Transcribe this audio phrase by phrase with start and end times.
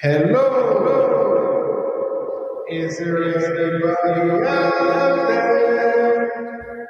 [0.00, 1.74] Hello.
[2.70, 6.88] Is there anybody out there?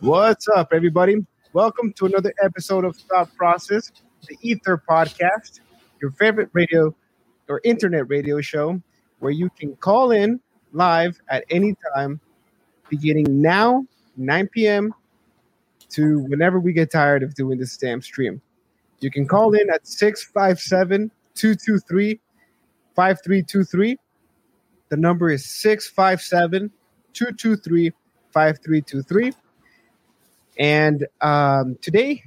[0.00, 1.16] What's up, everybody?
[1.52, 3.92] Welcome to another episode of Thought Process,
[4.26, 5.60] the Ether Podcast,
[6.00, 6.94] your favorite radio
[7.46, 8.80] or internet radio show
[9.18, 10.40] where you can call in
[10.72, 12.18] live at any time,
[12.88, 13.86] beginning now,
[14.16, 14.94] 9 p.m.,
[15.90, 18.40] to whenever we get tired of doing this damn stream.
[19.04, 22.20] You can call in at 657 223
[22.96, 23.98] 5323.
[24.88, 26.70] The number is 657
[27.12, 27.92] 223
[28.32, 29.32] 5323.
[30.58, 32.22] And um, today,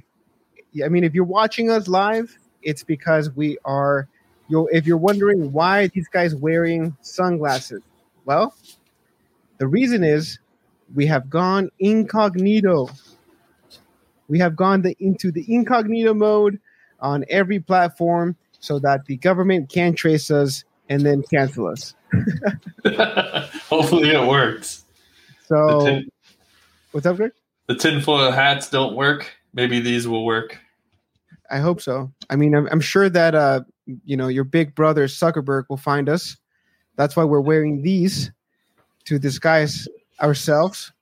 [0.84, 4.06] I mean, if you're watching us live, it's because we are.
[4.46, 7.82] You, if you're wondering why these guys wearing sunglasses,
[8.24, 8.54] well,
[9.58, 10.38] the reason is
[10.94, 12.88] we have gone incognito.
[14.28, 16.60] We have gone the, into the incognito mode
[17.00, 21.94] on every platform so that the government can't trace us and then cancel us.
[23.68, 24.84] Hopefully it works.
[25.46, 26.10] So, tin,
[26.92, 27.32] what's up, Greg?
[27.68, 29.36] the tinfoil hats don't work.
[29.52, 30.58] Maybe these will work.
[31.50, 32.10] I hope so.
[32.28, 33.60] I mean, I'm, I'm sure that uh,
[34.04, 36.36] you know your big brother Zuckerberg will find us.
[36.96, 38.32] That's why we're wearing these
[39.04, 39.86] to disguise
[40.20, 40.92] ourselves.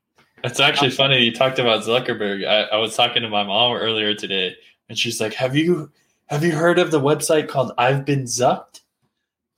[0.44, 2.46] It's actually funny you talked about Zuckerberg.
[2.46, 4.54] I, I was talking to my mom earlier today,
[4.88, 5.90] and she's like, "Have you
[6.26, 8.80] have you heard of the website called I've Been Zucked?"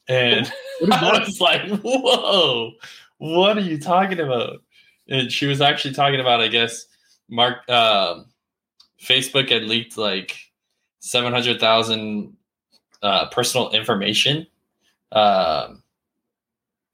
[0.08, 0.50] And
[0.92, 2.72] I was like, "Whoa,
[3.18, 4.62] what are you talking about?"
[5.08, 6.86] And she was actually talking about, I guess,
[7.28, 8.26] Mark um,
[9.02, 10.36] Facebook had leaked like
[11.00, 12.36] seven hundred thousand
[13.02, 14.46] uh, personal information.
[15.12, 15.82] Um,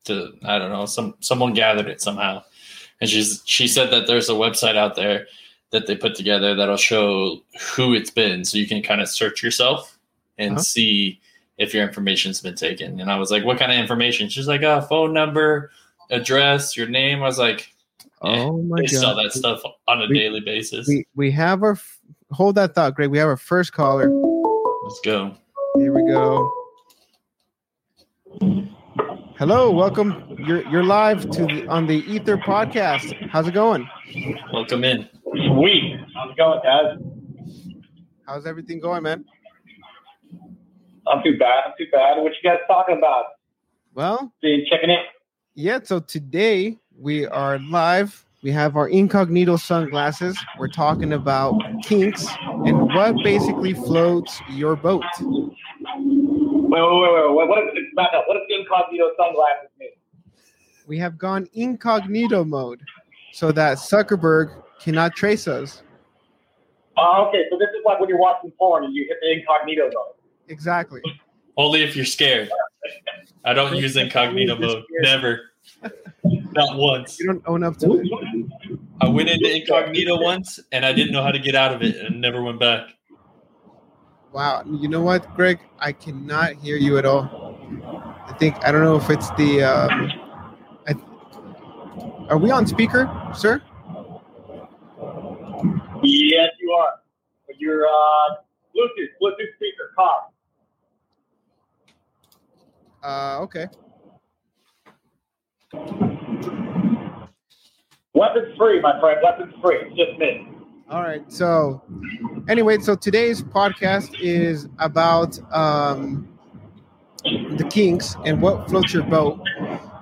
[0.05, 2.42] to I don't know, some someone gathered it somehow,
[3.00, 5.27] and she's she said that there's a website out there
[5.70, 7.39] that they put together that'll show
[7.75, 9.98] who it's been, so you can kind of search yourself
[10.39, 10.61] and Huh?
[10.62, 11.20] see
[11.59, 13.01] if your information's been taken.
[13.01, 15.70] And I was like, "What kind of information?" She's like, "A phone number,
[16.11, 19.01] address, your name." I was like, eh, Oh my "They god!
[19.01, 21.98] sell that stuff on a We- daily basis." We we have our f-
[22.30, 23.11] hold that thought, Greg.
[23.11, 24.08] We have our first caller.
[24.85, 25.35] Let's go.
[25.77, 26.51] Here we go.
[29.39, 30.36] Hello, welcome.
[30.39, 33.28] You're you're live to the, on the Ether podcast.
[33.30, 33.89] How's it going?
[34.52, 35.08] Welcome in.
[35.22, 35.96] Sweet.
[36.14, 36.98] How's it going, guys?
[38.27, 39.24] How's everything going, man?
[41.06, 41.64] I'm too bad.
[41.67, 42.18] I'm too bad.
[42.23, 43.24] What you guys talking about?
[43.94, 45.00] Well, See, checking in.
[45.55, 45.80] yeah.
[45.83, 48.24] So today we are live.
[48.42, 50.39] We have our incognito sunglasses.
[50.58, 52.27] We're talking about kinks
[52.67, 55.05] and what basically floats your boat.
[56.74, 57.36] Wait, wait, wait, wait.
[57.36, 57.48] wait.
[57.48, 58.24] What is back up?
[58.27, 59.90] What does incognito sunglasses mean?
[60.89, 62.80] We have gone incognito mode
[63.33, 65.85] so that Zuckerberg cannot trace us.
[66.96, 67.45] Oh, okay.
[67.48, 70.14] So this is like when you're watching porn and you hit the incognito mode.
[70.48, 71.01] Exactly.
[71.57, 72.51] Only if you're scared.
[73.45, 74.83] I don't use incognito mode.
[74.98, 75.42] Never.
[76.24, 77.20] Not once.
[77.20, 78.79] You don't own up to it.
[79.01, 81.95] I went into incognito once and I didn't know how to get out of it
[82.05, 82.89] and never went back.
[84.34, 84.64] Wow.
[84.67, 85.61] You know what, Greg?
[85.78, 87.56] I cannot hear you at all.
[88.27, 89.62] I think I don't know if it's the.
[89.62, 90.11] Um,
[90.89, 90.95] I,
[92.28, 93.62] are we on speaker, sir?
[96.02, 96.94] Yes, you are.
[97.46, 98.34] But you're uh,
[98.74, 100.27] Bluetooth, Bluetooth speaker, car.
[103.05, 103.68] Uh, okay.
[108.14, 109.20] Weapons free, my friend.
[109.23, 109.77] Weapons free.
[109.83, 110.54] It's just me.
[110.90, 111.30] All right.
[111.33, 111.83] So,
[112.48, 116.28] anyway, so today's podcast is about um,
[117.24, 119.40] the kinks and what floats your boat.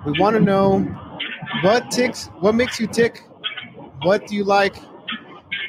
[0.05, 0.79] We want to know
[1.61, 3.23] what ticks, what makes you tick,
[4.01, 4.75] what do you like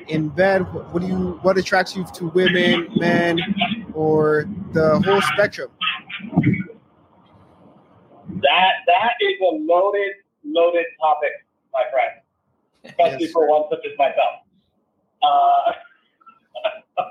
[0.09, 3.39] in bed, what, do you, what attracts you to women, men,
[3.95, 5.71] or the whole spectrum.
[8.29, 10.13] That that is a loaded,
[10.45, 11.31] loaded topic,
[11.73, 12.21] my friend.
[12.85, 13.33] Especially Yes.
[13.33, 14.44] for one such as myself.
[15.25, 15.73] Uh,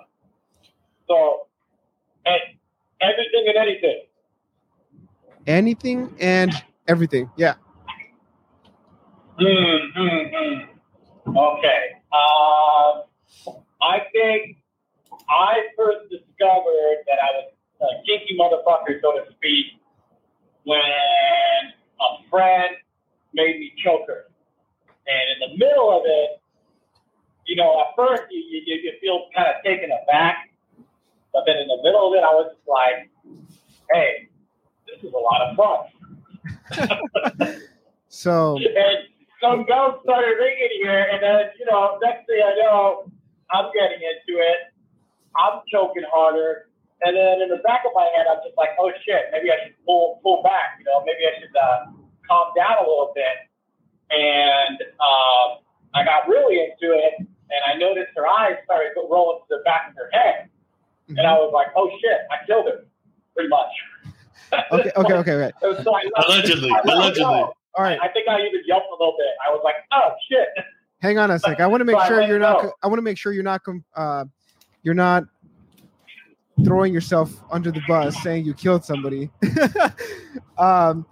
[1.08, 1.48] so,
[2.26, 2.60] hey,
[3.02, 4.02] everything and anything.
[5.48, 6.54] Anything and
[6.88, 7.30] everything.
[7.36, 7.56] Yeah.
[9.40, 10.64] Hmm.
[11.28, 11.82] Okay.
[12.14, 13.04] Um,
[13.82, 14.58] I think
[15.30, 19.66] I first discovered that I was a kinky motherfucker, so to speak,
[20.64, 22.76] when a friend
[23.34, 24.26] made me choke her.
[25.08, 26.40] And in the middle of it,
[27.46, 30.50] you know, at first you, you, you feel kind of taken aback.
[31.34, 33.10] But then in the middle of it, I was just like,
[33.92, 34.30] hey,
[34.86, 35.90] this is a lot of fun.
[38.14, 39.10] So and
[39.42, 43.10] some bells started ringing here, and then you know, next thing I know,
[43.50, 44.70] I'm getting into it.
[45.36, 46.70] I'm choking harder.
[47.02, 49.66] And then in the back of my head, I'm just like, oh shit, maybe I
[49.66, 50.78] should pull pull back.
[50.78, 51.92] You know, maybe I should uh,
[52.30, 53.50] calm down a little bit.
[54.14, 59.40] And um, I got really into it, and I noticed her eyes started to rolling
[59.50, 60.50] to the back of her head,
[61.10, 62.86] and I was like, oh shit, I killed her,
[63.36, 63.70] pretty much.
[64.72, 65.52] Okay, okay, okay, okay.
[65.84, 67.24] So I- Allegedly, I let allegedly.
[67.24, 67.54] go.
[67.76, 69.28] All right, I think I even yelped a little bit.
[69.48, 70.48] I was like, oh shit.
[71.02, 71.60] hang on a sec.
[71.60, 72.62] I want to make So sure you're it not.
[72.62, 72.72] go.
[72.84, 73.62] I want to make sure you're not.
[73.96, 74.26] Uh,
[74.84, 75.24] you're not
[76.66, 79.32] throwing yourself under the bus, saying you killed somebody.
[80.58, 81.06] um,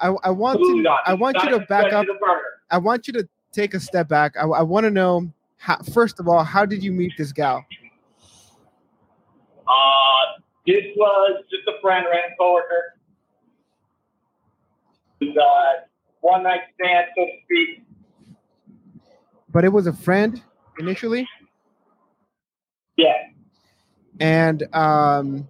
[0.00, 0.82] I, I want Ooh, to.
[0.82, 2.04] not- I want you to back up.
[2.04, 2.42] especially the burger.
[2.70, 4.34] I want you to take a step back.
[4.40, 5.32] I, I want to know.
[5.64, 7.64] How, first of all, how did you meet this gal?
[9.66, 9.72] Uh,
[10.66, 12.98] this was just a friend, random coworker.
[15.22, 15.86] It was uh,
[16.20, 17.82] one night stand, so to speak.
[19.50, 20.42] But it was a friend
[20.78, 21.26] initially,
[22.98, 23.14] Yeah.
[24.20, 25.48] and um,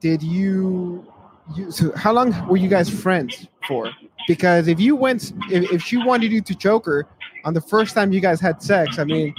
[0.00, 1.10] did you?
[1.54, 3.90] You so how long were you guys friends for?
[4.28, 7.06] Because if you went, if, if she wanted you to choke her
[7.46, 9.32] on the first time you guys had sex, I mean,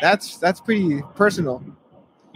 [0.00, 1.62] that's that's pretty personal.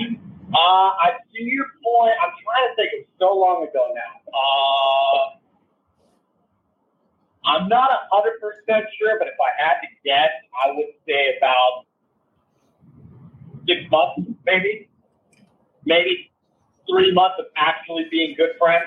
[0.01, 2.13] Uh, I see your point.
[2.23, 2.91] I'm trying to think.
[2.93, 4.33] It was so long ago now.
[4.35, 5.39] Uh,
[7.45, 10.31] I'm not a hundred percent sure, but if I had to guess,
[10.65, 11.87] I would say about
[13.67, 14.89] six months, maybe,
[15.87, 16.33] maybe
[16.91, 18.87] three months of actually being good friends.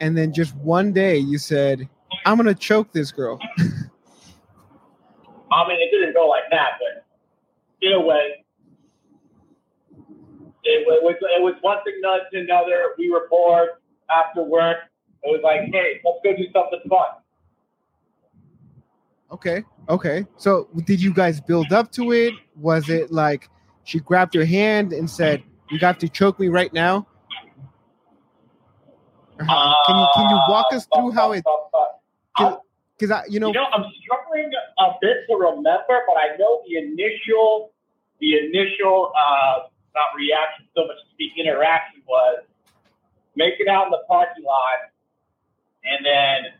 [0.00, 1.88] And then just one day you said,
[2.26, 3.40] "I'm gonna choke this girl."
[5.52, 7.04] I mean, it didn't go like that, but
[7.82, 8.44] in a way,
[10.64, 12.94] it wa- was it was one thing led to another.
[12.98, 13.70] We were bored
[14.14, 14.78] after work.
[15.22, 17.06] It was like, hey, let's go do something fun.
[19.32, 19.62] Okay.
[19.88, 20.26] Okay.
[20.36, 22.34] So did you guys build up to it?
[22.56, 23.48] Was it like
[23.84, 27.06] she grabbed your hand and said, "You got to choke me right now"?
[29.40, 31.44] How- can you can you walk us Uh, through how it?
[31.46, 31.78] uh,
[32.38, 32.56] uh, uh,
[33.00, 36.60] Because I, you know, you know, I'm struggling a bit to remember, but I know
[36.68, 37.72] the initial,
[38.20, 39.60] the initial, uh,
[39.94, 42.44] not reaction so much as the interaction was
[43.36, 44.92] making out in the parking lot,
[45.82, 46.52] and then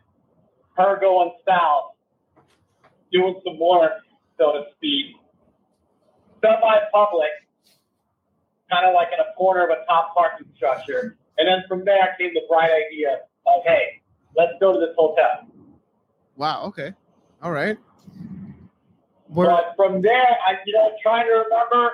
[0.77, 1.91] her going south,
[3.11, 4.01] doing some work,
[4.39, 5.17] so to speak,
[6.41, 7.29] semi-public,
[8.71, 12.15] kind of like in a corner of a top parking structure, and then from there
[12.19, 14.01] came the bright idea of, hey,
[14.35, 15.45] let's go to this hotel.
[16.41, 16.63] Wow.
[16.65, 16.91] Okay.
[17.43, 17.77] All right.
[19.29, 21.91] Were, But from there, I you know trying to remember.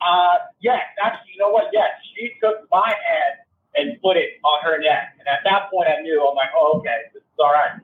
[0.00, 1.64] Uh, yes, actually, you know what?
[1.74, 3.34] Yes, she took my hand
[3.76, 6.26] and put it on her neck, and at that point, I knew.
[6.26, 7.78] I'm like, oh, okay, this is all right.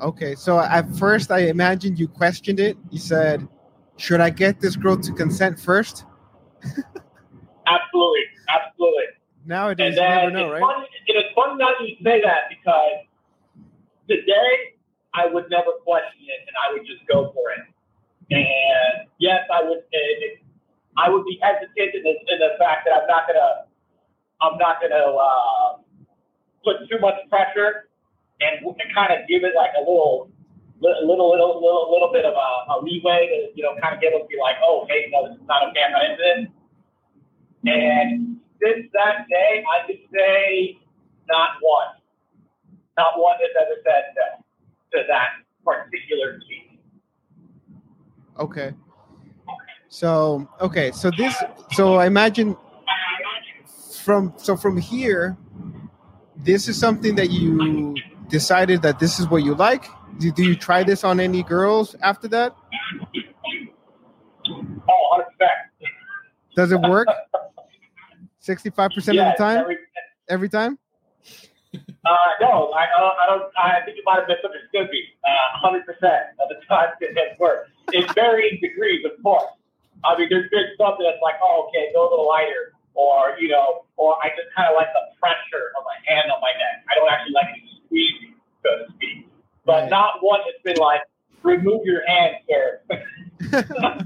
[0.00, 0.34] okay.
[0.34, 2.78] So at first, I imagined you questioned it.
[2.90, 3.46] You said,
[3.98, 6.06] "Should I get this girl to consent first?
[7.66, 9.04] Absolutely, absolutely.
[9.46, 10.60] Nowadays, And you never know, right?
[10.60, 10.86] funny.
[11.06, 12.99] It is funny that you say that because
[14.10, 14.74] today
[15.14, 17.66] I would never question it, and I would just go for it.
[18.30, 19.82] And yes, I would.
[19.90, 20.42] It,
[20.96, 23.66] I would be hesitant in the, in the fact that I'm not gonna.
[24.42, 25.78] I'm not gonna uh,
[26.64, 27.90] put too much pressure
[28.40, 30.30] and, and kind of give it like a little,
[30.80, 34.12] little, little, little, little, bit of a, a leeway to you know kind of get
[34.12, 35.84] them to be like, oh, hey, no, this is not okay.
[35.84, 36.48] I'm not this.
[37.66, 40.78] And since that day, I could say
[41.28, 41.99] not one,
[42.96, 44.44] not one has ever said no
[44.92, 45.28] to that
[45.64, 46.78] particular team.
[48.38, 48.72] Okay.
[49.88, 51.34] So okay, so this
[51.72, 52.56] so I imagine
[54.04, 55.36] from so from here,
[56.36, 57.96] this is something that you
[58.28, 59.84] decided that this is what you like.
[60.18, 62.54] Do, do you try this on any girls after that?
[64.88, 65.24] Oh, 100%.
[66.56, 67.08] Does it work?
[68.40, 69.78] Sixty-five percent of the time, every-
[70.28, 70.78] every time.
[72.04, 73.44] Uh, no, I, uh, I don't.
[73.60, 75.04] I think you might have misunderstood me.
[75.24, 75.84] Uh, 100%
[76.40, 77.70] of the time it has worked.
[77.92, 79.44] In varying degrees, of course.
[80.04, 83.48] I mean, there's been something that's like, oh, okay, go a little lighter, or you
[83.48, 86.84] know, or I just kind of like the pressure of a hand on my neck.
[86.88, 89.28] I don't actually like it squeezing, so to speak.
[89.66, 89.90] But Right.
[89.90, 91.02] not one that's been like,
[91.42, 92.80] remove your hand, sir.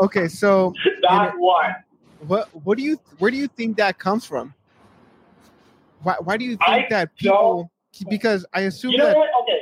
[0.00, 1.74] Okay, so not one.
[2.26, 4.54] what what do you where do you think that comes from?
[6.02, 7.70] Why why do you think I that people
[8.08, 9.28] because I assume You know that what?
[9.42, 9.60] Okay.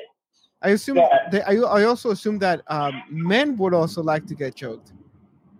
[0.62, 4.54] I assume that I, I also assume that um, men would also like to get
[4.56, 4.92] choked.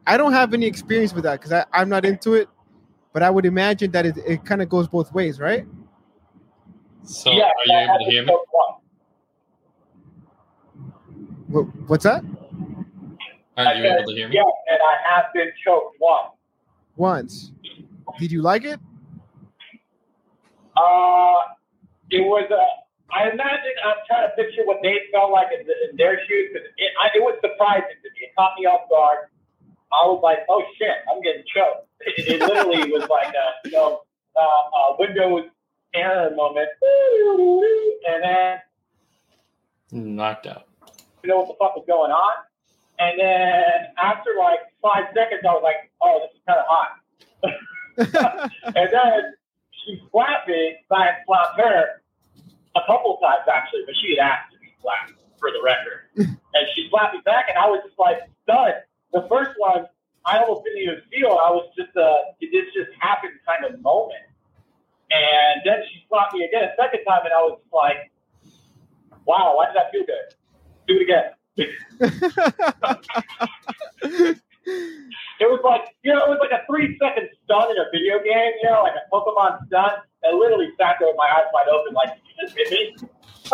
[0.06, 2.48] I don't have any experience with that because I'm not into it,
[3.12, 5.66] but I would imagine that it, it kind of goes both ways, right?
[7.04, 8.28] So yeah, are you able to hear me?
[8.28, 8.44] so
[11.52, 11.62] far.
[11.64, 12.24] Wh- What's that?
[13.56, 14.36] Are you able to hear me?
[14.36, 16.32] Yeah, and I have been choked once.
[16.96, 17.52] once.
[18.18, 18.80] Did you like it?
[20.78, 21.40] Uh,
[22.10, 22.46] it was.
[22.50, 22.62] Uh,
[23.10, 26.68] I imagine I'm trying to picture what they felt like in, in their shoes because
[26.76, 28.18] it, I- it was surprising to me.
[28.28, 29.28] It caught me off guard.
[29.90, 33.72] I was like, "Oh shit, I'm getting choked." It, it literally was like a you
[33.72, 34.02] know
[34.36, 35.46] uh, a Windows
[35.94, 36.68] error moment,
[38.08, 38.58] and then
[39.90, 40.66] Knocked out.
[41.22, 42.32] you know what the fuck was going on.
[43.00, 48.50] And then after like five seconds, I was like, "Oh, this is kind of hot."
[48.76, 49.34] and then
[49.84, 52.02] she slapped me, I slapped her
[52.76, 56.08] a couple of times actually, but she had asked to be slapped for the record.
[56.54, 58.74] and she slapped me back, and I was just like stunned.
[59.12, 59.86] The first one,
[60.24, 61.32] I almost didn't even feel.
[61.32, 64.24] I was just a it this just happened kind of moment.
[65.10, 68.10] And then she slapped me again a second time, and I was like,
[69.24, 70.34] "Wow, why did that feel good?
[70.86, 71.32] Do it again."
[75.40, 78.18] It was like, you know, it was like a three second stun in a video
[78.18, 79.90] game, you know, like a Pokemon stun.
[80.24, 83.02] I literally sat there with my eyes wide open, like, did you just hit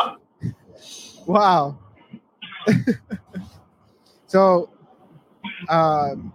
[0.08, 1.26] me?
[1.26, 1.78] wow.
[4.26, 4.70] so,
[5.68, 6.32] um,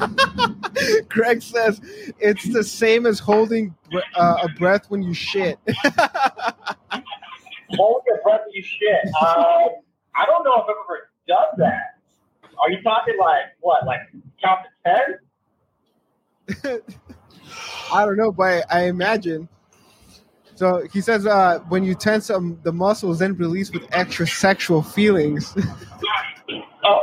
[1.08, 1.80] Greg says
[2.18, 3.74] it's the same as holding
[4.16, 5.58] uh, a breath when you shit.
[7.70, 9.06] Hold your breath and you shit.
[9.20, 9.70] Um,
[10.14, 11.93] I don't know if I've ever done that.
[12.60, 14.00] Are you talking like, what, like
[14.42, 16.80] count to 10?
[17.92, 19.48] I don't know, but I imagine.
[20.56, 24.82] So he says, uh, when you tense um, the muscles, then release with extra sexual
[24.82, 25.56] feelings.
[26.86, 27.00] Oh.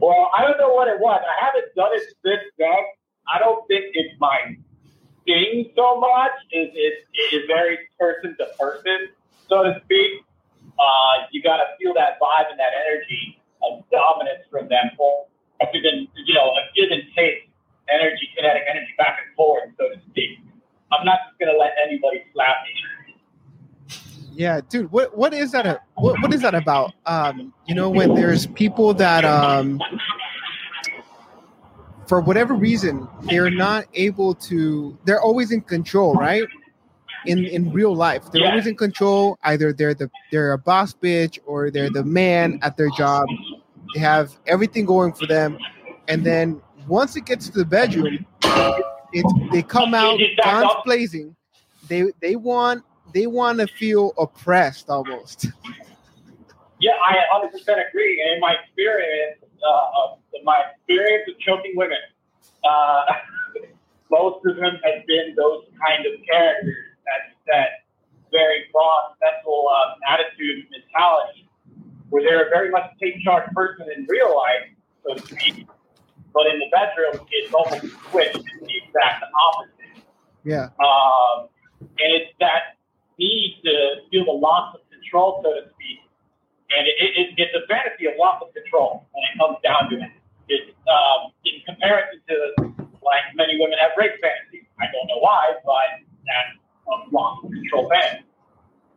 [0.00, 1.22] well, I don't know what it was.
[1.24, 2.68] I haven't done it since then.
[3.26, 4.38] I don't think it's my
[5.24, 6.32] thing so much.
[6.50, 9.08] It, it, it is very person to person,
[9.48, 10.12] so to speak.
[10.80, 14.90] Uh, you got to feel that vibe and that energy of dominance from them.
[14.96, 15.26] Or
[15.74, 17.50] even, you know, a give and take
[17.92, 20.38] energy, kinetic energy back and forth, so to speak.
[20.92, 22.72] I'm not just going to let anybody slap me.
[24.32, 25.82] yeah, dude, what what is that?
[25.94, 26.94] What what is that about?
[27.06, 29.80] Um, you know, when there's people that um,
[32.06, 34.98] for whatever reason, they're not able to.
[35.04, 36.44] They're always in control, right?
[37.26, 38.48] In in real life, they're Yeah.
[38.50, 39.38] always in control.
[39.44, 43.26] Either they're the they're a boss bitch or they're the man at their job.
[43.94, 45.58] They have everything going for them,
[46.08, 50.36] and then once it gets to the bedroom, it, it, they come out It just
[50.38, 51.36] backs guns blazing.
[51.88, 55.46] They they want they want to feel oppressed almost.
[56.82, 57.52] Yeah, I 100%
[57.88, 58.22] agree.
[58.24, 61.98] And in my experience, uh, of my experience with choking women,
[62.64, 63.04] uh,
[64.10, 67.68] most of them have been those kind of characters that that
[68.30, 71.48] very broad mental um, attitude mentality,
[72.10, 74.70] where they're a very much a take charge person in real life,
[75.04, 75.66] so to speak.
[76.32, 78.36] But in the bedroom, it's almost switched.
[78.36, 80.06] It's the exact opposite.
[80.44, 82.78] Yeah, Um, and it's that
[83.18, 86.00] need to feel the loss of control, so to speak.
[86.70, 89.96] And it, it, it's a fantasy of loss of control when it comes down to
[89.98, 90.12] it.
[90.48, 92.36] It's um, in comparison to
[93.02, 94.70] like many women have rape fantasies.
[94.78, 96.59] I don't know why, but that's
[96.90, 97.90] a of control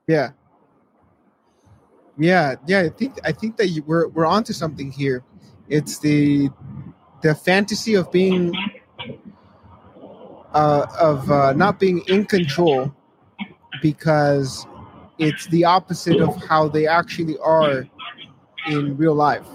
[0.07, 0.31] yeah,
[2.17, 2.81] yeah, yeah.
[2.81, 5.23] I think I think that you, we're we're onto something here.
[5.69, 6.49] It's the
[7.21, 8.53] the fantasy of being
[10.53, 12.93] uh, of uh, not being in control
[13.81, 14.67] because
[15.17, 17.85] it's the opposite of how they actually are
[18.67, 19.47] in real life.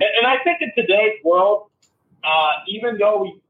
[0.00, 1.70] And, and I think in today's world,
[2.24, 3.40] uh, even though we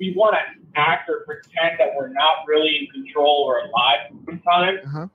[0.00, 4.80] we want to act or pretend that we're not really in control or alive sometimes,
[4.86, 5.08] Uh-huh.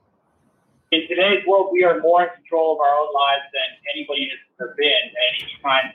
[0.92, 4.38] in today's world, we are more in control of our own lives than anybody has
[4.60, 5.92] ever been at any time.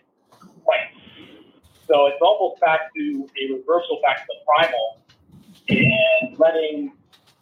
[1.88, 5.00] So it's almost back to a reversal back to the primal
[5.70, 6.92] and letting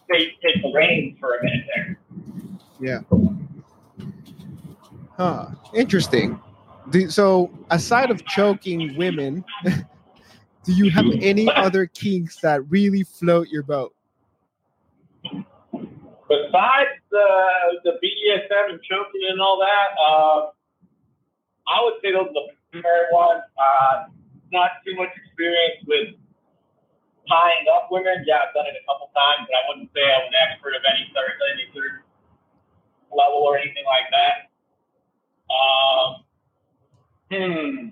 [0.09, 1.99] fate take the reins for a minute there.
[2.79, 2.99] Yeah.
[5.17, 5.47] Huh.
[5.73, 6.39] Interesting.
[7.09, 9.43] So, aside of choking women,
[10.67, 13.95] do you have any other kinks that really float your boat?
[15.23, 17.27] Besides the
[17.85, 20.51] the BDSM and choking and all that, uh,
[21.71, 23.43] I would say those are the primary ones.
[23.57, 24.11] Uh,
[24.51, 26.15] not too much experience with
[27.29, 28.25] tying up women.
[28.27, 30.75] Yeah, I've done it a couple times, but I wouldn't say I was an expert
[30.75, 32.03] of any third any third
[33.15, 34.51] level or anything like that.
[35.47, 36.27] Um,
[37.31, 37.87] hmm.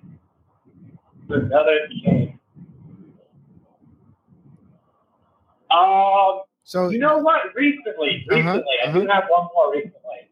[1.31, 2.34] Another thing.
[5.71, 7.53] Um, So, you know what?
[7.55, 8.99] Recently, Uh-huh, recently, I uh-huh.
[9.01, 10.29] do have one more recently.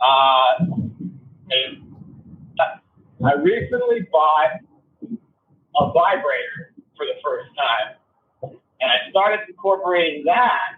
[0.00, 0.66] Uh,
[2.58, 4.60] uh, I recently bought
[5.02, 7.94] a vibrator for the first time,
[8.80, 10.76] and I started incorporating that,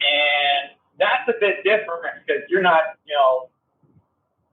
[0.00, 3.48] and that's a bit different because you're not, you know,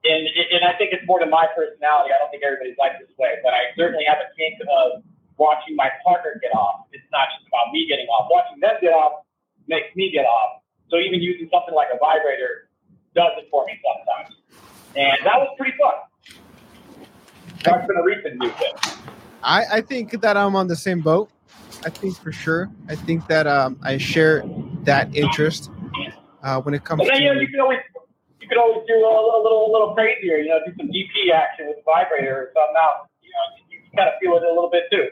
[0.04, 2.14] and and I think it's more to my personality.
[2.14, 5.04] I don't think everybody's like this way, but I certainly have a kink of
[5.42, 6.86] watching my partner get off.
[6.94, 8.30] It's not just about me getting off.
[8.30, 9.26] Watching them get off
[9.68, 10.62] makes me get off.
[10.94, 12.70] So even using something like a vibrator
[13.18, 14.38] does it for me sometimes.
[14.96, 15.98] And that was pretty fun.
[17.64, 18.74] That's been a recent new thing.
[19.42, 21.32] I, I think that I'm on the same boat.
[21.84, 22.70] I think for sure.
[22.88, 24.44] I think that um, I share
[24.84, 25.72] that interest
[26.44, 27.24] uh, when it comes But then, to.
[27.24, 27.80] you know, you can always
[28.40, 30.38] you can always do a little, little, little crazier.
[30.38, 33.10] You know, do some DP action with the vibrator or something else.
[33.22, 35.10] You know, you can kind of feel it a little bit too.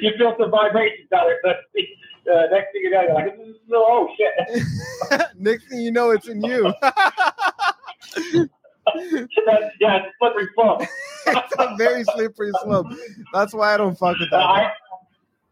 [0.00, 1.40] You feel some vibrations out there.
[1.42, 1.56] But
[2.32, 3.38] uh, next thing you know, you're like,
[3.72, 4.62] oh shit.
[5.38, 6.72] Next thing you know, it's in you.
[8.94, 10.82] That's, yeah, it's a slippery slope.
[11.26, 12.86] it's a very slippery slope.
[13.32, 14.40] That's why I don't fuck with that.
[14.40, 14.72] I,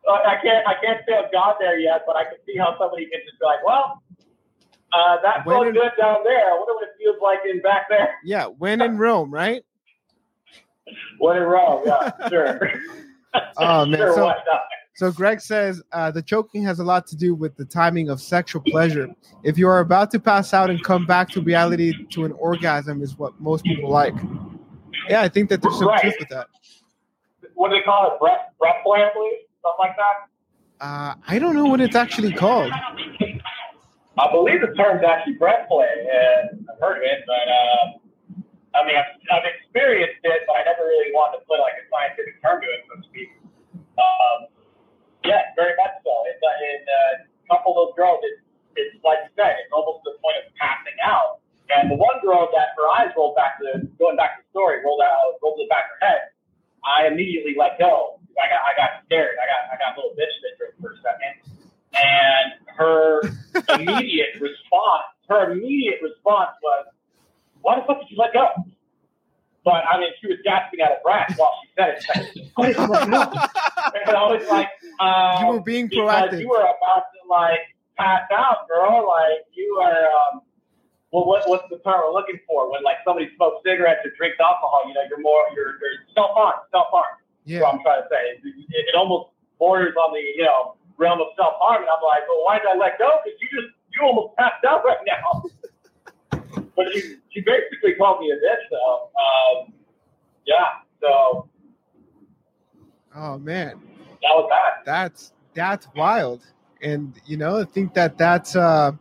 [0.09, 3.07] I can't I can't say I've got there yet, but I can see how somebody
[3.07, 4.03] can just be like, well,
[4.93, 6.51] uh, that felt good down there.
[6.51, 8.15] I wonder what it feels like in back there.
[8.25, 9.65] Yeah, when in Rome, right?
[11.19, 12.71] When in Rome, yeah, sure.
[13.57, 14.33] Oh, man, sure, so-
[14.95, 18.21] So Greg says uh, the choking has a lot to do with the timing of
[18.21, 19.09] sexual pleasure.
[19.43, 23.01] If you are about to pass out and come back to reality to an orgasm,
[23.01, 24.15] is what most people like.
[25.09, 26.01] Yeah, I think that there's some Right.
[26.03, 26.49] truth with that.
[27.55, 28.21] What do they call it?
[28.21, 30.87] Breath breath play, I believe, something like that.
[30.87, 32.71] Uh, I don't know what it's actually called.
[34.19, 37.99] I believe the term's actually breath play, and I've heard of it, but uh,
[38.73, 41.85] I mean, I've, I've experienced it, but I never really wanted to put like a
[41.93, 43.29] scientific term to it, so to speak.
[44.01, 44.49] Um,
[45.29, 46.15] yeah, very much so.
[46.33, 48.41] It's, uh, in uh, a couple of those girls, it's,
[48.75, 51.45] it's like you said, it's almost to the point of passing out.
[51.73, 54.81] And the one girl that her eyes rolled back to, going back to the story,
[54.85, 56.21] rolled out, rolled to the back of her head.
[56.85, 58.19] I immediately let go.
[58.37, 59.37] I got, I got scared.
[59.37, 61.33] I got, I got a little bitch syndrome for a second.
[61.93, 63.21] And her
[63.79, 66.93] immediate response, her immediate response was,
[67.63, 68.49] "Why the fuck did you let go?"
[69.65, 72.51] But I mean, she was gasping out of breath while she said it.
[72.59, 72.77] Like?
[73.93, 74.71] And I was like,
[75.01, 76.41] um, You were being proactive.
[76.41, 79.07] You were about to like pass out, girl.
[79.07, 80.07] Like you are.
[80.07, 80.43] Um,
[81.13, 82.73] well, what, what's the term we're looking for?
[82.73, 86.33] When like somebody smokes cigarettes or drinks alcohol, you know, you're more you're, you're self
[86.33, 87.21] harm, self harm.
[87.45, 88.23] Yeah, what I'm trying to say.
[88.33, 88.41] It,
[88.73, 92.25] it, it almost borders on the you know realm of self harm, and I'm like,
[92.27, 93.21] well, why did I let go?
[93.23, 95.45] Because you just you almost passed out right now.
[96.77, 99.11] but she she basically called me a bitch, though.
[99.19, 99.73] Um,
[100.47, 101.49] yeah, so
[103.15, 103.81] Oh man,
[104.23, 104.85] that was that.
[104.87, 106.41] that's that's wild.
[106.83, 108.93] And you know, I think that that's uh,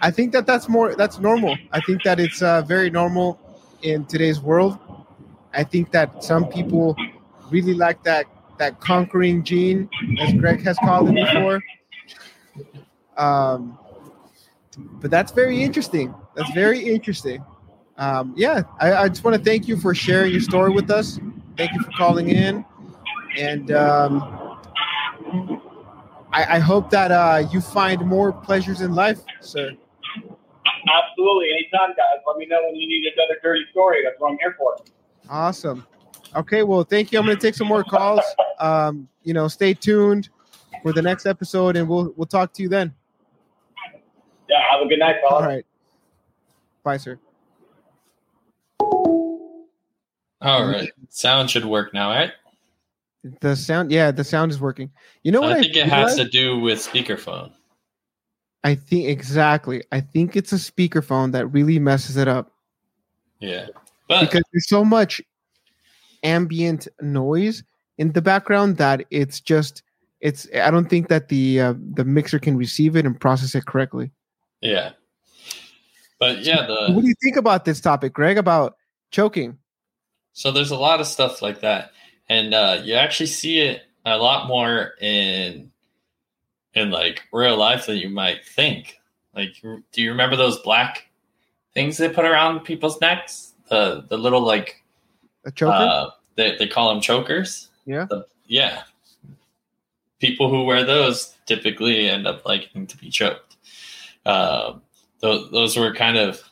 [0.00, 1.56] I think that that's more that's normal.
[1.70, 3.38] I think that it's uh, very normal
[3.82, 4.78] in today's world.
[5.54, 6.96] I think that some people
[7.50, 8.26] really like that
[8.58, 9.88] that conquering gene,
[10.20, 11.62] as Greg has called it before.
[13.16, 13.78] Um,
[15.00, 16.14] but that's very interesting.
[16.34, 17.44] That's very interesting.
[17.98, 21.20] Um, yeah, I, I just want to thank you for sharing your story with us.
[21.56, 22.64] Thank you for calling in,
[23.38, 24.58] and um,
[26.32, 29.72] I, I hope that uh, you find more pleasures in life, sir.
[30.16, 32.20] Absolutely, anytime, guys.
[32.26, 34.02] Let me know when you need another dirty story.
[34.02, 34.76] That's what I'm here for.
[35.28, 35.86] Awesome.
[36.34, 37.18] Okay, well, thank you.
[37.18, 38.22] I'm going to take some more calls.
[38.58, 40.30] Um, you know, stay tuned
[40.82, 42.94] for the next episode, and we'll we'll talk to you then.
[44.48, 45.46] Yeah, have a good night, All fellas.
[45.46, 45.66] right.
[46.84, 47.18] Bye, sir.
[50.40, 50.90] All right.
[51.08, 52.32] Sound should work now, right?
[53.40, 54.90] The sound, yeah, the sound is working.
[55.22, 55.52] You know what?
[55.52, 57.52] I think it has to do with speakerphone.
[58.64, 59.84] I think exactly.
[59.92, 62.52] I think it's a speakerphone that really messes it up
[63.40, 63.68] Yeah.
[64.08, 65.22] But because there's so much
[66.24, 67.62] ambient noise
[67.98, 69.82] in the background that it's just
[70.20, 70.48] it's.
[70.54, 74.10] I don't think that the uh, the mixer can receive it and process it correctly.
[74.60, 74.92] yeah.
[76.22, 78.38] But yeah, what do you think about this topic, Greg?
[78.38, 78.76] About
[79.10, 79.58] choking?
[80.34, 81.90] so there's a lot of stuff like that.
[82.28, 85.72] And uh you actually see it a lot more in
[86.74, 89.00] in like real life than you might think.
[89.34, 91.08] Like do you remember those black
[91.74, 93.54] things they put around people's necks?
[93.68, 94.80] The the little like
[95.44, 95.72] A choker?
[95.72, 97.68] Uh, they, they call them chokers.
[97.84, 98.06] Yeah.
[98.08, 98.84] The- yeah.
[100.20, 103.56] People who wear those typically end up liking to be choked.
[104.24, 104.82] Um,
[105.22, 106.42] those, those were kind of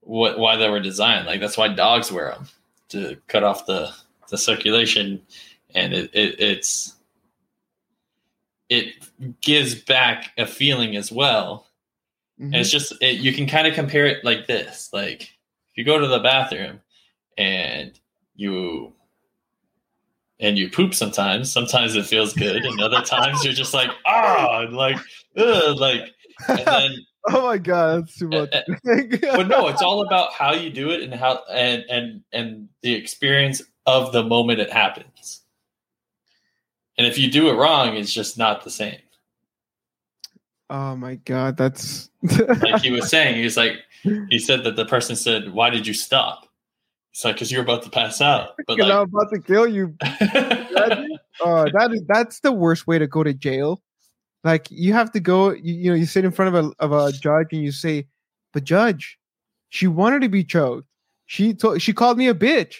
[0.00, 1.26] what why they were designed.
[1.26, 2.46] Like that's why dogs wear them
[2.90, 3.90] to cut off the,
[4.28, 5.22] the circulation,
[5.74, 6.94] and it, it it's
[8.68, 8.94] it
[9.40, 11.68] gives back a feeling as well.
[12.40, 12.46] Mhm.
[12.46, 15.84] And it's just it, you can kind of compare it like this, like if you
[15.84, 16.80] go to the bathroom
[17.38, 17.98] and
[18.34, 18.92] you
[20.38, 24.66] and you poop sometimes, sometimes it feels good, and other times you're just like ah,
[24.70, 24.98] like
[25.36, 26.14] ugh, like
[26.48, 26.90] and then
[27.30, 28.52] oh my god, that's too much.
[28.52, 28.62] Uh,
[29.36, 32.94] but no, it's all about how you do it and how and and and the
[32.94, 35.42] experience of the moment it happens.
[36.98, 38.98] And if you do it wrong, it's just not the same.
[40.70, 44.86] oh my god, that's Like he was saying, he was like, he said that the
[44.86, 46.46] person said, "Why did you stop?"
[47.12, 48.50] It's like because you're about to pass out.
[48.66, 49.96] But I'm about to kill you.
[51.40, 53.82] Oh, that is that's the worst way to go to jail.
[54.46, 56.92] Like you have to go, you, you know, you sit in front of a of
[56.92, 58.06] a judge and you say,
[58.52, 59.18] "But judge,
[59.70, 60.86] she wanted to be choked.
[61.26, 62.76] She told she called me a bitch."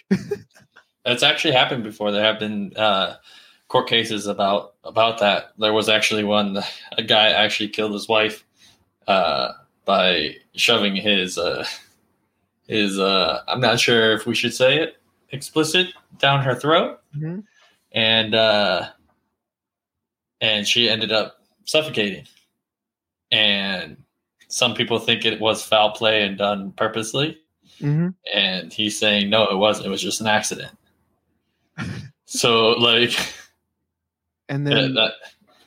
[1.05, 2.13] That's actually happened before.
[2.13, 3.17] There have been uh,
[3.67, 5.55] court cases about about that.
[5.59, 6.59] There was actually one.
[6.97, 8.45] A guy actually killed his wife
[9.09, 9.51] uh,
[9.85, 11.67] by shoving his uh,
[12.69, 12.97] his.
[12.97, 14.99] Uh, I'm not sure if we should say it
[15.31, 17.43] explicit down her throat, Mhm.
[17.91, 18.89] and uh,
[20.41, 22.27] and she ended up suffocating.
[23.31, 23.97] And
[24.49, 27.39] some people think it was foul play and done purposely
[27.81, 28.15] Mhm.
[28.33, 30.71] and he's saying no it wasn't it was just an accident
[32.25, 33.11] so like
[34.49, 35.13] And then that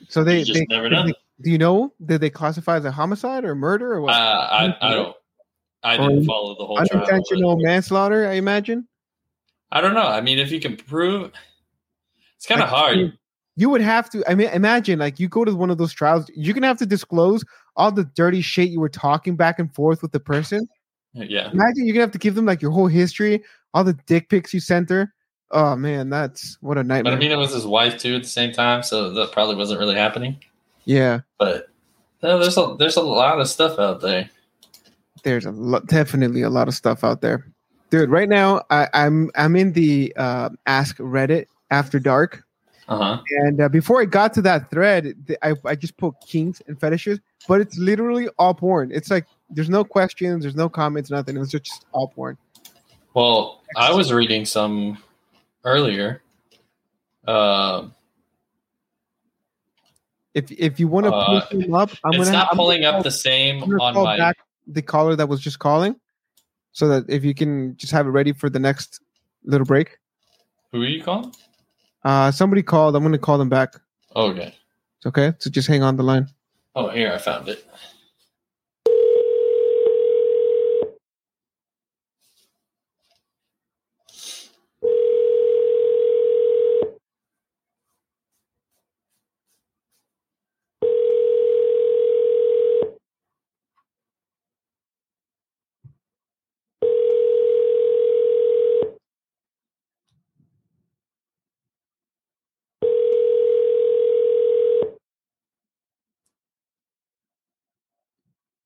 [0.07, 1.05] so they, just they never know.
[1.05, 4.13] they- do you know did they classify as a homicide or murder or uh, what?
[4.13, 5.15] I, I don't
[5.83, 8.88] i Or didn't follow the whole trial Unintentional manslaughter, I imagine.
[9.71, 11.31] i don't know i mean if you can prove
[12.38, 13.18] it's kind of hard
[13.59, 14.23] you- would have to.
[14.29, 16.29] I mean, imagine like you go to one of those trials.
[16.35, 17.43] You're gonna have to disclose
[17.75, 20.67] all the dirty shit you were talking back and forth with the person.
[21.13, 23.43] yeah Imagine you're gonna have to give them like your whole history,
[23.73, 25.13] all the dick pics you sent her.
[25.51, 27.13] Oh man, that's what a nightmare.
[27.13, 29.55] but i mean it was his wife too at the same time so that probably
[29.55, 30.37] wasn't really happening
[30.85, 31.69] yeah, but
[32.21, 34.29] no, there's a there's a lot of stuff out there
[35.23, 37.45] there's a lot, definitely a lot of stuff out there,
[37.89, 38.09] dude.
[38.09, 42.43] Right now, I, I'm I'm in the uh, Ask Reddit After Dark,
[42.89, 46.62] uh-huh and uh, before I got to that thread, th- I I just put kinks
[46.67, 48.91] and fetishes, but it's literally all porn.
[48.91, 51.38] It's like there's no questions, there's no comments, nothing.
[51.38, 52.38] It's just all porn.
[53.13, 54.97] well i was reading some
[55.65, 56.21] earlier
[57.28, 57.93] um
[60.34, 62.82] If if you want to Uh, pull them up, I'm it's gonna not I'm pulling
[62.82, 65.95] gonna up call- the same on call my back the caller that was just calling,
[66.71, 69.02] so that if you can just have it ready for the next
[69.43, 69.97] little break.
[70.71, 71.34] who are you calling
[72.03, 72.95] Uh, somebody called.
[72.95, 73.75] I'm gonna call them back.
[74.15, 74.53] okay
[74.97, 75.33] It's okay.
[75.39, 76.27] So just hang on the line.
[76.75, 77.65] oh here i found it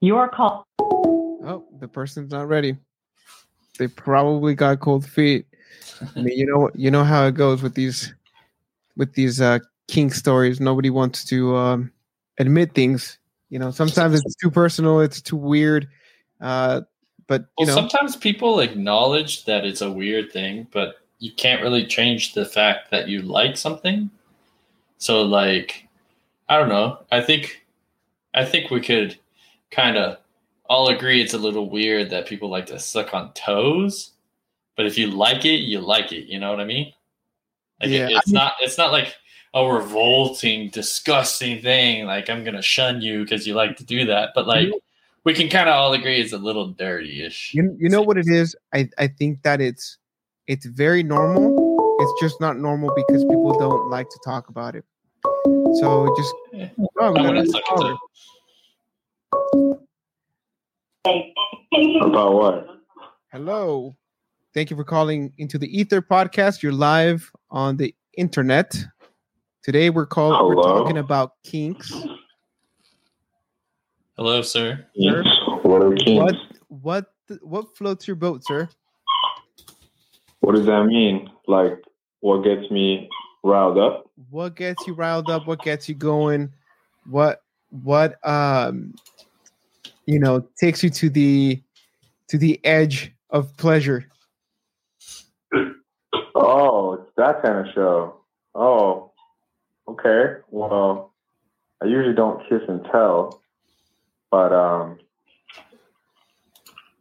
[0.03, 0.67] Your call.
[0.81, 2.75] Oh, the person's not ready.
[3.79, 5.45] They probably got cold feet.
[6.01, 8.13] I mean, you know, you know how it goes with these,
[8.97, 10.59] with these uh, kink stories.
[10.59, 11.91] Nobody wants to um,
[12.37, 13.17] admit things.
[13.49, 14.99] You know, sometimes it's too personal.
[14.99, 15.87] It's too weird.
[16.41, 16.81] Uh,
[17.27, 21.61] but you Well, know, sometimes people acknowledge that it's a weird thing, but you can't
[21.61, 24.09] really change the fact that you like something.
[24.97, 25.87] So, like,
[26.49, 26.99] I don't know.
[27.09, 27.65] I think,
[28.33, 29.17] I think we could
[29.73, 30.17] kind of
[30.69, 34.11] all agree it's a little weird that people like to suck on toes.
[34.77, 36.25] But if you like it, you like it.
[36.27, 36.93] You know what I mean?
[37.81, 38.53] Like, Yeah, it- I it's not.
[38.61, 39.13] It's not like
[39.53, 42.05] a revolting, disgusting thing.
[42.05, 44.29] Like I'm gonna shun you because you like to do that.
[44.33, 44.69] But like,
[45.25, 47.53] we can kind of all agree it's a little dirty-ish.
[47.53, 48.55] you, you know what it is.
[48.73, 49.97] I I think that it's
[50.47, 51.97] it's very normal.
[51.99, 54.83] It's just not normal because people don't like to talk about it.
[55.79, 57.93] So just oh, we I got wouldn't a suck a caller.
[59.53, 59.79] toe.
[61.05, 62.67] About what?
[63.33, 63.93] Hello.
[64.53, 66.61] Thank you for calling into the Ether podcast.
[66.61, 68.73] You're live on the internet.
[69.63, 70.79] Today we're called we're Hello?
[70.79, 71.91] talking about kinks.
[74.15, 74.85] Hello, sir.
[74.95, 75.27] Kinks.
[75.63, 76.37] What are kinks?
[76.69, 78.69] What what what floats your boat, sir?
[80.39, 81.29] What does that mean?
[81.47, 81.83] Like,
[82.21, 83.09] what gets me
[83.43, 84.09] riled up?
[84.29, 85.47] What gets you riled up?
[85.47, 86.53] What gets you going?
[87.09, 88.93] What what um
[90.05, 91.61] you know takes you to the
[92.29, 94.05] to the edge of pleasure?
[96.35, 98.21] Oh, it's that kind of show.
[98.55, 99.11] Oh,
[99.87, 100.41] okay.
[100.49, 101.13] Well,
[101.81, 103.41] I usually don't kiss and tell,
[104.31, 104.99] but um,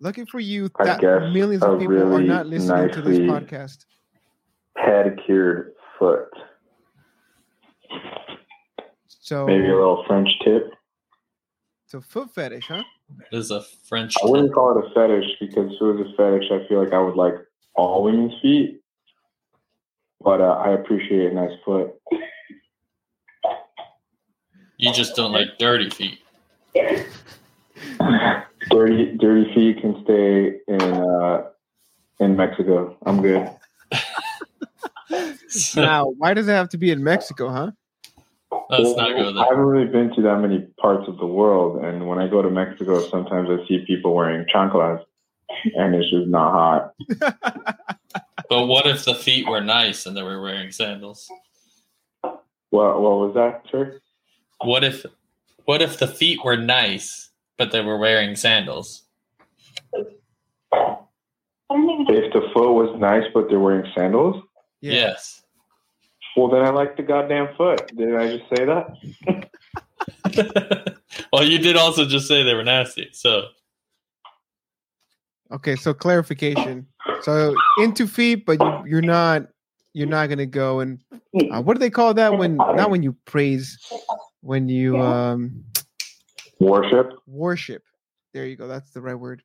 [0.01, 3.85] looking for you, I that guess millions of people are not listening to this podcast.
[4.77, 6.29] Pedicured foot.
[9.07, 10.73] So, Maybe a little French tip.
[11.93, 12.83] So foot fetish, huh?
[13.31, 14.15] It is a French.
[14.23, 16.95] I wouldn't call it a fetish because if it was a fetish, I feel like
[16.95, 17.35] I would like
[17.75, 18.81] all women's feet.
[20.23, 21.93] But uh, I appreciate a nice foot.
[24.79, 26.19] You just don't like dirty feet.
[28.71, 31.51] dirty, dirty feet can stay in uh,
[32.21, 32.97] in Mexico.
[33.05, 33.51] I'm good.
[35.77, 37.73] Now, why does it have to be in Mexico, huh?
[38.73, 42.09] Let's not go I haven't really been to that many parts of the world, and
[42.09, 45.05] when I go to Mexico, sometimes I see people wearing chanclas,
[45.77, 47.79] and it's just not hot.
[48.53, 51.27] But what if the feet were nice and they were wearing sandals?
[52.23, 53.99] What what was that, sir?
[54.63, 55.07] What if
[55.65, 59.05] what if the feet were nice but they were wearing sandals?
[59.95, 60.07] If
[62.35, 64.43] the foot was nice, but they're wearing sandals,
[64.83, 65.42] Yes.
[66.37, 67.95] Well, then I like the goddamn foot.
[67.97, 68.97] Did I just say that?
[71.33, 73.09] well, you did also just say they were nasty.
[73.13, 73.49] So
[75.53, 76.87] Okay, so clarification.
[77.21, 79.49] So into feet, but you, you're not
[79.93, 80.99] you're not gonna go and
[81.53, 83.79] uh, what do they call that when not when you praise
[84.41, 85.65] when you um
[86.59, 87.13] Worship?
[87.27, 87.83] worship.
[88.33, 88.67] There you go.
[88.69, 89.43] That's the right word.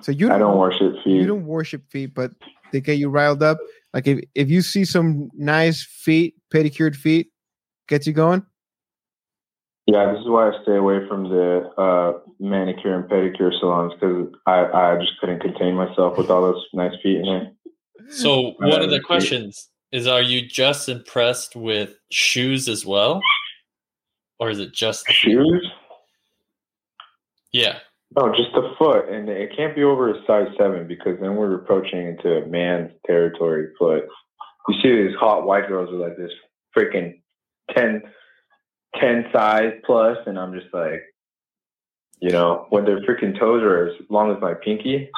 [0.00, 1.16] So you I don't worship feet.
[1.16, 2.30] you don't worship feet, but
[2.74, 3.58] they get you riled up.
[3.94, 7.28] Like if if you see some nice feet, pedicured feet,
[7.88, 8.44] gets you going.
[9.86, 14.32] Yeah, this is why I stay away from the uh, manicure and pedicure salons because
[14.46, 17.52] I, I just couldn't contain myself with all those nice feet in there.
[18.10, 23.20] so one of the questions is are you just impressed with shoes as well?
[24.40, 25.32] Or is it just the feet?
[25.32, 25.70] Shoes?
[27.52, 27.78] Yeah.
[28.16, 31.54] No, just the foot, and it can't be over a size seven because then we're
[31.56, 33.68] approaching into a man's territory.
[33.78, 34.04] Foot.
[34.68, 36.30] You see these hot white girls with like this
[36.76, 37.20] freaking
[37.74, 38.02] 10,
[39.00, 41.02] 10 size plus, and I'm just like,
[42.20, 45.10] you know, when their freaking toes are as long as my pinky,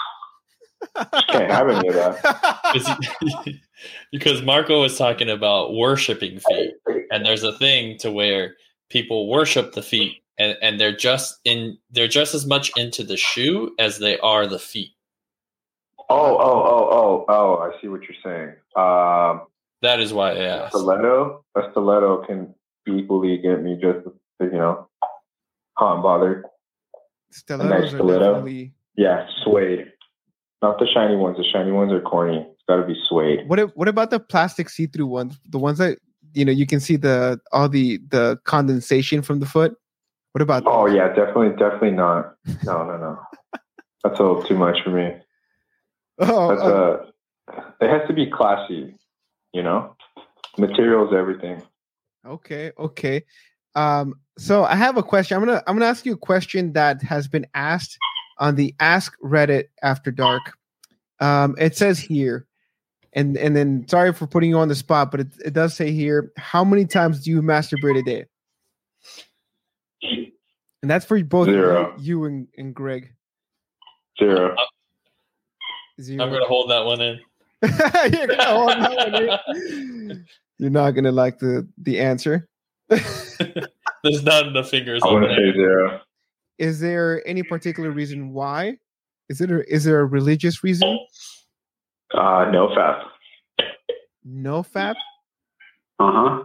[1.15, 2.61] just can't have any of that.
[2.73, 3.55] Because-
[4.11, 6.73] because Marco was talking about worshiping feet,
[7.11, 8.55] and there's a thing to where
[8.91, 13.17] people worship the feet, and, and they're just in they're just as much into the
[13.17, 14.91] shoe as they are the feet.
[16.09, 17.57] Oh, oh, oh, oh, oh!
[17.59, 18.55] I see what you're saying.
[18.77, 19.47] Um,
[19.83, 20.75] That is why I a asked.
[20.77, 22.55] stiletto, a stiletto can
[22.87, 24.07] equally get me just,
[24.41, 24.89] you know,
[25.77, 26.45] hot and bothered.
[27.33, 28.19] Stilettos nice stiletto.
[28.21, 28.75] definitely.
[28.97, 29.91] Yeah, suede.
[30.63, 31.37] Not the shiny ones.
[31.37, 32.39] The shiny ones are corny.
[32.39, 33.41] It's got to be suede.
[33.49, 35.39] What what about the plastic see-through ones?
[35.51, 35.99] The ones that
[36.35, 39.75] you know you can see the all the the condensation from the foot.
[40.37, 40.65] What about?
[40.67, 42.35] Oh yeah, definitely, definitely not.
[42.63, 43.19] No, no, no.
[44.05, 45.15] That's a little too much for me.
[46.19, 47.07] Oh, That's oh,
[47.49, 48.95] uh, it has to be classy.
[49.55, 49.97] You know,
[50.59, 51.63] materials, everything.
[52.27, 53.25] okay, okay.
[53.77, 55.39] Um, so I have a question.
[55.39, 57.97] I'm gonna I'm gonna ask you a question that has been asked
[58.37, 60.53] on the Ask Reddit After Dark.
[61.19, 62.47] Um, it says here,
[63.15, 65.93] and and then sorry for putting you on the spot, but it, it does say
[65.93, 68.27] here, how many times do you masturbate a day?
[70.83, 71.95] And that's for both Zero.
[71.99, 73.13] you, you and, and Greg.
[74.19, 74.55] Zero.
[76.01, 76.25] Zero.
[76.25, 77.21] I'm gonna hold that one in.
[77.63, 80.25] You're gonna hold that one in.
[80.59, 82.49] You're not gonna like the the answer.
[82.89, 86.01] There's not enough fingers I'm gonna say zero.
[86.59, 88.79] Is there any particular reason why?
[89.29, 90.99] Is it a, is there a religious reason?
[92.15, 93.03] Uh, no fap.
[94.25, 94.95] No fap.
[95.99, 96.45] Uh huh.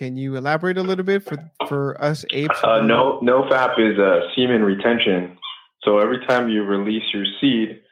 [0.00, 1.36] Can you elaborate a little bit for
[1.68, 2.58] for us apes?
[2.64, 5.36] Uh, no, no fap is uh, semen retention.
[5.82, 7.82] So every time you release your seed,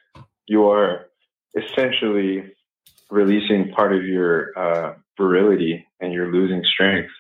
[0.47, 1.11] you are
[1.55, 2.51] essentially
[3.11, 7.11] releasing part of your uh, virility, and you're losing strength.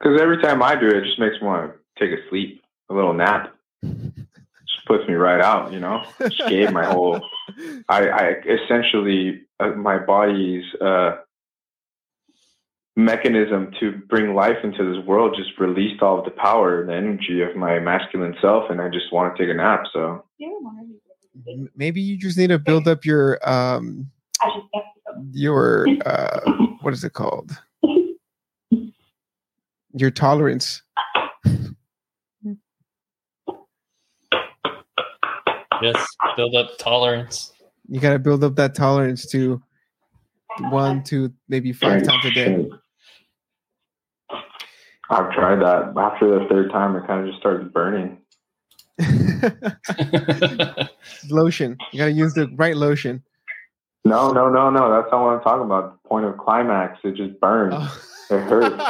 [0.00, 2.62] Because every time I do it, it just makes me want to take a sleep,
[2.88, 3.54] a little nap.
[3.82, 6.04] Just puts me right out, you know.
[6.18, 7.20] Just gave my whole.
[7.90, 11.16] I, I essentially uh, my body's uh,
[12.96, 16.94] mechanism to bring life into this world just released all of the power and the
[16.94, 19.84] energy of my masculine self, and I just want to take a nap.
[19.92, 20.24] So
[21.74, 24.10] Maybe you just need to build up your um
[25.32, 26.40] your uh
[26.80, 27.58] what is it called?
[29.96, 30.82] Your tolerance.
[35.82, 37.52] Yes, build up tolerance.
[37.88, 39.60] You got to build up that tolerance to
[40.70, 42.70] one, two, maybe five times a day.
[45.10, 45.92] I've tried that.
[45.96, 48.18] After the third time, it kind of just started burning.
[51.28, 51.76] lotion.
[51.92, 53.22] You gotta use the right lotion.
[54.04, 54.90] No, no, no, no.
[54.90, 56.02] That's not what I'm talking about.
[56.02, 57.74] The point of climax, it just burns.
[57.76, 58.02] Oh.
[58.30, 58.82] It hurts.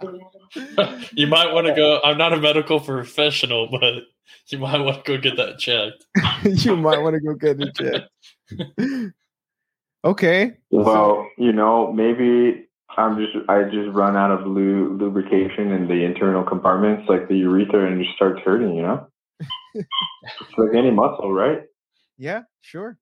[1.14, 2.00] you might want to go.
[2.04, 4.04] I'm not a medical professional, but
[4.48, 6.04] you might want to go get that checked.
[6.64, 9.12] you might want to go get it checked.
[10.04, 10.52] okay.
[10.70, 16.04] Well, you know, maybe I'm just I just run out of lu- lubrication in the
[16.04, 18.74] internal compartments, like the urethra, and it just starts hurting.
[18.74, 19.08] You know,
[19.74, 19.88] it's
[20.58, 21.62] like any muscle, right?
[22.18, 22.98] Yeah, sure.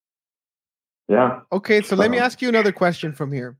[1.09, 1.41] Yeah.
[1.51, 3.57] Okay, so let me ask you another question from here.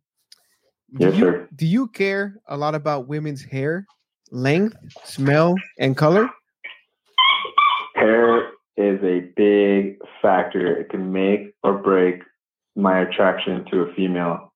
[0.97, 1.49] Do Yes, you, sir.
[1.55, 3.87] Do you care a lot about women's hair,
[4.31, 6.29] length, smell, and color?
[7.97, 10.77] Hair is a big factor.
[10.77, 12.23] It can make or break
[12.77, 14.50] my attraction to a female.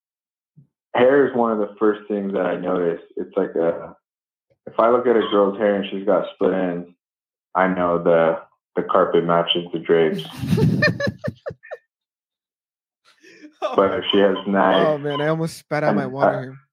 [0.95, 3.01] Hair is one of the first things that I notice.
[3.17, 3.95] It's like a
[4.67, 6.89] if I look at a girl's hair and she's got split ends,
[7.53, 8.39] I know the
[8.75, 10.23] the carpet matches the drapes.
[13.75, 16.65] But if she has nice oh man, I almost spat out my water uh,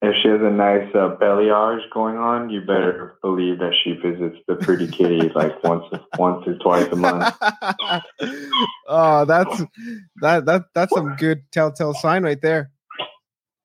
[0.00, 4.36] if she has a nice uh, balayage going on, you better believe that she visits
[4.46, 5.84] the pretty kitty like once
[6.16, 7.34] once or twice a month.
[8.88, 9.62] oh, that's
[10.20, 12.70] that that that's some good telltale sign right there.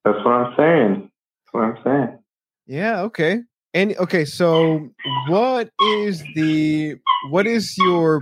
[0.05, 1.11] That's what I'm saying.
[1.11, 2.19] That's what I'm saying.
[2.65, 3.41] Yeah, okay.
[3.73, 4.89] And okay, so
[5.27, 6.95] what is the
[7.29, 8.21] what is your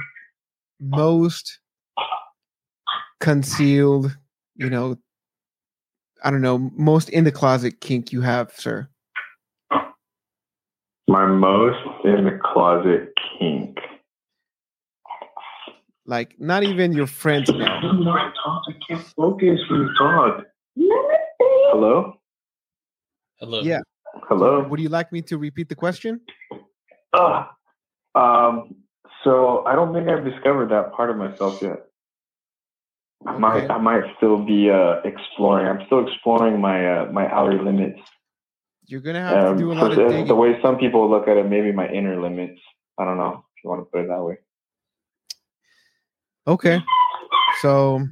[0.80, 1.60] most
[3.20, 4.17] concealed,
[4.56, 4.98] you know,
[6.24, 8.88] I don't know, most in the closet kink you have, sir?
[11.08, 13.78] My most in the closet kink.
[16.06, 17.65] Like not even your friends know.
[17.65, 18.32] I
[18.88, 20.46] can't focus when you talk.
[21.71, 22.13] Hello?
[23.39, 23.62] Hello.
[23.62, 23.80] Yeah.
[24.30, 24.67] Hello?
[24.67, 26.21] Would you like me to repeat the question?
[27.13, 27.45] Uh,
[28.15, 28.75] um,
[29.23, 31.86] so I don't think I've discovered that part of myself yet.
[33.25, 35.67] I might, I might still be uh, exploring.
[35.67, 37.99] I'm still exploring my uh, my outer limits.
[38.86, 40.27] You're gonna have Um, to do a lot of the, digging.
[40.27, 42.60] the way some people look at it, maybe my inner limits.
[42.97, 44.38] I don't know if you want to put it that way.
[46.47, 46.82] Okay.
[47.62, 48.08] So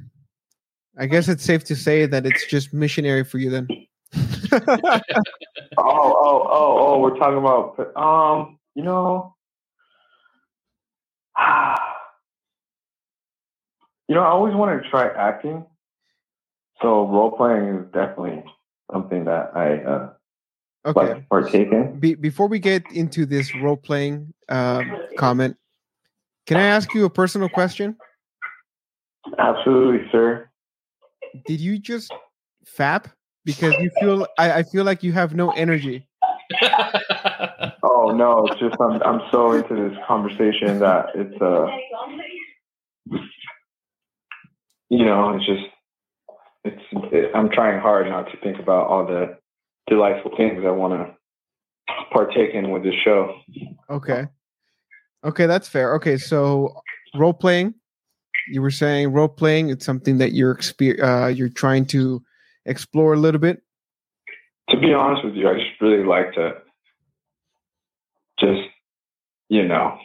[0.98, 3.68] I guess it's safe to say that it's just missionary for you then.
[5.78, 9.36] Oh, oh, oh, oh, we're talking about um, you know,
[14.08, 15.64] you know, I always wanted to try acting.
[16.82, 18.42] So role playing is definitely
[18.92, 20.10] something that I uh,
[20.86, 21.00] okay.
[21.00, 22.00] like to partake in.
[22.00, 25.56] Be- before we get into this role playing um, comment,
[26.46, 27.96] can I ask you a personal question?
[29.38, 30.49] Absolutely, sir.
[31.46, 32.12] Did you just
[32.64, 33.06] fap?
[33.44, 36.06] Because you feel I, I feel like you have no energy.
[37.82, 41.66] Oh no, it's just I'm I'm so into this conversation that it's uh,
[44.88, 45.64] you know, it's just
[46.64, 49.38] it's it, I'm trying hard not to think about all the
[49.86, 51.14] delightful things I want to
[52.12, 53.34] partake in with this show.
[53.88, 54.26] Okay.
[55.24, 55.94] Okay, that's fair.
[55.94, 56.74] Okay, so
[57.14, 57.74] role playing.
[58.48, 59.70] You were saying role playing.
[59.70, 62.22] It's something that you're exper- uh, you're trying to
[62.66, 63.62] explore a little bit.
[64.70, 66.54] To be honest with you, I just really like to
[68.38, 68.68] just
[69.48, 69.98] you know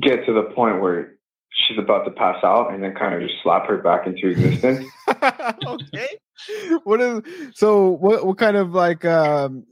[0.00, 1.14] get to the point where
[1.50, 4.86] she's about to pass out and then kind of just slap her back into existence.
[5.66, 6.08] okay.
[6.84, 7.22] What is
[7.54, 7.88] so?
[7.88, 9.64] What what kind of like um?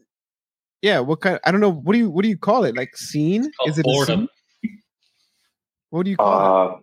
[0.83, 1.41] Yeah, what kind?
[1.45, 1.73] I don't know.
[1.73, 2.77] What do you what do you call it?
[2.77, 3.51] Like scene?
[3.67, 4.29] Is it a boredom.
[5.91, 6.83] What do you call it?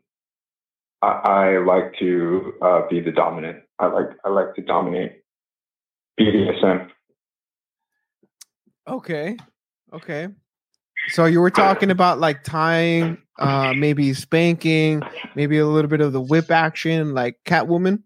[1.02, 3.60] Uh, I, I like to uh, be the dominant.
[3.80, 5.22] I like I like to dominate
[6.20, 6.90] BDSM.
[8.88, 9.38] Okay.
[9.94, 10.28] Okay.
[11.10, 15.02] So you were talking about like tying, uh, maybe spanking,
[15.36, 18.02] maybe a little bit of the whip action, like Catwoman.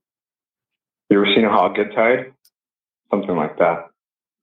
[1.10, 2.34] You ever seen a hog get tied?
[3.10, 3.86] Something like that.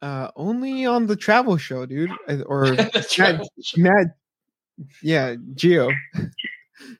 [0.02, 2.74] Uh, only on the travel show, dude, Uh, or.
[3.76, 4.06] Nat,
[5.02, 5.90] yeah, Geo.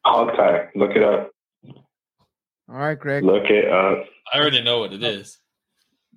[0.05, 0.69] Hog tie.
[0.75, 1.31] Look it up.
[2.69, 3.23] All right, Greg.
[3.25, 4.05] Look it up.
[4.33, 5.39] I already know what it is.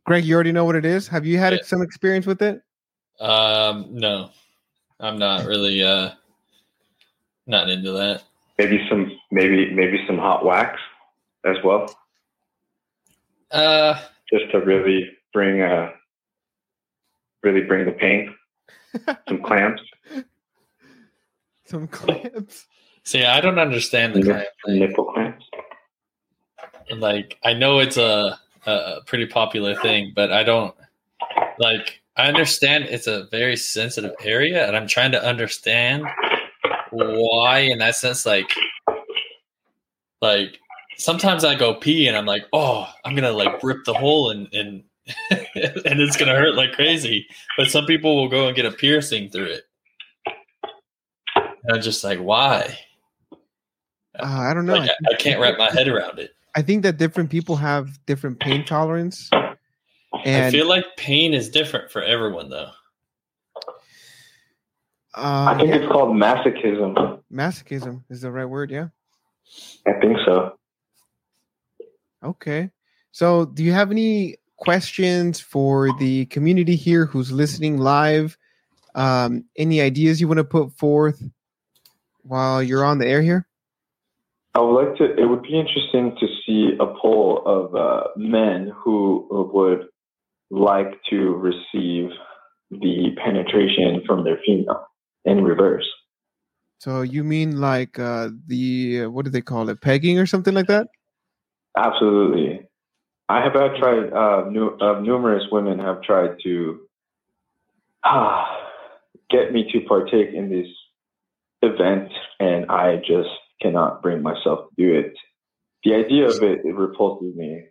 [0.05, 1.07] Greg, you already know what it is.
[1.07, 1.59] Have you had Yeah.
[1.63, 2.61] some experience with it?
[3.19, 4.31] Um, no,
[4.99, 6.11] I'm not really uh
[7.45, 8.23] not into that.
[8.57, 10.79] Maybe some maybe maybe some hot wax
[11.45, 11.93] as well,
[13.51, 14.01] Uh,
[14.31, 15.91] just to really bring uh
[17.43, 18.33] really bring the pain.
[19.27, 19.83] Some clamps.
[21.65, 22.65] Some clamps.
[23.09, 25.45] See, I don't understand the kind of nipple clamps.
[26.95, 30.75] like I know it's a, a pretty popular thing, but I don't
[31.57, 32.01] like.
[32.17, 36.05] I understand it's a very sensitive area, and I'm trying to understand
[36.91, 38.49] why in that sense like
[40.21, 40.57] like
[40.97, 44.47] sometimes I go pee and I'm like, oh, I'm gonna like rip the hole and
[44.53, 44.83] and
[45.31, 47.25] and it's gonna hurt like crazy.
[47.57, 49.63] But some people will go and get a piercing through it.
[51.35, 52.77] And I'm just like, why?
[54.21, 54.75] Uh, I don't know.
[54.75, 56.31] Like, I, I can't wrap my head around it.
[56.55, 59.29] I think that different people have different pain tolerance.
[60.13, 62.71] I feel like pain is different for everyone though.
[65.15, 67.21] I uh, think yeah, it's called masochism.
[67.31, 68.71] masochism is the right word.
[68.71, 68.87] Yeah.
[69.87, 70.57] I think so.
[72.23, 72.69] Okay.
[73.11, 78.37] So, do you have any questions for the community here who's listening live?
[78.95, 81.21] Um, any ideas you want to put forth
[82.21, 83.47] while you're on the air here?
[84.59, 85.05] I would like to.
[85.15, 89.87] It would be interesting to see a poll of uh, men who would
[90.51, 92.09] like to receive
[92.69, 94.85] the penetration from their female
[95.23, 95.87] in reverse.
[96.79, 100.67] So, you mean like uh, the what do they call it, pegging or something like
[100.67, 100.87] that?
[101.77, 102.67] Absolutely.
[103.29, 104.11] I have uh, tried.
[104.11, 106.81] Uh, nu- uh, numerous women have tried to
[108.03, 108.45] ah,
[109.29, 110.67] get me to partake in this
[111.61, 113.29] event, and I just
[113.61, 115.13] cannot bring myself to do it.
[115.83, 117.65] The idea of it, it repulses me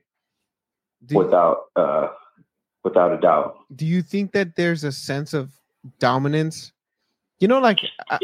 [1.07, 2.09] Do, without uh,
[2.85, 3.57] without a doubt.
[3.75, 5.53] do you think that there's a sense of
[5.99, 6.73] dominance?
[7.39, 7.79] You know, like
[8.11, 8.19] I,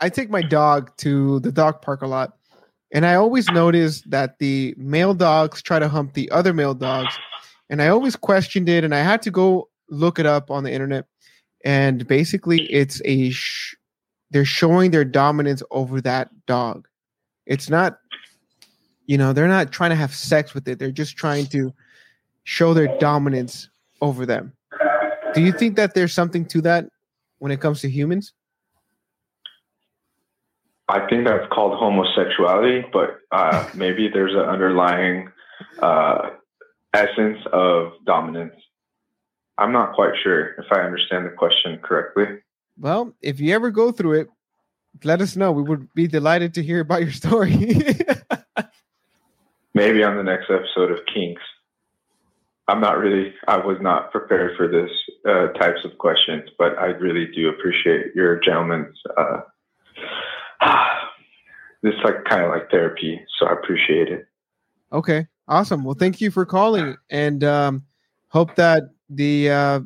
[0.00, 2.36] I take my dog to the dog park a lot,
[2.92, 7.18] and I always notice that the male dogs try to hump the other male dogs,
[7.70, 10.72] and I always questioned it, and I had to go look it up on the
[10.72, 11.06] internet,
[11.64, 13.74] and basically, it's a sh-
[14.30, 16.88] they're showing their dominance over that dog.
[17.46, 17.98] It's not,
[19.06, 20.78] you know, they're not trying to have sex with it.
[20.78, 21.72] They're just trying to
[22.44, 23.68] show their dominance
[24.00, 24.52] over them.
[25.34, 26.86] Do you think that there's something to that
[27.38, 28.32] when it comes to humans?
[30.88, 35.28] I think that's called homosexuality, but uh, maybe there's an underlying
[35.80, 36.30] uh,
[36.94, 38.54] essence of dominance.
[39.58, 42.26] I'm not quite sure if I understand the question correctly.
[42.78, 44.28] Well, if you ever go through it,
[45.04, 45.52] let us know.
[45.52, 47.54] We would be delighted to hear about your story.
[49.74, 51.42] Maybe on the next episode of Kinks.
[52.68, 54.90] I'm not really, I was not prepared for this
[55.28, 58.96] uh, types of questions, but I really do appreciate your gentleman's.
[59.16, 59.40] Uh,
[61.82, 64.26] this is like kind of like therapy, so I appreciate it.
[64.92, 65.84] okay, awesome.
[65.84, 67.84] Well, thank you for calling, and um,
[68.28, 69.80] hope that the uh,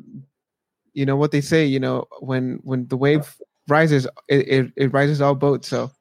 [0.93, 1.65] you know what they say.
[1.65, 3.35] You know, when when the wave
[3.67, 5.67] rises, it, it, it rises all boats.
[5.67, 5.91] So,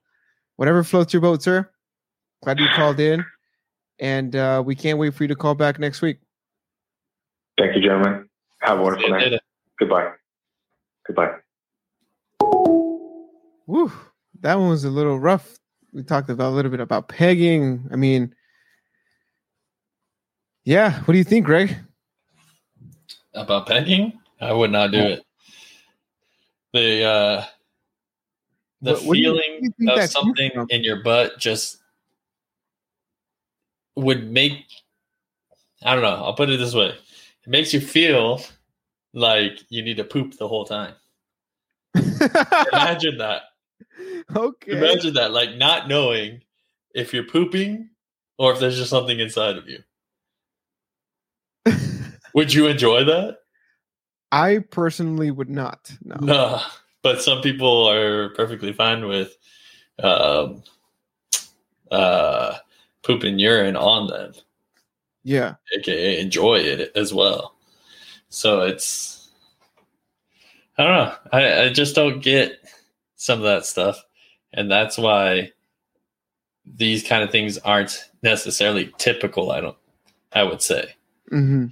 [0.56, 1.68] whatever floats your boat, sir.
[2.42, 3.24] Glad you called in,
[3.98, 6.18] and uh, we can't wait for you to call back next week.
[7.58, 8.28] Thank you, gentlemen.
[8.60, 9.28] Have a wonderful night.
[9.28, 9.40] did.
[9.78, 10.10] Goodbye.
[11.06, 11.34] Goodbye.
[13.66, 13.92] Woo,
[14.40, 15.58] that one was a little rough.
[15.92, 17.88] We talked about a little bit about pegging.
[17.92, 18.34] I mean,
[20.64, 21.00] yeah.
[21.00, 21.76] What do you think, Greg?
[23.34, 24.19] About pegging?
[24.40, 25.22] I would not do it.
[26.72, 27.44] The uh
[28.82, 30.66] the What- what do you- feeling you of something from?
[30.70, 31.78] in your butt just
[33.96, 34.64] would make
[35.82, 36.88] I don't know, I'll put it this way.
[36.90, 38.42] It makes you feel
[39.14, 40.94] like you need to poop the whole time.
[41.94, 43.42] Imagine that.
[44.36, 44.72] okay.
[44.72, 46.42] Imagine that, like not knowing
[46.94, 47.88] if you're pooping
[48.38, 49.82] or if there's just something inside of you.
[52.34, 53.38] Would you enjoy that?
[54.32, 55.90] I personally would not.
[56.04, 56.16] No.
[56.20, 56.60] No,
[57.02, 59.36] but some people are perfectly fine with
[60.02, 60.62] um,
[61.90, 62.56] uh,
[63.02, 64.32] poop and urine on them,
[65.24, 65.54] Yeah.
[65.76, 67.54] aka enjoy it as well.
[68.28, 69.28] So it's,
[70.78, 71.14] I don't know.
[71.32, 72.60] I, I just don't get
[73.16, 74.02] some of that stuff.
[74.52, 75.52] And that's why
[76.64, 79.50] these kind of things aren't necessarily typical.
[79.50, 79.76] I don't,
[80.32, 80.94] I would say.
[81.28, 81.66] hmm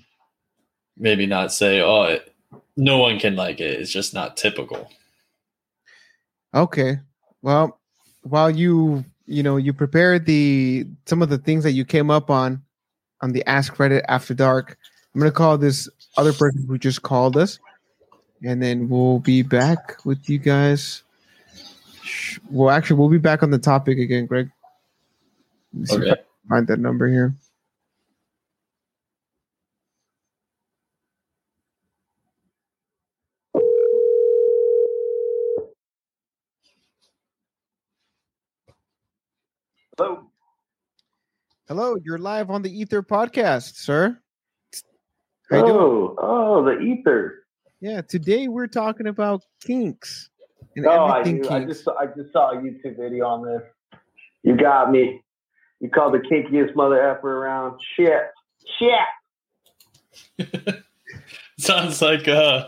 [0.97, 2.28] Maybe not say, oh, it,
[2.77, 3.81] no one can like it.
[3.81, 4.91] It's just not typical.
[6.55, 6.99] Okay.
[7.43, 7.79] Well,
[8.23, 12.31] while you you know you prepared the some of the things that you came up
[12.31, 12.63] on
[13.21, 14.79] on the Ask Reddit After Dark,
[15.15, 17.59] I'm gonna call this other person who just called us,
[18.43, 21.03] and then we'll be back with you guys.
[22.51, 24.51] Well, actually, we'll be back on the topic again, Greg.
[25.75, 26.23] Let me see if I Okay.
[26.49, 27.35] find that number here.
[41.69, 44.19] Hello, you're live on the Ether podcast, sir.
[45.51, 45.73] How you?
[45.73, 47.45] Oh, oh, the ether.
[47.81, 50.31] Yeah, today we're talking about kinks
[50.77, 51.49] and No, I everything do.
[51.49, 51.73] I kinks.
[51.75, 53.63] just saw- I just saw a YouTube video on this.
[54.43, 55.23] You got me.
[55.81, 57.79] You called the kinkiest mother effer around.
[57.97, 58.23] Shit.
[60.39, 60.83] Shit.
[61.59, 62.67] Sounds like uh,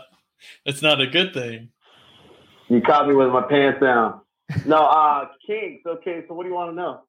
[0.65, 1.69] it's not a good thing.
[2.69, 4.21] You caught me with my pants down.
[4.65, 5.85] No, uh, kinks.
[5.85, 7.01] Okay, so what do you want to know?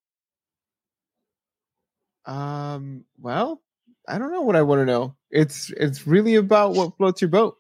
[2.27, 3.61] Um, well,
[4.09, 5.17] I don't know what I want to know.
[5.31, 7.57] It's it's really about what floats your boat.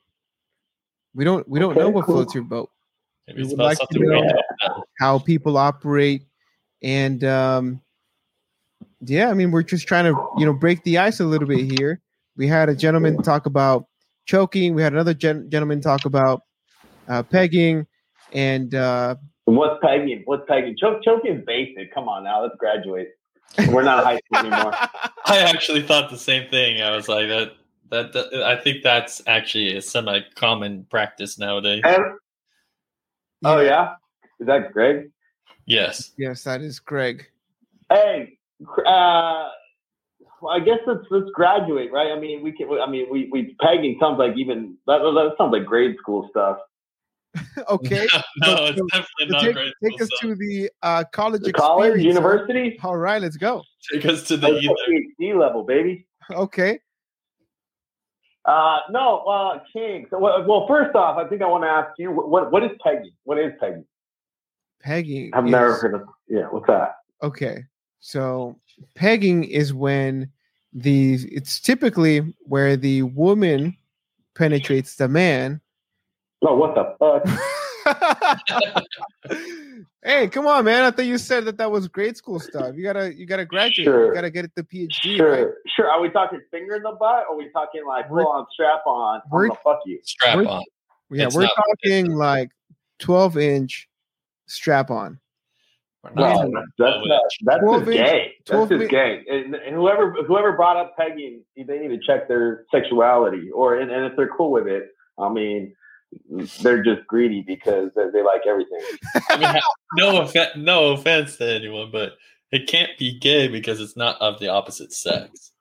[1.14, 2.16] We don't we don't know what cool.
[2.16, 2.70] floats your boat.
[3.26, 4.84] Maybe We it's would about like to something we know- don't.
[4.98, 6.22] how people operate
[6.82, 7.80] and um
[9.00, 11.60] yeah i mean we're just trying to you know break the ice a little bit
[11.78, 12.00] here
[12.36, 13.86] we had a gentleman talk about
[14.26, 16.42] choking we had another gen- gentleman talk about
[17.08, 17.86] uh, pegging
[18.32, 20.22] and uh What's pegging?
[20.24, 20.76] What's pegging?
[20.78, 21.92] Choke, choking's basic.
[21.92, 23.08] Come on now, let's graduate.
[23.68, 24.72] We're not high school anymore.
[25.26, 26.82] I actually thought the same thing.
[26.82, 27.53] I was like that.
[27.90, 31.82] That, that I think that's actually a semi-common practice nowadays.
[31.84, 32.03] And,
[33.45, 33.97] oh yeah,
[34.40, 35.11] is that Greg?
[35.66, 36.12] Yes.
[36.16, 37.28] yes that is greg
[37.90, 38.38] Hey,
[38.86, 39.49] uh,
[40.40, 42.11] well, I guess let's let's graduate, right?
[42.11, 42.68] I mean, we can.
[42.80, 46.57] I mean, we we pegging sounds like even that, that sounds like grade school stuff.
[47.68, 48.07] okay
[48.39, 49.72] no, So- it's so- definitely not take, great.
[49.83, 52.09] take us to the uh college College, experience, huh?
[52.09, 53.62] university, all right let's go
[53.93, 54.74] Take us to the That's either.
[55.28, 56.07] PhD level, baby.
[56.30, 56.78] okay
[58.45, 60.07] Uh, no, uh, King.
[60.11, 62.64] So, well, well, first off, I think I want to ask you what what, what
[62.64, 63.12] is pegging?
[63.24, 63.85] What is pegging?
[64.80, 66.03] pegging I've is- never heard of.
[66.28, 66.97] Yeah, what's that?
[67.22, 67.64] Okay.
[68.01, 68.59] So
[68.97, 70.28] pegging is when
[70.72, 73.76] the it's typically where the woman
[74.35, 75.61] penetrates the man.
[76.45, 77.24] Oh, what the fuck?
[80.03, 80.84] hey, come on, man!
[80.84, 82.74] I thought you said that that was grade school stuff.
[82.76, 83.84] You gotta, you gotta graduate.
[83.84, 84.09] Sure.
[84.09, 85.16] You gotta get it the PhD.
[85.16, 85.55] Sure, Right?
[85.76, 85.88] sure.
[85.90, 88.47] Are we talking finger in the butt, or are we talking like We're- full on
[88.53, 89.20] strap on?
[89.30, 89.99] We're- gonna fuck you.
[90.05, 90.62] Strap We're- on.
[91.11, 91.53] Yeah, It's we're not-
[91.84, 92.51] talking like
[92.99, 93.88] twelve inch
[94.47, 95.18] strap on.
[96.03, 96.38] We're No, that's
[96.78, 98.32] that's, not, that's just gay.
[98.47, 99.22] 12 That's just gay.
[99.30, 103.90] And, and whoever whoever brought up pegging, they need to check their sexuality, or and,
[103.90, 104.88] and if they're cool with it,
[105.18, 105.74] I mean,
[106.60, 108.80] they're just greedy because they, they like everything.
[109.30, 109.62] I mean,
[109.96, 112.12] no offense, no offense to anyone, but
[112.50, 115.52] it can't be gay because it's not of the opposite sex.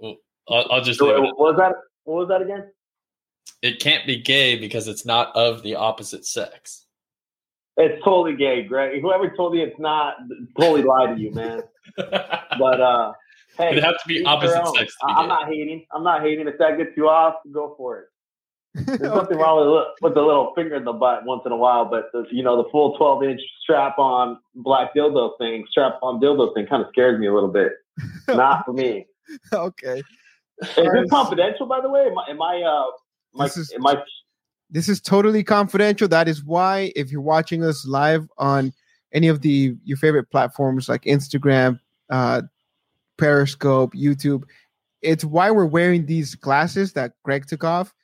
[0.00, 0.16] Well,
[0.48, 1.20] I'll, I'll just So, it.
[1.22, 1.74] what was that?
[2.04, 2.70] What was that again?
[3.62, 6.86] It can't be gay because it's not of the opposite sex.
[7.76, 9.00] It's totally gay, Greg.
[9.00, 10.16] Whoever told you it's not,
[10.60, 11.62] totally lied to you, man.
[12.56, 13.12] But uh,
[13.58, 15.28] hey, It'd have to be opposite sex to be I'm gay.
[15.28, 15.86] not hating.
[15.92, 16.46] I'm not hating.
[16.46, 18.06] If that gets you off, go for it.
[18.74, 21.84] There's nothing wrong with with a little finger in the butt once in a while,
[21.84, 26.20] but the, you know the full 12 inch strap on black dildo thing, strap on
[26.20, 27.72] dildo thing, kind of scares me a little bit.
[28.28, 29.06] Not for me.
[29.52, 30.02] okay.
[30.60, 32.06] Is this confidential, by the way?
[32.06, 32.30] Am I?
[32.30, 34.02] Am I uh, I, This is- am I
[34.70, 36.08] This is totally confidential.
[36.08, 38.72] That is why, if you're watching us live on
[39.12, 41.78] any of the your favorite platforms like Instagram,
[42.10, 42.42] uh,
[43.18, 44.42] Periscope, YouTube,
[45.02, 47.94] it's why we're wearing these glasses that Greg took off.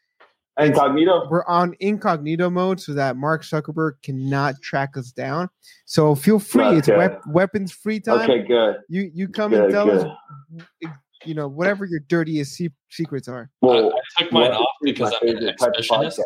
[0.67, 1.29] Incognito?
[1.31, 5.49] We're on incognito mode so that Mark Zuckerberg cannot track us down.
[5.87, 6.79] So feel free.
[6.79, 8.31] It's wep- weapons free time.
[8.31, 8.77] Okay, good.
[8.89, 10.07] You you come Good, and tell good.
[10.07, 10.91] us,
[11.25, 13.51] you know, whatever your dirtiest se- secrets are.
[13.63, 16.21] Well, I took mine off because my I'm an favorite exhibitionist.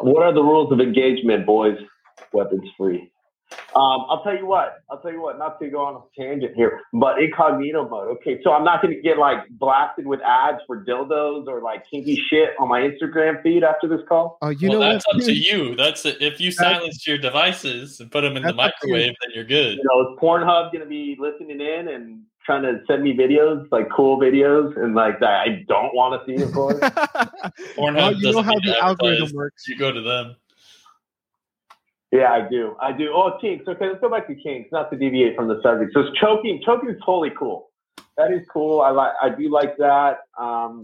[0.00, 1.78] What are the rules of engagement, boys?
[2.32, 3.10] Weapons free.
[3.76, 4.82] Um, I'll tell you what.
[4.90, 5.38] I'll tell you what.
[5.38, 8.08] Not to go on a tangent here, but incognito mode.
[8.16, 11.84] Okay, so I'm not going to get like blasted with ads for dildos or like
[11.90, 14.38] kinky shit on my Instagram feed after this call.
[14.40, 15.16] Oh, you well, know that's what?
[15.16, 15.76] up to you.
[15.76, 18.94] That's if you silence your devices and put them in the That's up to you.
[18.94, 19.76] microwave, then you're good.
[19.76, 23.66] You know, is Pornhub going to be listening in and trying to send me videos,
[23.70, 26.78] like cool videos, and like that I don't want to see, of course.
[26.80, 29.68] Pornhub well, you know how need to the algorithm works.
[29.68, 30.36] You go to them.
[32.12, 32.76] Yeah, I do.
[32.80, 33.10] I do.
[33.12, 33.66] Oh, kinks.
[33.66, 35.92] Okay, let's go back to kinks, not to deviate from the subject.
[35.92, 36.62] So it's choking.
[36.64, 37.70] Choking is totally cool.
[38.16, 38.80] That is cool.
[38.80, 39.12] I like.
[39.20, 40.20] I do like that.
[40.38, 40.82] Um,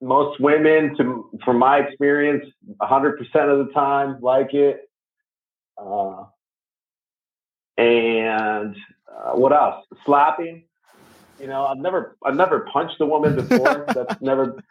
[0.00, 2.44] most women, to from my experience,
[2.80, 4.90] hundred percent of the time like it.
[5.78, 6.24] Uh,
[7.78, 8.76] and
[9.08, 9.86] uh, what else?
[10.04, 10.64] Slapping.
[11.42, 13.84] You know, I've never, I've never punched a woman before.
[13.94, 14.62] That's never.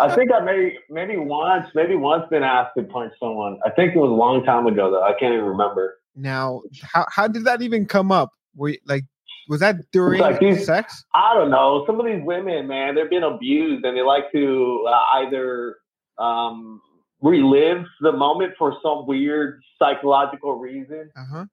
[0.00, 3.58] I think I maybe, maybe once, maybe once been asked to punch someone.
[3.66, 5.02] I think it was a long time ago though.
[5.02, 5.98] I can't even remember.
[6.14, 8.30] Now, how how did that even come up?
[8.54, 9.02] Were you, like,
[9.48, 11.04] was that during like these- sex?
[11.14, 11.82] I don't know.
[11.84, 15.78] Some of these women, man, they're being abused, and they like to uh, either
[16.18, 16.80] um,
[17.22, 21.44] relive the moment for some weird psychological reason, Uh huh.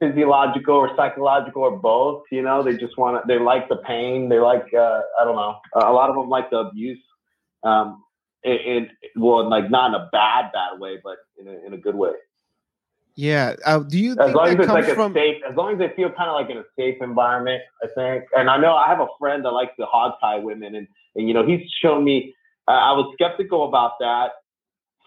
[0.00, 2.24] Physiological or psychological or both.
[2.32, 3.28] You know, they just want to.
[3.28, 4.28] They like the pain.
[4.28, 4.66] They like.
[4.74, 5.56] Uh, I don't know.
[5.74, 6.98] A lot of them like the abuse.
[7.62, 8.02] Um,
[8.42, 11.94] in well, like not in a bad bad way, but in a, in a good
[11.94, 12.12] way.
[13.14, 13.56] Yeah.
[13.66, 15.12] Uh, do you As think long as it's like a from?
[15.12, 18.24] safe, as long as they feel kind of like in a safe environment, I think.
[18.34, 21.28] And I know I have a friend that likes to hog tie women, and and
[21.28, 22.34] you know he's shown me.
[22.66, 24.30] Uh, I was skeptical about that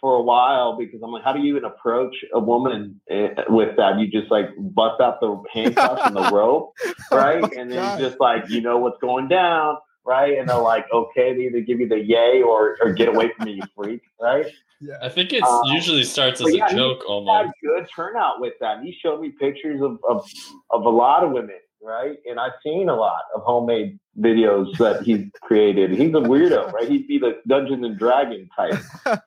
[0.03, 3.77] for a while because I'm like, how do you even approach a woman eh, with
[3.77, 3.97] that?
[3.99, 6.73] You just like bust out the handcuffs and the rope,
[7.09, 7.41] right?
[7.41, 7.99] Oh and then God.
[7.99, 10.37] just like you know what's going down, right?
[10.37, 13.45] And they're like, okay, they either give you the yay or or get away from
[13.45, 14.47] me, you freak, right?
[14.81, 14.95] Yeah.
[15.01, 17.53] I think it Um, usually starts as but a yeah, he- joke had almost.
[17.63, 18.79] good turnout with that.
[18.79, 20.29] And he showed me pictures of, of
[20.71, 22.17] of a lot of women, right?
[22.25, 25.91] And I've seen a lot of homemade videos that he's created.
[25.91, 26.87] He's a weirdo, right?
[26.87, 28.79] He'd be the Dungeons and Dragon type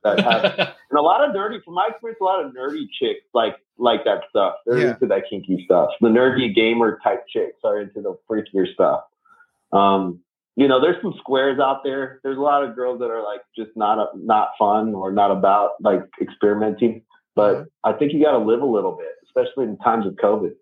[0.02, 3.24] that has and a lot of nerdy from my experience, a lot of nerdy chicks
[3.34, 4.54] like like that stuff.
[4.64, 4.90] They're Yeah.
[4.94, 5.90] into that kinky stuff.
[6.00, 9.02] The nerdy gamer type chicks are into the freakier stuff.
[9.72, 10.20] Um,
[10.54, 12.20] you know, there's some squares out there.
[12.22, 15.30] There's a lot of girls that are like just not a, not fun or not
[15.30, 17.02] about like experimenting.
[17.34, 17.66] But Mhm.
[17.84, 20.52] I think you got to live a little bit, especially in times of COVID.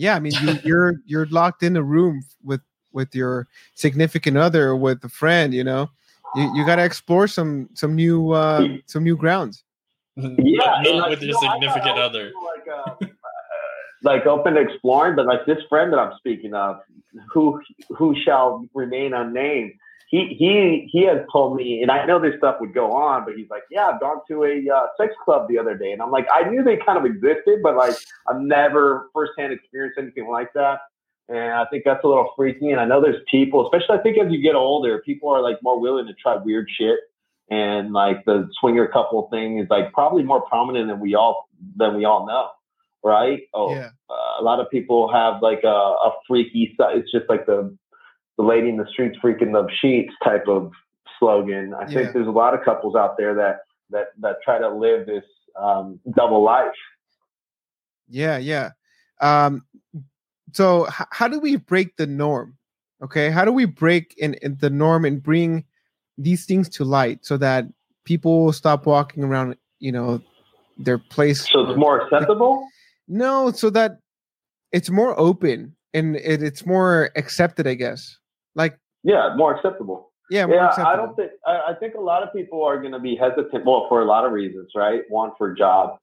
[0.00, 4.68] Yeah, I mean, you, you're you're locked in a room with with your significant other
[4.68, 5.52] or with a friend.
[5.52, 5.90] You know,
[6.34, 9.62] you, you got to explore some some new uh, some new grounds.
[10.16, 12.32] Yeah, But not like, with your know, significant I other.
[12.32, 12.66] Like,
[13.02, 13.06] uh,
[14.02, 16.80] like open to exploring, but like this friend that I'm speaking of,
[17.30, 19.74] who who shall remain unnamed,
[20.10, 23.36] he he he has told me, and I know this stuff would go on, but
[23.36, 26.10] he's like, yeah, I've gone to a uh, sex club the other day, and I'm
[26.10, 27.94] like, I knew they kind of existed, but like
[28.28, 30.80] I've never firsthand experienced anything like that.
[31.28, 32.70] And I think that's a little freaky.
[32.70, 35.58] And I know there's people, especially I think as you get older, people are like
[35.62, 36.98] more willing to try weird shit.
[37.50, 41.96] And like the swinger couple thing is like probably more prominent than we all than
[41.96, 42.48] we all know,
[43.04, 43.42] right?
[43.54, 46.96] Oh, Yeah, uh, a lot of people have like a, a freaky side.
[46.96, 47.76] It's just like the
[48.38, 50.72] the lady in the streets freaking the sheets type of
[51.18, 51.74] slogan.
[51.74, 51.94] I Yeah.
[51.94, 53.60] think there's a lot of couples out there that
[53.90, 55.24] that that try to live this
[55.56, 56.72] um, double life.
[58.08, 58.70] yeah, yeah.
[59.20, 59.64] Um,
[60.52, 62.56] so h- how do we break the norm?
[63.02, 65.64] Okay, how do we break in, in the norm and bring
[66.18, 67.66] these things to light so that
[68.04, 70.20] people stop walking around, you know,
[70.78, 71.48] their place.
[71.50, 72.66] So it's more acceptable.
[73.08, 73.98] No, so that
[74.72, 78.18] it's more open and it, it's more accepted, I guess.
[78.54, 80.12] Like, Yeah, more acceptable.
[80.30, 81.30] yeah, Yeah, I don't think.
[81.46, 83.64] I, I think a lot of people are going to be hesitant.
[83.64, 85.02] Well, for a lot of reasons, right?
[85.08, 85.98] One for job,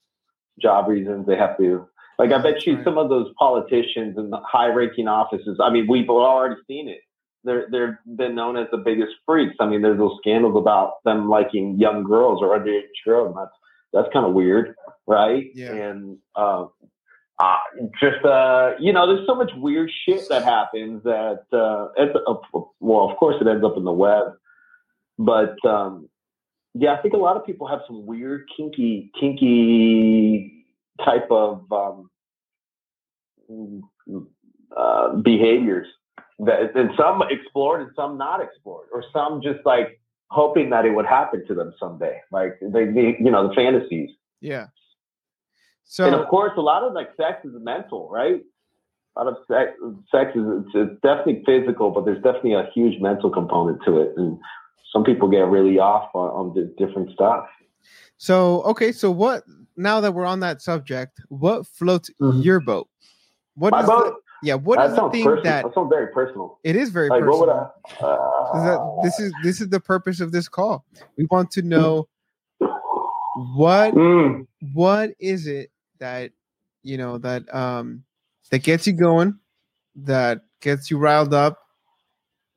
[0.61, 1.25] job reasons.
[1.27, 1.87] They have to.
[2.19, 2.83] Like, I bet you right.
[2.83, 5.59] some of those politicians in the high-ranking offices.
[5.61, 7.01] I mean, we've already seen it.
[7.43, 9.55] They're they're been known as the biggest freaks.
[9.59, 13.27] I mean, there's those scandals about them liking young girls or underage girls.
[13.27, 13.55] and That's
[13.93, 14.75] that's kind of weird,
[15.05, 15.45] right?
[15.53, 15.73] Yeah.
[15.73, 16.65] And uh,
[17.39, 17.57] uh,
[17.99, 22.59] just uh, you know, there's so much weird shit that happens that uh, it's, uh,
[22.79, 24.33] well, of course, it ends up in the web,
[25.19, 26.09] but um,
[26.73, 30.65] yeah, I think a lot of people have some weird, kinky, kinky
[31.03, 32.09] type of um,
[34.75, 35.87] uh, behaviors
[36.39, 40.91] that, and some explored and some not explored, or some just like hoping that it
[40.91, 44.09] would happen to them someday, like they, they you know, the fantasies.
[44.41, 44.67] yeah.
[45.99, 48.41] And of course, a lot of like sex is mental, right?
[49.15, 49.71] A lot of sex,
[50.11, 54.13] sex is it's, it's definitely physical, but there's definitely a huge mental component to it,
[54.17, 54.37] and
[54.93, 57.45] some people get really off on, on the different stuff.
[58.17, 59.43] so okay, so what
[59.75, 62.43] now that we're on that subject, what floats Mhm.
[62.43, 62.87] your boat?
[63.55, 64.13] What My is the- boat.
[64.43, 65.43] yeah, what that is the thing personal.
[65.43, 66.59] that that sounds very personal.
[66.63, 67.73] it is very Like, personal.
[68.01, 68.05] I?
[68.05, 70.85] Uh, this is this is the purpose of this call.
[71.17, 72.07] We want to know
[73.55, 75.69] what Mm, what is it
[75.99, 76.31] that
[76.83, 78.03] you know that um
[78.51, 79.37] that gets you going,
[79.95, 81.59] that gets you riled up,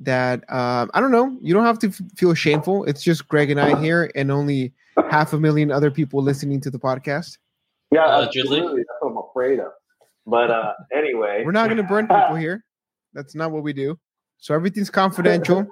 [0.00, 1.36] that um I don't know.
[1.42, 2.84] You don't have to f- feel shameful.
[2.84, 4.72] It's just Greg and I here, and only
[5.10, 7.38] half a million other people listening to the podcast.
[7.90, 8.58] yeah, Allegedly.
[8.58, 8.80] absolutely.
[8.82, 9.72] That's what I'm afraid of.
[10.26, 12.64] But uh, anyway, We're not going to burn people here.
[13.14, 13.98] That's not what we do.
[14.38, 15.66] So everything's confidential.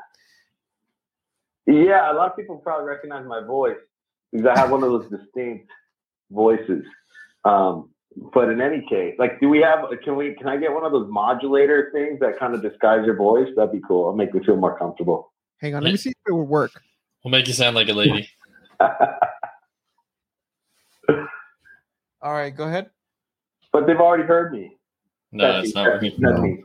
[1.66, 3.76] Yeah, a lot of people probably recognize my voice
[4.32, 5.70] because I have one of those distinct
[6.30, 6.84] voices.
[7.45, 7.91] Um,
[8.34, 9.80] but in any case, like, do we have?
[10.05, 10.34] Can we?
[10.34, 13.49] Can I get one of those modulator things that kind of disguise your voice?
[13.57, 14.03] That'd be cool.
[14.03, 15.32] It'll make me feel more comfortable.
[15.61, 16.72] Hang on, let me see if it will work.
[17.24, 18.28] We'll make you sound like a lady.
[22.20, 22.91] All right, go ahead.
[23.72, 24.76] but they've already heard me.
[25.30, 26.12] No, it's not working.
[26.18, 26.64] That's me.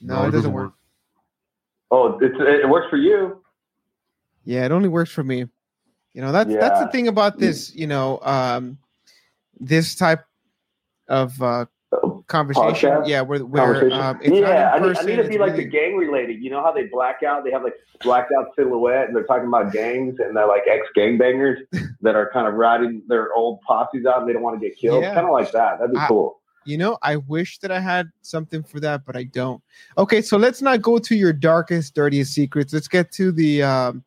[0.00, 0.72] No, it doesn't work.
[1.90, 3.42] Oh, it's, it works for you.
[4.44, 5.46] Yeah, it only works for me.
[6.12, 8.78] You know, that's that's the thing about this, you know, um
[9.60, 10.24] this type
[11.08, 11.66] of uh
[12.26, 12.90] conversation.
[12.90, 13.08] Podcast?
[13.08, 15.64] Yeah, where where um, it's yeah, not I need, I need to be like really-
[15.64, 16.42] the gang related.
[16.42, 17.44] You know how they black out?
[17.44, 20.86] They have like blacked out silhouette, and they're talking about gangs, and they're like ex
[20.96, 21.58] gangbangers
[22.00, 24.76] that are kind of riding their old posses out, and they don't want to get
[24.78, 25.02] killed.
[25.02, 25.14] Yeah.
[25.14, 25.78] Kind of like that.
[25.78, 26.40] That'd be I- cool.
[26.66, 29.62] You know, I wish that I had something for that, but I don't.
[29.98, 32.72] Okay, so let's not go to your darkest, dirtiest secrets.
[32.72, 34.02] Let's get to the um,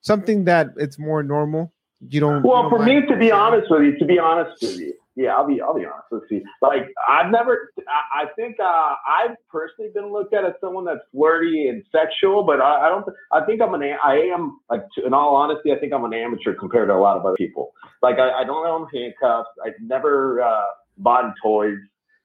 [0.00, 1.72] something that it's more normal.
[2.08, 2.42] You don't.
[2.44, 4.94] you Well, don't for me, to be honest with you, to be honest with you,
[5.14, 6.42] yeah, I'll be, I'll be honest with you.
[6.62, 11.00] Like, I've never, I, I think, uh, I've personally been looked at as someone that's
[11.12, 14.82] flirty and sexual, but I, I don't, I think I'm an, a- I am, like,
[14.96, 17.36] to- in all honesty, I think I'm an amateur compared to a lot of other
[17.36, 17.72] people.
[18.02, 19.50] Like, I, I don't own handcuffs.
[19.64, 20.62] I've never uh,
[20.98, 21.78] bought toys.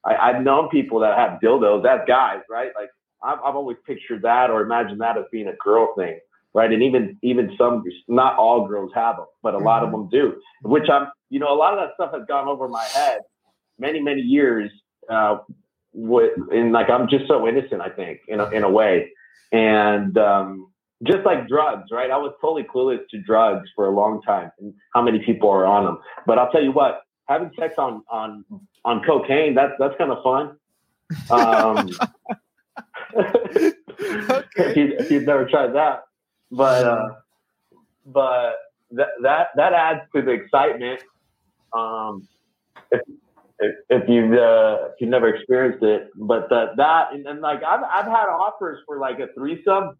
[0.04, 2.70] I, I've known people that have dildos as guys, right?
[2.74, 2.88] Like,
[3.22, 6.18] I've, I've always pictured that or imagined that as being a girl thing
[6.54, 6.72] right?
[6.72, 10.34] And even even some, not all girls have them, but a lot of them do.
[10.62, 13.20] Which I'm, you know, a lot of that stuff has gone over my head
[13.78, 14.70] many many years.
[15.08, 15.38] Uh,
[15.92, 19.10] with and like I'm just so innocent, I think, in a, in a way,
[19.52, 20.70] and um,
[21.04, 22.10] just like drugs, right?
[22.10, 25.64] I was totally clueless to drugs for a long time, and how many people are
[25.66, 25.98] on them.
[26.26, 28.44] But I'll tell you what, having sex on on
[28.84, 30.56] on cocaine, that's that's kind of fun.
[31.30, 31.88] Um,
[33.16, 36.02] if, you, if you've never tried that,
[36.50, 37.08] but uh,
[38.06, 38.56] but
[38.92, 41.02] that that that adds to the excitement.
[41.76, 42.26] Um,
[42.90, 43.00] if
[43.58, 47.62] if, if you've uh, if you've never experienced it, but that that and, and like
[47.62, 49.96] I've I've had offers for like a threesome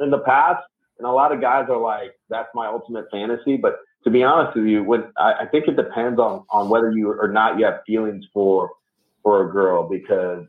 [0.00, 0.64] in the past,
[0.98, 4.56] and a lot of guys are like, "That's my ultimate fantasy." But to be honest
[4.56, 7.64] with you, when I, I think it depends on on whether you or not you
[7.66, 8.70] have feelings for
[9.22, 10.46] for a girl because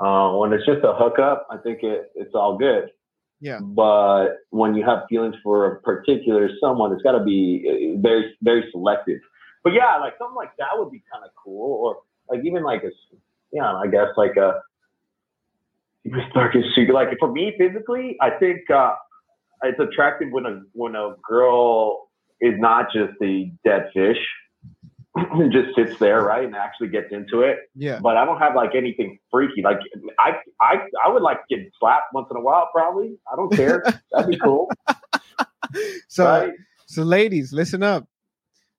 [0.00, 2.90] uh, when it's just a hookup, I think it, it's all good.
[3.40, 3.58] Yeah.
[3.60, 8.34] But when you have feelings for a particular someone, it's got to be uh, very
[8.42, 9.20] very selective.
[9.62, 11.96] But yeah, like something like that would be kind of cool, or
[12.30, 12.90] like even like a,
[13.52, 14.60] yeah, I guess like a
[16.34, 16.94] darkest secret.
[16.94, 18.94] Like for me physically, I think uh,
[19.62, 22.08] it's attractive when a when a girl
[22.40, 24.18] is not just a dead fish,
[25.50, 27.58] just sits there, right, and actually gets into it.
[27.74, 27.98] Yeah.
[28.02, 29.62] But I don't have like anything freaky.
[29.62, 29.78] Like
[30.18, 33.18] I I I would like to get slapped once in a while, probably.
[33.32, 33.82] I don't care.
[34.12, 34.68] That'd be cool,
[36.08, 36.52] So right?
[36.86, 38.06] so ladies, listen up.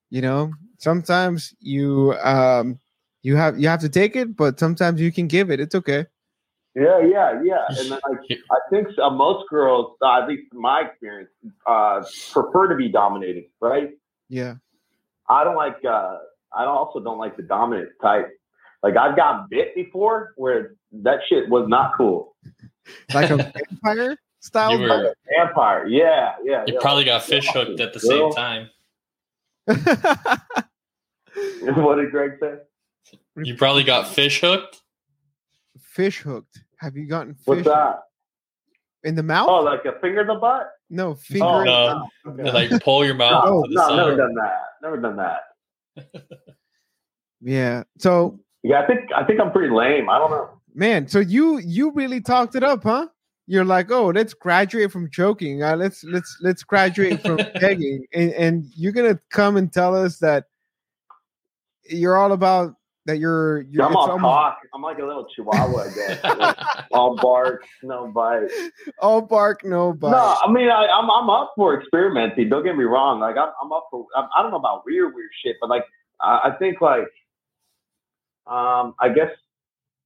[0.09, 2.79] You know, sometimes you um
[3.23, 5.59] you have you have to take it, but sometimes you can give it.
[5.59, 6.05] It's okay.
[6.75, 7.65] Yeah, yeah, yeah.
[7.69, 11.31] And then like I think uh, most girls, uh, at least in my experience,
[11.67, 13.89] uh, prefer to be dominated, right?
[14.29, 14.55] Yeah.
[15.29, 15.83] I don't like.
[15.83, 16.17] Uh,
[16.53, 18.29] I also don't like the dominant type.
[18.83, 22.35] Like I've got bit before where that shit was not cool.
[23.13, 23.37] Like a
[23.71, 24.71] vampire style.
[24.71, 26.63] You were- Vampire, yeah, yeah.
[26.67, 26.79] You yeah.
[26.81, 28.69] probably got fish hooked at the same time.
[31.75, 32.53] what did Greg say?
[33.35, 34.81] You probably got fish hooked.
[35.79, 36.59] fish hooked.
[36.77, 38.03] Have you gotten fish What's that?
[39.03, 39.47] in the mouth?
[39.49, 40.71] Oh, like a finger in the butt?
[40.89, 41.45] No, finger.
[41.45, 42.07] Oh, in no.
[42.25, 42.43] the.
[42.43, 42.51] Okay.
[42.69, 44.61] Like pull your mouth No, to the no, never done that.
[44.81, 45.41] Never done that.
[47.41, 47.83] Yeah.
[47.99, 50.09] So Yeah, I think I think I'm pretty lame.
[50.09, 50.49] I don't know.
[50.73, 53.07] man, so you you really talked it up, huh?
[53.45, 55.61] You're like, oh, let's graduate from choking.
[55.61, 60.17] Uh, let's let's let's graduate from pegging, and, and you're gonna come and tell us
[60.17, 60.45] that
[61.89, 62.73] you're all about
[63.07, 63.17] that.
[63.17, 64.59] You're you're I'm all almost- talk.
[64.73, 66.85] I'm like a little chihuahua, I guess.
[66.91, 68.47] all bark, no bite.
[68.99, 70.11] all bark, no bite.
[70.11, 72.49] No, I mean I, I'm I'm up for experimenting.
[72.49, 73.19] Don't get me wrong.
[73.19, 74.05] Like I'm I'm up for.
[74.15, 75.83] I'm, I don't know about weird weird shit, but like
[76.21, 77.07] I, I think like
[78.45, 79.31] um I guess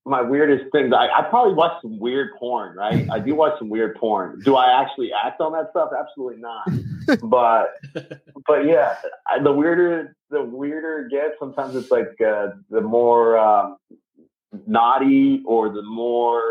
[0.06, 0.94] my weirdest things.
[0.94, 3.08] I, I probably watch some weird porn, right?
[3.12, 4.40] I do watch some weird porn.
[4.44, 5.92] Do I actually act on that stuff?
[5.98, 6.68] Absolutely not.
[7.30, 7.76] but
[8.48, 8.96] but yeah,
[9.28, 13.78] I, the weirder the weirder it gets, sometimes it's like uh, the more um,
[14.66, 16.42] naughty or the more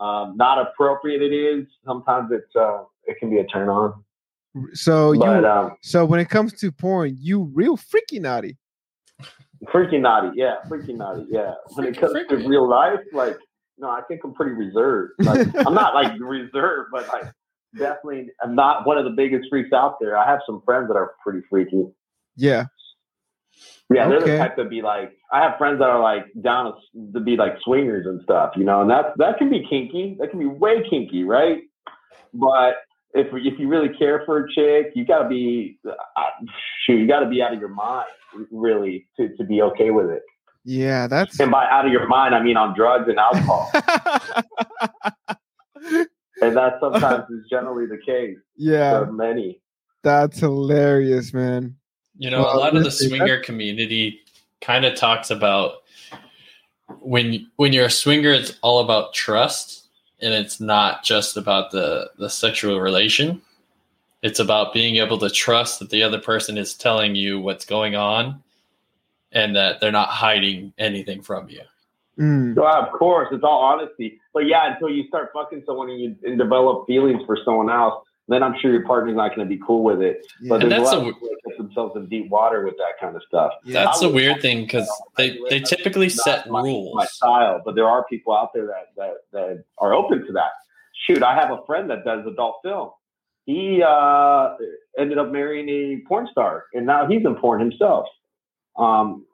[0.00, 1.66] um, not appropriate it is.
[1.84, 4.02] Sometimes it's uh, it can be a turn on.
[4.72, 8.56] So you um, so when it comes to porn, you real freaky naughty.
[9.66, 11.54] Freaking naughty, yeah, freaking naughty, yeah.
[11.74, 13.36] When it Freaking- comes to real life, like
[13.78, 15.12] no, I think I'm pretty reserved.
[15.18, 17.24] Like, I'm not like reserved, but like
[17.76, 20.16] definitely, I'm not one of the biggest freaks out there.
[20.16, 21.86] I have some friends that are pretty freaky.
[22.36, 22.66] Yeah.
[23.92, 24.32] Yeah, they're Okay.
[24.32, 25.12] the type to be like.
[25.32, 28.64] I have friends that are like down to, to be like swingers and stuff, you
[28.64, 30.16] know, and that that can be kinky.
[30.20, 31.58] That can be way kinky, right?
[32.32, 32.76] But
[33.14, 35.92] if if you really care for a chick, you got to be uh,
[36.84, 38.06] shoot, you got to be out of your mind,
[38.50, 40.22] really, to to be okay with it.
[40.64, 43.70] Yeah, that's And by out of your mind, I mean on drugs and alcohol,
[46.40, 49.60] and that sometimes is generally the case yeah, for many.
[50.02, 51.76] that's hilarious, man.
[52.16, 54.20] You know, Well, a lot of the listen, that- swinger community
[54.60, 55.74] kind of talks about
[57.00, 59.83] when when you're a swinger, it's all about trust,
[60.24, 63.42] and it's not just about the the sexual relation.
[64.22, 67.94] It's about being able to trust that the other person is telling you what's going
[67.94, 68.42] on,
[69.32, 71.60] and that they're not hiding anything from you.
[72.18, 72.54] Mm.
[72.54, 74.20] So of course, it's all honesty.
[74.32, 78.04] But yeah, until you start fucking someone and you and develop feelings for someone else,
[78.28, 80.26] then I'm sure your partner's not going to be cool with it.
[80.48, 82.76] But And there's a lot a- of people that get themselves in deep water with
[82.78, 83.52] that kind of stuff.
[83.64, 83.84] Yeah.
[83.84, 86.94] That's a weird thing because they they typically set my, rules.
[86.94, 90.50] My style, but there are people out there that, that that are open to that.
[91.06, 92.90] Shoot, I have a friend that does adult film.
[93.46, 94.54] He uh,
[94.98, 98.06] ended up marrying a porn star, and now he's in porn himself.
[98.78, 99.26] Um,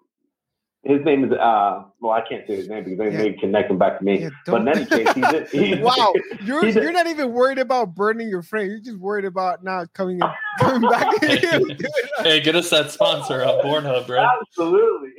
[0.83, 3.19] his name is uh, well, I can't say his name because they Yeah.
[3.31, 4.23] may connect him back to me.
[4.23, 6.13] Yeah, but in any case, he's, he's wow,
[6.43, 8.69] you're he's a- you're not even worried about burning your frame.
[8.71, 10.29] You're just worried about not coming in,
[10.59, 11.07] coming back.
[11.21, 14.27] hey, get us that sponsor on Pornhub, bro.
[14.41, 15.11] Absolutely.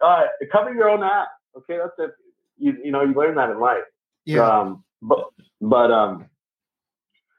[0.00, 1.26] All right, cover your own ass.
[1.56, 2.10] Okay, that's it.
[2.56, 3.82] You you know you learn that in life.
[4.24, 5.24] yeah, Um, but
[5.60, 6.26] but um,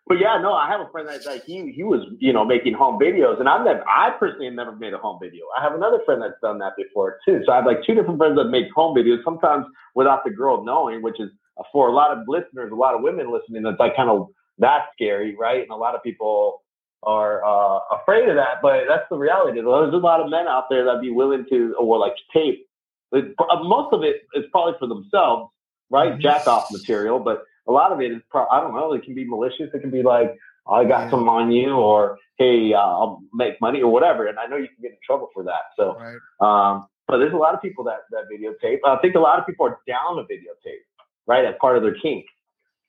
[0.07, 2.73] but yeah, no, I have a friend that like he he was you know making
[2.73, 5.45] home videos, and I've never I personally have never made a home video.
[5.57, 7.41] I have another friend that's done that before too.
[7.45, 10.63] So I have like two different friends that make home videos, sometimes without the girl
[10.63, 13.79] knowing, which is uh, for a lot of listeners, a lot of women listening, that's
[13.79, 14.27] like kind of
[14.57, 15.61] that's scary, right?
[15.61, 16.61] And a lot of people
[17.03, 19.61] are uh, afraid of that, but that's the reality.
[19.61, 22.67] There's a lot of men out there that'd be willing to, or like tape.
[23.11, 25.51] Most of it is probably for themselves,
[25.89, 26.13] right?
[26.13, 26.19] Mhm.
[26.19, 29.15] Jack off material, but a lot of it is, pro- I don't know, it can
[29.15, 29.69] be malicious.
[29.73, 30.35] It can be like,
[30.67, 31.09] I got Yeah.
[31.11, 34.27] some on you, or hey, uh, I'll make money, or whatever.
[34.27, 35.63] And I know you can get in trouble for that.
[35.77, 36.17] So, right.
[36.41, 38.79] um, but there's a lot of people that that videotape.
[38.85, 40.83] I think a lot of people are down to videotape,
[41.27, 42.25] right, as part of their kink.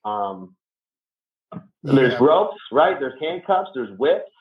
[0.05, 0.55] Um,
[1.83, 2.23] there's Yeah.
[2.25, 2.99] ropes, right?
[2.99, 3.69] There's handcuffs.
[3.73, 4.31] There's whips.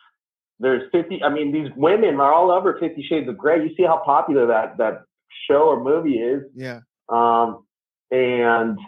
[0.59, 1.22] There's 50.
[1.22, 3.62] I mean, these women are all over Fifty Shades of Grey.
[3.62, 5.03] You see how popular that that
[5.47, 6.80] show or movie is, Yeah,
[7.11, 7.66] um,
[8.11, 8.78] and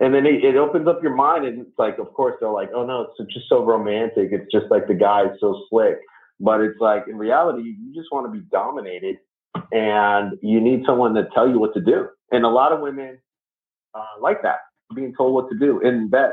[0.00, 2.70] and then it, it opens up your mind, and it's like, of course, they're like,
[2.74, 4.30] oh no, it's just so romantic.
[4.32, 5.98] It's just like the guy is so slick,
[6.40, 9.18] but it's like in reality, you just want to be dominated,
[9.72, 12.08] and you need someone to tell you what to do.
[12.32, 13.18] And a lot of women
[13.94, 14.60] uh, like that,
[14.94, 16.32] being told what to do in bed.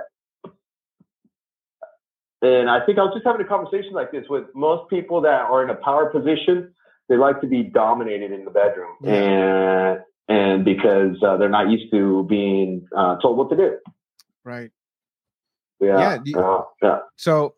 [2.42, 5.42] And I think I was just having a conversation like this with most people that
[5.42, 6.72] are in a power position.
[7.10, 11.92] They like to be dominated in the bedroom, and and because uh, they're not used
[11.92, 13.78] to being uh, told what to do.
[14.44, 14.72] right.
[15.80, 17.00] Yeah, Yeah, you- yeah.
[17.18, 17.54] So,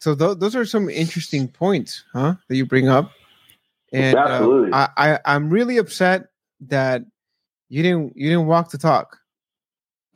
[0.00, 2.36] so th- those are some interesting points, huh?
[2.48, 3.12] That you bring up,
[3.92, 4.72] and uh, Absolutely.
[4.72, 6.28] I, I I'm really upset
[6.68, 7.02] that
[7.68, 9.18] you didn't you didn't walk the talk.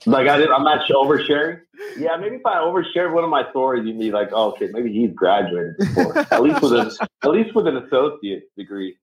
[0.06, 1.60] Like I did, I'm not oversharing.
[1.98, 4.92] Yeah, maybe if I overshared one of my stories, you'd be like, oh, okay, maybe
[4.92, 6.90] he's graduated before, at least with an
[7.22, 8.96] at least with an associate degree.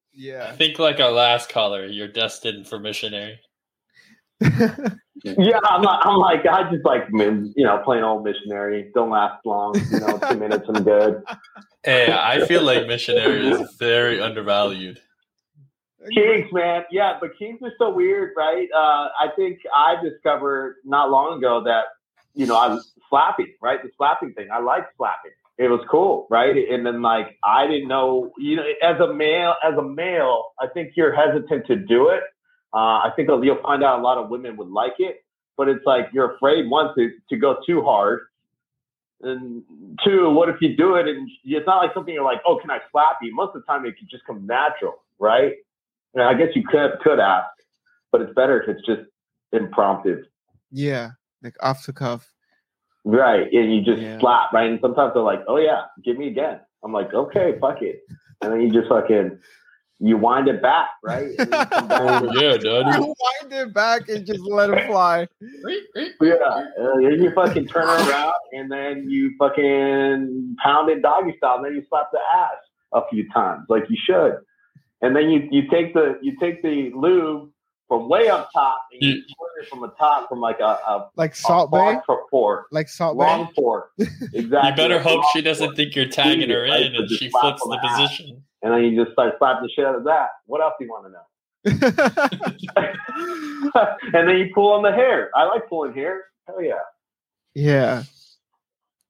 [0.52, 3.40] I think like our last caller, you're destined for missionary.
[5.26, 8.92] Yeah, I'm not, I'm like I just like you know plain old missionary.
[8.94, 9.74] Don't last long.
[9.92, 11.24] You know, two minutes I'm good.
[11.84, 15.00] Hey, I feel like missionary is very undervalued.
[16.14, 16.84] Kinks, man.
[16.92, 18.68] Yeah, but Kinks are so weird, right?
[18.76, 21.86] Uh, I think I discovered not long ago that,
[22.34, 23.82] you know, I was slapping, right?
[23.82, 24.50] The slapping thing.
[24.52, 25.32] I like slapping.
[25.58, 26.56] It was cool, right?
[26.72, 30.68] And then like I didn't know, you know, as a male, as a male, I
[30.68, 32.22] think you're hesitant to do it.
[32.74, 35.24] Uh, I think you'll find out a lot of women would like it,
[35.56, 38.22] but it's like you're afraid one to to go too hard,
[39.22, 39.64] and
[40.04, 42.72] two, what if you do it and it's not like something you're like, oh, can
[42.72, 43.34] I slap you?
[43.34, 45.54] Most of the time it can just come natural, right?
[46.16, 47.48] And I guess you could could ask,
[48.12, 49.02] but it's better if it's just
[49.52, 50.24] impromptu,
[50.72, 51.12] yeah,
[51.44, 52.33] like off the cuff.
[53.06, 53.52] Right?
[53.52, 54.20] And you just Yeah.
[54.20, 54.70] slap, right?
[54.70, 58.02] And sometimes they're like, "Oh yeah, give me again." I'm like, "Okay, fuck it,"
[58.42, 59.40] and then you just fucking
[60.00, 61.32] you wind it back, right?
[61.40, 62.88] And then you come back Oh yeah, dude.
[62.96, 65.28] You wind it back and just let it fly.
[66.22, 71.36] Yeah, uh, then you fucking turn it around and then you fucking pound it doggy
[71.38, 72.58] style, and then you slap the ass
[72.94, 74.38] a few times, like you should.
[75.02, 77.50] And then you, you take the you take the lube
[78.00, 80.64] from way up top and you, You- pour it from the top from like a,
[80.64, 83.26] a, Like a Salt Bae, far for- fork, like Salt Bae.
[83.38, 83.92] long fork.
[84.00, 84.70] Exactly.
[84.70, 85.76] You better hope long she doesn't fork.
[85.76, 88.02] think you're tagging her in so and she flips the the ass.
[88.02, 88.44] position.
[88.64, 90.30] And then you just start slapping the shit out of that.
[90.46, 91.24] What else do you want to know?
[94.14, 95.30] and then you pull on the hair.
[95.36, 96.22] I like pulling hair.
[96.48, 96.74] Hell yeah.
[97.56, 98.04] yeah,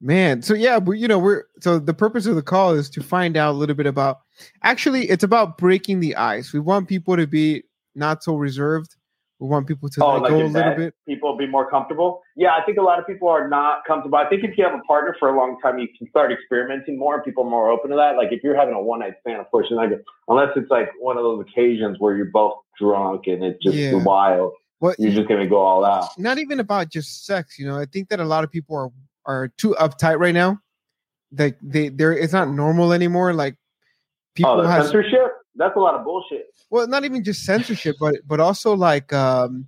[0.01, 0.41] man.
[0.43, 3.38] So yeah, but you know, we're so the purpose of the call is to find
[3.38, 4.19] out a little bit about.
[4.63, 6.53] Actually, it's about breaking the ice.
[6.53, 7.63] We want people to be
[7.95, 8.95] not so reserved.
[9.39, 10.95] We want people to Oh, let like go a little bit.
[11.05, 12.21] people be more comfortable.
[12.37, 14.17] Yeah, I think a lot of people are not comfortable.
[14.17, 16.97] I think if you have a partner for a long time, you can start experimenting
[16.97, 18.15] more, and people are more open to that.
[18.15, 20.69] Like if you're having a one night stand, of course, you're not gonna, unless it's
[20.71, 24.01] like one of those occasions where you're both drunk and it's just Yeah.
[24.03, 24.53] wild.
[24.79, 26.09] What You're just gonna go all out.
[26.17, 27.77] not even about just sex, you know.
[27.77, 28.89] I think that a lot of people are
[29.25, 30.59] are too uptight right now.
[31.37, 33.33] Like they they're it's not normal anymore.
[33.33, 35.31] Like oh, people oh, have censorship?
[35.56, 36.47] That's a lot of bullshit.
[36.70, 39.68] well not even just censorship but but also like um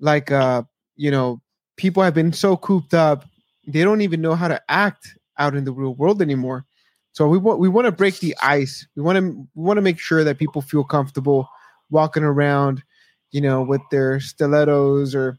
[0.00, 0.62] like uh
[0.96, 1.40] you know
[1.76, 3.24] people have been so cooped up
[3.66, 6.64] they don't even know how to act out in the real world anymore.
[7.12, 8.86] So we want we want to break the ice.
[8.96, 11.48] We want to we want to make sure that people feel comfortable
[11.90, 12.82] walking around
[13.32, 15.38] you know with their stilettos or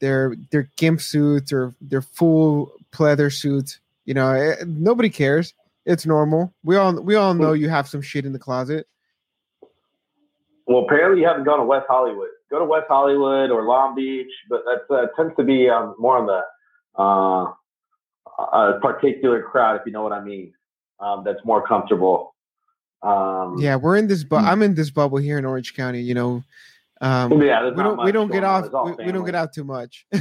[0.00, 3.80] their their gimp suits or their full pleather suits.
[4.06, 5.52] You know eh, nobody cares.
[5.84, 6.52] It's normal.
[6.62, 8.86] We all we all know you have some shit in the closet
[10.70, 12.28] Well, apparently you haven't gone to West Hollywood.
[12.48, 16.16] Go to West Hollywood or Long Beach, but that uh, tends to be um, more
[16.16, 16.42] on the
[16.96, 17.52] uh,
[18.56, 20.52] a particular crowd, if you know what I mean.
[21.00, 22.36] Um, that's more comfortable.
[23.02, 24.22] Um, Yeah, we're in this.
[24.22, 24.44] Bu- Hmm.
[24.44, 26.02] I'm in this bubble here in Orange County.
[26.02, 26.44] You know,
[27.00, 27.70] um, yeah.
[27.70, 28.66] we don't we don't get off.
[28.72, 30.06] We, we don't get out too much.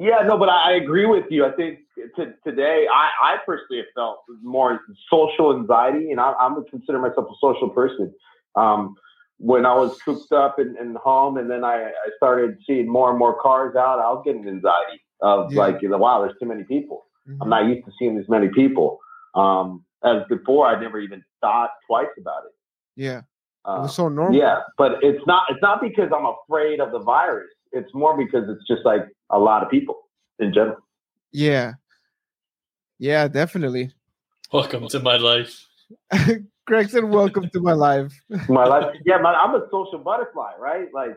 [0.00, 1.44] Yeah, no, but I, I agree with you.
[1.44, 1.80] I think
[2.14, 4.78] to, today, I, I personally have felt more
[5.10, 8.14] social anxiety, and I, I'm consider myself a social person.
[8.54, 8.94] Um,
[9.38, 13.10] when I was cooped up in, in home, and then I, I started seeing more
[13.10, 15.60] and more cars out, I was getting anxiety of Yeah.
[15.60, 17.06] like, wow, there's too many people.
[17.28, 17.38] Mhm.
[17.40, 18.98] I'm not used to seeing this many people.
[19.34, 22.52] Um, as before, I never even thought twice about it.
[22.96, 23.24] yeah, it
[23.64, 24.36] Uh, was so normal.
[24.38, 25.42] yeah, but it's not.
[25.50, 27.50] It's not because I'm afraid of the virus.
[27.72, 29.96] It's more because it's just like a lot of people
[30.38, 30.78] in general.
[31.32, 31.74] yeah,
[32.98, 33.92] yeah, definitely.
[34.52, 35.66] Welcome to my life.
[36.68, 38.12] Greg said, "Welcome to my life."
[38.46, 40.88] My life, yeah, man, I'm a social butterfly, right?
[40.92, 41.16] Like,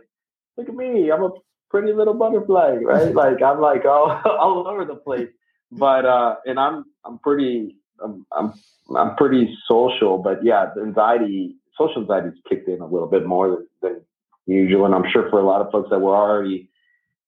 [0.56, 1.32] look at me, I'm a
[1.70, 3.14] pretty little butterfly, right?
[3.14, 5.28] Like, I'm like all, all over the place,
[5.70, 8.54] but uh, and I'm I'm pretty I'm I'm
[8.96, 13.50] I'm pretty social, but yeah, the anxiety, social anxiety's kicked in a little bit more
[13.50, 14.02] than, than
[14.46, 16.70] usual, and I'm sure for a lot of folks that were already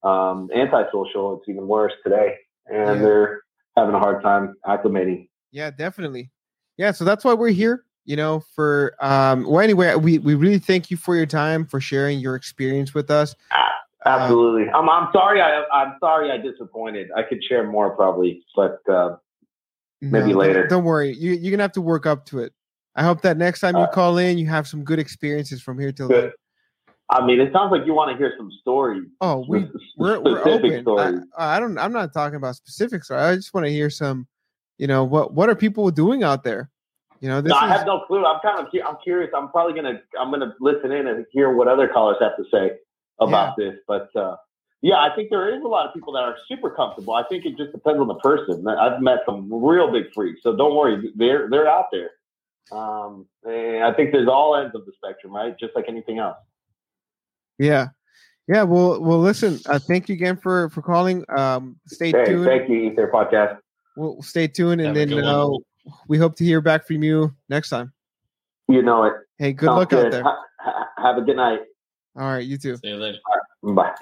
[0.04, 2.36] um, antisocial, it's even worse today,
[2.68, 3.02] and Yeah.
[3.06, 3.42] they're
[3.76, 5.28] having a hard time acclimating.
[5.52, 6.32] Yeah, definitely.
[6.78, 7.84] Yeah, so that's why we're here.
[8.06, 9.46] You know, for um.
[9.46, 13.10] Well, anyway, we we really thank you for your time for sharing your experience with
[13.10, 13.36] us.
[14.06, 14.70] Absolutely.
[14.70, 15.42] I'm, I'm sorry.
[15.42, 16.30] I, I'm sorry.
[16.30, 17.08] I disappointed.
[17.16, 19.16] I could share more probably, but uh,
[20.02, 20.68] Maybe don't- later.
[20.68, 21.16] Don't, worry.
[21.16, 22.52] You you're gonna have to work up to it.
[22.96, 25.80] I hope that next time you Uh, call in, you have some good experiences from
[25.80, 26.26] here till Good.
[26.26, 26.32] then.
[27.10, 29.04] I mean, it sounds like you want to hear some stories.
[29.22, 30.82] Oh, we we're we're open.
[30.82, 31.22] stories.
[31.38, 31.78] I, I don't.
[31.78, 33.10] I'm not talking about specifics.
[33.10, 34.28] I just want to hear some.
[34.78, 35.34] You know what?
[35.34, 36.70] What are people doing out there?
[37.24, 38.26] You know, this No, I have no clue.
[38.26, 39.32] I'm kind of cu- I'm curious.
[39.34, 42.72] I'm probably gonna I'm gonna listen in and hear what other callers have to say
[43.22, 43.76] about this.
[43.88, 44.36] But uh,
[44.82, 47.14] yeah, I think there is a lot of people that are super comfortable.
[47.14, 48.68] I think it just depends on the person.
[48.68, 51.14] I've met some real big freaks, so don't worry.
[51.16, 52.10] They're they're out there.
[52.74, 55.58] Um, and I think there's all ends of the spectrum, right?
[55.58, 56.36] Just like anything else.
[57.58, 57.88] yeah,
[58.50, 58.64] yeah.
[58.64, 59.20] Well, well.
[59.20, 59.60] Listen.
[59.66, 61.24] Uh, thank you again for for calling.
[61.38, 62.44] Um, stay Hey, tuned.
[62.46, 63.60] thank you, Ether Podcast.
[63.96, 65.62] We'll stay tuned, and Have then good uh, one.
[66.08, 67.94] We hope to hear back from you next time.
[68.68, 69.14] You know it.
[69.38, 70.24] Hey, good Sounds luck out there.
[70.24, 71.60] Ha- ha- have a good night.
[72.16, 72.78] All right, you too.
[72.78, 73.18] See you later.
[73.64, 73.94] Bye.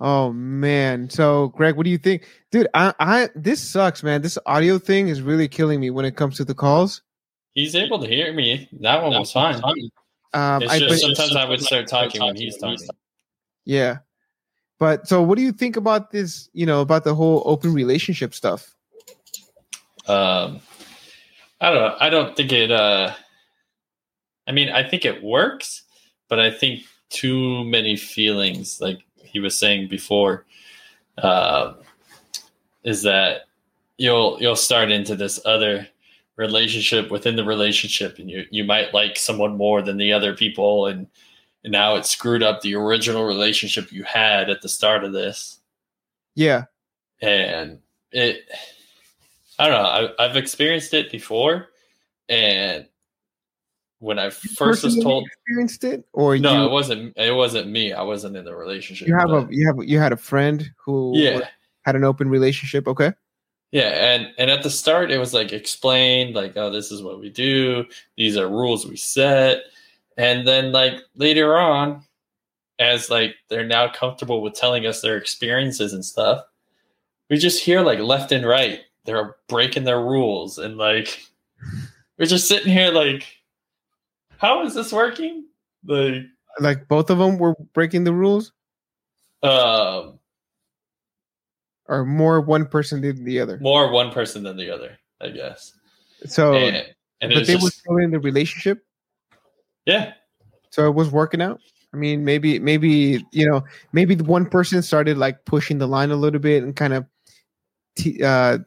[0.00, 1.08] Oh man.
[1.08, 2.28] So Greg, what do you think?
[2.50, 4.22] Dude, I I this sucks, man.
[4.22, 7.02] This audio thing is really killing me when it comes to the calls.
[7.54, 8.68] He's able to hear me.
[8.80, 9.62] That one was fine.
[10.32, 12.88] Um It's I just but- sometimes I would start talking when he's talking.
[13.64, 13.98] yeah.
[14.78, 18.34] But so what do you think about this, you know, about the whole open relationship
[18.34, 18.74] stuff?
[20.06, 20.60] Um,
[21.60, 21.96] I don't know.
[22.00, 22.70] I don't think it.
[22.70, 23.14] Uh,
[24.46, 25.82] I mean, I think it works,
[26.28, 30.44] but I think too many feelings, like he was saying before,
[31.18, 31.74] uh,
[32.82, 33.42] is that
[33.96, 35.88] you'll you'll start into this other
[36.36, 40.86] relationship within the relationship, and you you might like someone more than the other people,
[40.86, 41.06] and
[41.64, 45.58] and now it screwed up the original relationship you had at the start of this
[46.34, 46.64] Yeah.
[47.20, 47.78] and
[48.12, 48.42] it
[49.58, 51.68] i don't know I, i've experienced it before
[52.28, 52.86] and
[53.98, 57.92] when i first was told experienced it or no you it wasn't it wasn't me
[57.92, 61.12] i wasn't in the relationship you have a you have you had a friend who
[61.16, 61.40] yeah
[61.84, 63.12] had an open relationship, okay?
[63.72, 67.18] yeah and and at the start it was like explained like oh this is what
[67.20, 67.84] we do
[68.16, 69.64] these are rules we set
[70.16, 72.02] and then like later on
[72.78, 76.44] as like they're now comfortable with telling us their experiences and stuff
[77.30, 81.24] we just hear like left and right they're breaking their rules and like
[82.18, 83.26] we're just sitting here like
[84.44, 85.46] how is this working?
[85.86, 86.24] Like,
[86.60, 88.52] Like both of them were breaking the rules,
[89.42, 90.18] um,
[91.86, 93.58] or more one person than the other.
[93.60, 95.72] more one person than the other, I guess.
[96.26, 98.84] So, and and but they were just, still in the relationship,
[99.86, 100.12] yeah,
[100.70, 101.60] so it was working out.
[101.92, 103.62] I mean, maybe, maybe you know,
[103.92, 107.06] maybe the one person started like pushing the line a little bit and kind of,
[107.94, 108.58] t- uh,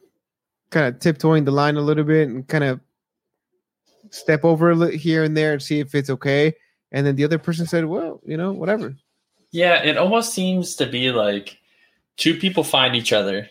[0.70, 2.80] kind of tiptoeing the line a little bit and kind of
[4.12, 6.54] step over here and there and see if it's okay.
[6.94, 8.96] And then the other person said, "Well, you know, whatever."
[9.52, 9.84] yeah.
[9.84, 11.58] It almost seems to be like
[12.16, 13.50] two people find each other,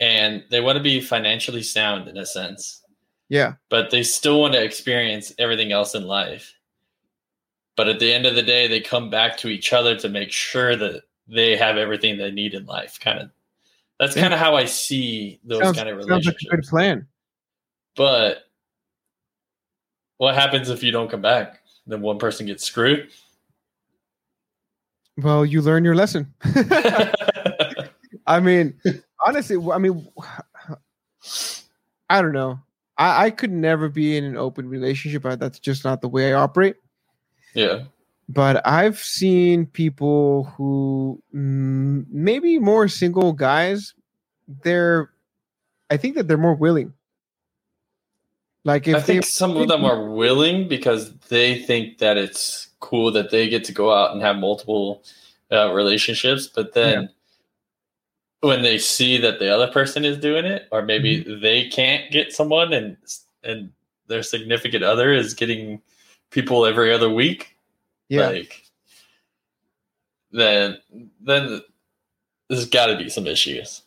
[0.00, 2.82] and they want to be financially sound in a sense.
[3.28, 6.57] Yeah, but they still want to experience everything else in life.
[7.78, 10.32] But at the end of the day, they come back to each other to make
[10.32, 12.98] sure that they have everything they need in life.
[12.98, 13.30] Kind of,
[14.00, 14.22] that's Yeah.
[14.22, 16.42] kind of how I see those sounds, kind of relationships.
[16.42, 17.06] sounds like a good plan.
[17.94, 18.38] But
[20.16, 21.60] what happens if you don't come back?
[21.86, 23.10] Then one person gets screwed.
[25.16, 26.34] Well, you learn your lesson.
[28.26, 28.74] I mean,
[29.24, 30.04] honestly, I mean,
[32.10, 32.58] I don't know.
[32.96, 35.24] I, I could never be in an open relationship.
[35.24, 36.74] I, that's just not the way I operate.
[37.58, 37.80] Yeah,
[38.28, 43.94] But I've seen people who maybe more single guys.
[44.62, 45.10] They're,
[45.90, 46.92] I think that they're more willing.
[48.64, 52.68] Like if I think they, some of them are willing because they think that it's
[52.80, 55.02] cool that they get to go out and have multiple
[55.50, 57.08] uh, relationships, but then
[58.40, 61.40] when they see that the other person is doing it, or maybe Mm-hmm.
[61.40, 62.96] they can't get someone and
[63.42, 63.70] and
[64.06, 65.80] their significant other is getting
[66.30, 67.56] people every other week,
[68.08, 68.62] yeah, like
[70.32, 70.78] then
[71.20, 71.62] then
[72.48, 73.82] there's got to be some issues.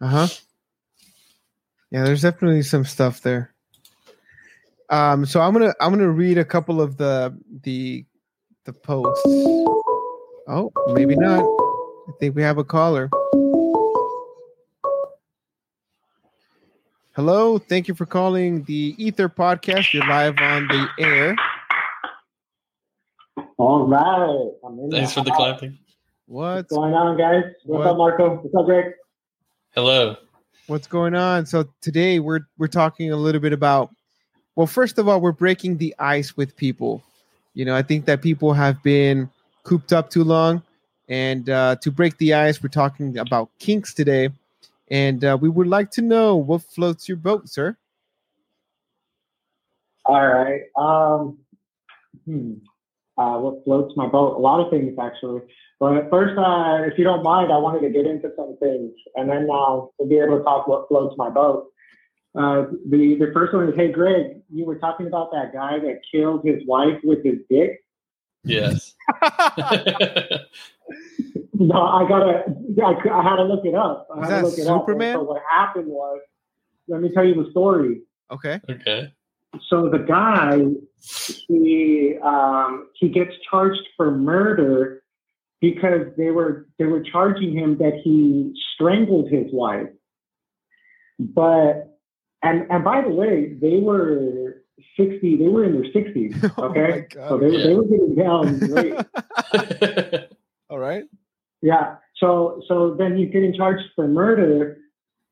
[0.00, 0.28] Uh huh.
[1.90, 3.52] Yeah, there's definitely some stuff there.
[4.90, 8.04] Um, so I'm gonna I'm gonna read a couple of the the
[8.64, 9.22] the posts.
[10.48, 11.40] Oh, maybe not.
[11.40, 13.10] I think we have a caller.
[17.16, 19.94] Hello, thank you for calling the Ether Podcast.
[19.94, 21.34] You're live on the air.
[23.56, 24.52] All right.
[24.62, 25.78] I'm in Thanks for the clapping.
[26.26, 27.44] What's What's going on, guys?
[27.64, 27.86] What's What?
[27.86, 28.36] up, Marco?
[28.42, 28.92] What's up, Greg?
[29.74, 30.16] Hello.
[30.66, 31.46] what's going on?
[31.46, 33.94] So today we're we're talking a little bit about
[34.54, 37.02] well, first of all, we're breaking the ice with people.
[37.54, 39.30] You know, I think that people have been
[39.62, 40.62] cooped up too long,
[41.08, 44.28] and uh, to break the ice, we're talking about kinks today.
[44.90, 47.76] And uh, we would like to know what floats your boat, sir.
[50.04, 50.62] All right.
[50.76, 51.38] Um,
[52.24, 52.54] hmm.
[53.18, 54.36] uh, what floats my boat?
[54.36, 55.42] A lot of things, actually.
[55.80, 59.28] But first, uh, if you don't mind, I wanted to get into some things, and
[59.28, 61.66] then uh, we'll be able to talk what floats my boat.
[62.38, 66.00] Uh, the the first one is, hey, Greg, you were talking about that guy that
[66.10, 67.84] killed his wife with his dick.
[68.44, 68.94] Yes.
[71.54, 72.44] No, I gotta.
[72.84, 74.08] I, I had to look it up.
[74.14, 74.82] I Was had to that look it up.
[74.82, 75.14] Superman?
[75.16, 76.20] So what happened was,
[76.88, 78.02] let me tell you the story.
[78.30, 78.60] okay.
[78.70, 79.12] okay.
[79.70, 80.58] So the guy,
[81.48, 85.02] he um, he gets charged for murder
[85.62, 89.88] because they were they were charging him that he strangled his wife.
[91.18, 91.98] But
[92.42, 94.62] and and by the way, they were
[94.98, 95.36] sixty.
[95.38, 96.34] They were in their sixties.
[96.58, 97.28] Oh Okay, my God.
[97.30, 97.66] so they, Yeah.
[97.66, 98.92] they were getting down great.
[98.92, 99.04] All
[99.54, 100.25] right.
[101.62, 101.96] Yeah.
[102.16, 104.78] So so then he's getting charged for murder,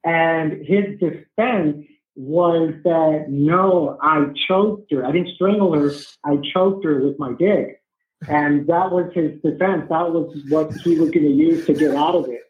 [0.05, 5.05] and his defense was that no, I choked her.
[5.05, 5.93] I didn't strangle her.
[6.25, 7.83] I choked her with my dick,
[8.29, 9.87] and that was his defense.
[9.89, 12.41] That was what he was going to use to get out of it.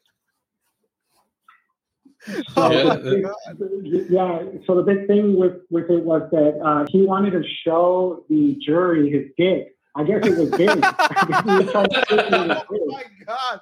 [2.54, 2.96] So Yeah.
[2.96, 4.42] the yeah.
[4.66, 8.56] So the big thing with with it was that uh, he wanted to show the
[8.64, 9.73] jury his dick.
[9.96, 10.68] I guess it was big.
[10.82, 13.60] I guess he was trying to show it was oh my god!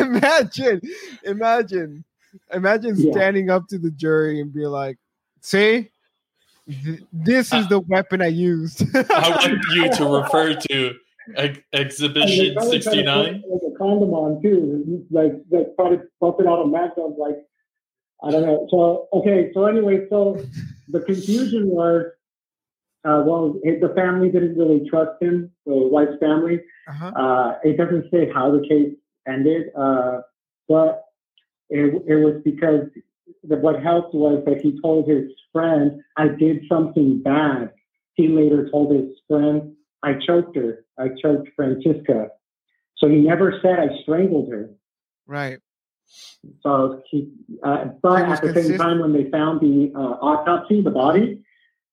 [0.00, 0.80] Imagine,
[1.24, 2.04] imagine,
[2.52, 3.12] imagine Yeah.
[3.12, 4.96] standing up to the jury and be like,
[5.40, 5.90] "See,
[6.84, 10.94] th- this is the weapon I used." I want you to refer to
[11.36, 13.42] ex- Exhibition And they probably tried to 69.
[13.50, 17.18] Like a condom on too, like like try to bump it out of matchup.
[17.18, 17.36] Like
[18.22, 18.66] I don't know.
[18.70, 19.50] So okay.
[19.52, 20.42] So anyway, so
[20.88, 22.06] the confusion was,
[23.06, 25.50] uh, well, the family didn't really trust him.
[25.64, 26.60] The wife's family.
[26.88, 27.06] uh-huh.
[27.06, 28.94] Uh, it doesn't say how the case
[29.28, 30.20] ended, uh,
[30.68, 31.04] but
[31.70, 32.86] it, it was because
[33.44, 37.72] the, what helped was that he told his friend, I did something bad.
[38.14, 40.84] He later told his friend, I choked her.
[40.98, 42.28] I choked Francisca.
[42.98, 44.70] So he never said I strangled her.
[45.26, 45.58] Right.
[46.62, 47.30] So he,
[47.62, 51.42] uh, but at the same time, when they found the uh, autopsy, the body,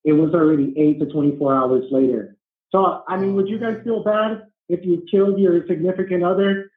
[0.04, 2.36] it was already eight to 24 hours later.
[2.70, 6.70] So, I mean, would you guys feel bad if you killed your significant other?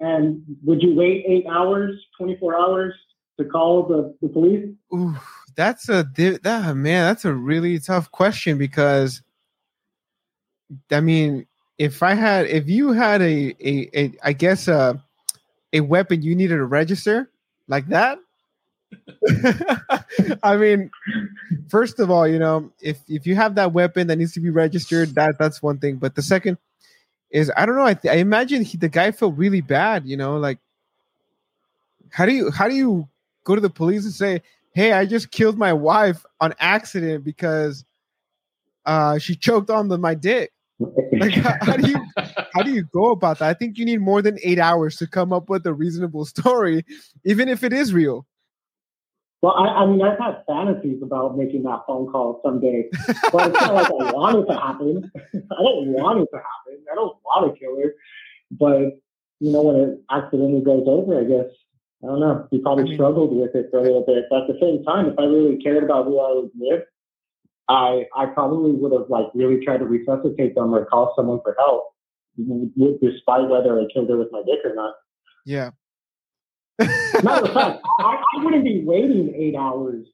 [0.00, 2.94] And would you wait eight hours, 24 hours
[3.38, 4.68] to call the, the police?
[4.92, 5.14] Ooh,
[5.56, 7.06] that's a that man.
[7.06, 9.22] That's a really tough question because,
[10.90, 11.46] I mean,
[11.78, 15.02] if I had, if you had a a, a I guess a
[15.72, 17.30] a weapon you needed to register
[17.68, 18.18] like that.
[20.42, 20.90] I mean,
[21.68, 24.50] first of all, you know, if if you have that weapon that needs to be
[24.50, 25.96] registered, that that's one thing.
[25.96, 26.58] But the second
[27.30, 27.84] is, I don't know.
[27.84, 30.06] I, th- I imagine he, the guy felt really bad.
[30.06, 30.58] You know, like
[32.10, 33.08] how do you how do you
[33.44, 34.42] go to the police and say,
[34.74, 37.84] "Hey, I just killed my wife on accident because
[38.86, 40.52] uh, she choked on the, my dick."
[41.12, 41.98] Like, how, how do you
[42.52, 43.48] how do you go about that?
[43.48, 46.84] I think you need more than eight hours to come up with a reasonable story,
[47.24, 48.26] even if it is real.
[49.44, 52.88] Well, I, I mean, I've had fantasies about making that phone call someday,
[53.30, 55.12] but it's not like I want it to happen.
[55.34, 56.82] I don't want it to happen.
[56.90, 57.92] I don't want to kill her,
[58.52, 58.98] but
[59.40, 61.52] you know, when it accidentally goes over, I guess
[62.02, 62.48] I don't know.
[62.52, 64.82] You probably I mean- struggled with it for a little bit, but at the same
[64.82, 66.84] time, if I really cared about who I was with,
[67.68, 71.54] I I probably would have like really tried to resuscitate them or call someone for
[71.58, 71.92] help,
[72.38, 74.94] despite whether I killed her with my dick or not.
[75.44, 75.72] Yeah.
[76.78, 80.06] Matter of fact, I, I wouldn't be waiting eight hours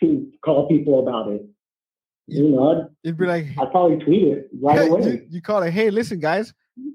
[0.00, 1.42] to call people about it.
[2.26, 5.26] You know, You'd be like, I'd probably tweet it right you, away.
[5.30, 6.52] you call it, hey, listen, guys,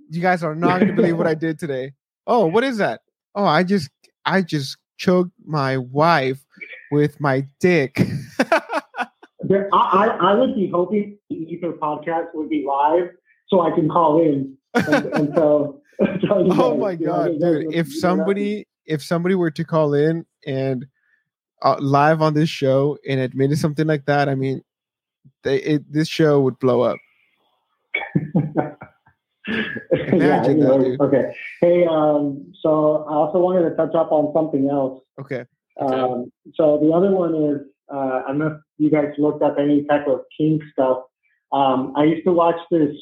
[0.10, 1.94] you guys are not gonna believe what I did today.
[2.28, 3.02] Oh, what is that?
[3.34, 3.90] Oh, I just
[4.26, 6.46] I just choked my wife
[6.92, 8.00] with my dick.
[9.44, 9.78] There, I,
[10.22, 13.10] I, I would be hoping the Ether podcast would be live
[13.48, 15.81] so I can call in and, and you
[16.32, 17.74] oh my god, dude!
[17.74, 20.86] If somebody if somebody were to call in and
[21.64, 24.64] uh, live on this show and admitted something like that, I mean,
[25.44, 26.98] they, it, this show would blow up.
[28.16, 28.74] yeah,
[30.42, 31.34] that, know, okay.
[31.62, 35.02] Hey, um, so I also wanted to touch up on something else.
[35.20, 35.46] Okay.
[35.80, 37.62] Um, so the other one is,
[37.94, 41.04] uh, I don't know if you guys looked up any type of kink stuff.
[41.52, 42.96] Um, I used to watch this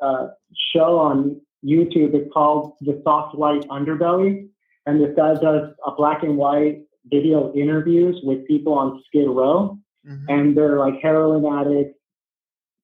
[0.00, 0.28] uh,
[0.74, 2.14] show on YouTube.
[2.14, 4.48] It's called The Soft White Underbelly,
[4.86, 9.78] and this guy does a black and white video interviews with people on Skid Row,
[10.06, 10.24] Mhm.
[10.28, 11.98] and they're like heroin addicts,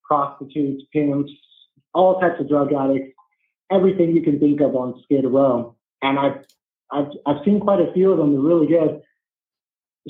[0.05, 1.33] prostitutes, pimps,
[1.95, 3.17] all types of drug addicts,
[3.71, 5.75] everything you can think of on Skid Row.
[6.03, 6.45] And I've
[6.91, 8.33] I've I've seen quite a few of them.
[8.33, 9.03] They're really good.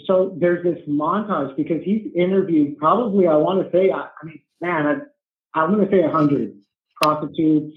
[0.05, 4.41] So there's this montage because he's interviewed probably I want to say I, I mean
[4.61, 6.55] man I, I'm going to say a hundred
[7.01, 7.77] prostitutes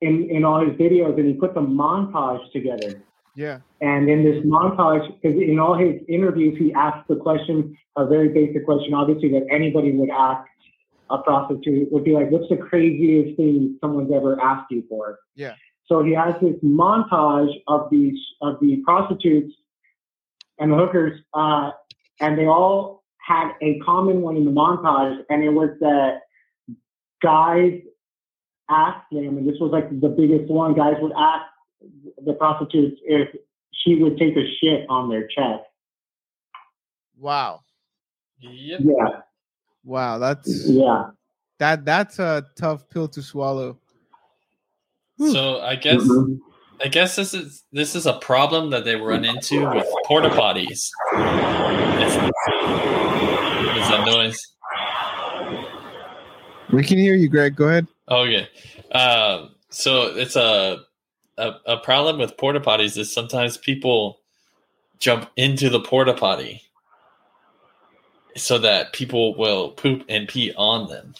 [0.00, 3.02] in in all his videos, and he puts a montage together.
[3.34, 3.60] Yeah.
[3.80, 8.30] And in this montage, because in all his interviews, he asks the question, a very
[8.30, 10.44] basic question, obviously, that anybody would ask
[11.10, 15.20] a prostitute would be like, what's the craziest thing someone's ever asked you for?
[15.36, 15.54] Yeah.
[15.86, 19.54] So he has this montage of these of the prostitutes
[20.58, 21.70] and the hookers, uh,
[22.20, 26.22] and they all had a common one in the montage, and it was that
[27.22, 27.80] guys
[28.68, 30.74] asked them, and this was like the biggest one.
[30.74, 31.44] Guys would ask
[32.24, 33.28] the prostitutes if
[33.72, 35.62] she would take a shit on their chest.
[37.18, 37.60] Wow.
[38.40, 38.80] Yep.
[38.84, 39.20] Yeah,
[39.84, 40.18] Wow.
[40.18, 41.06] That's yeah.
[41.58, 43.78] that that's a tough pill to swallow.
[45.18, 46.38] So I guess Mhm.
[46.84, 50.90] I guess this is this is a problem that they run into with porta potties.
[51.12, 51.24] What
[53.76, 54.38] is that noise?
[56.72, 57.56] We can hear you, Greg.
[57.56, 57.88] Go ahead.
[58.10, 58.48] Okay.
[58.92, 60.80] Um, so it's a,
[61.36, 64.18] a a problem with porta potties is sometimes people
[64.98, 66.62] jump into the porta potty
[68.36, 71.14] so that people will poop and pee on them.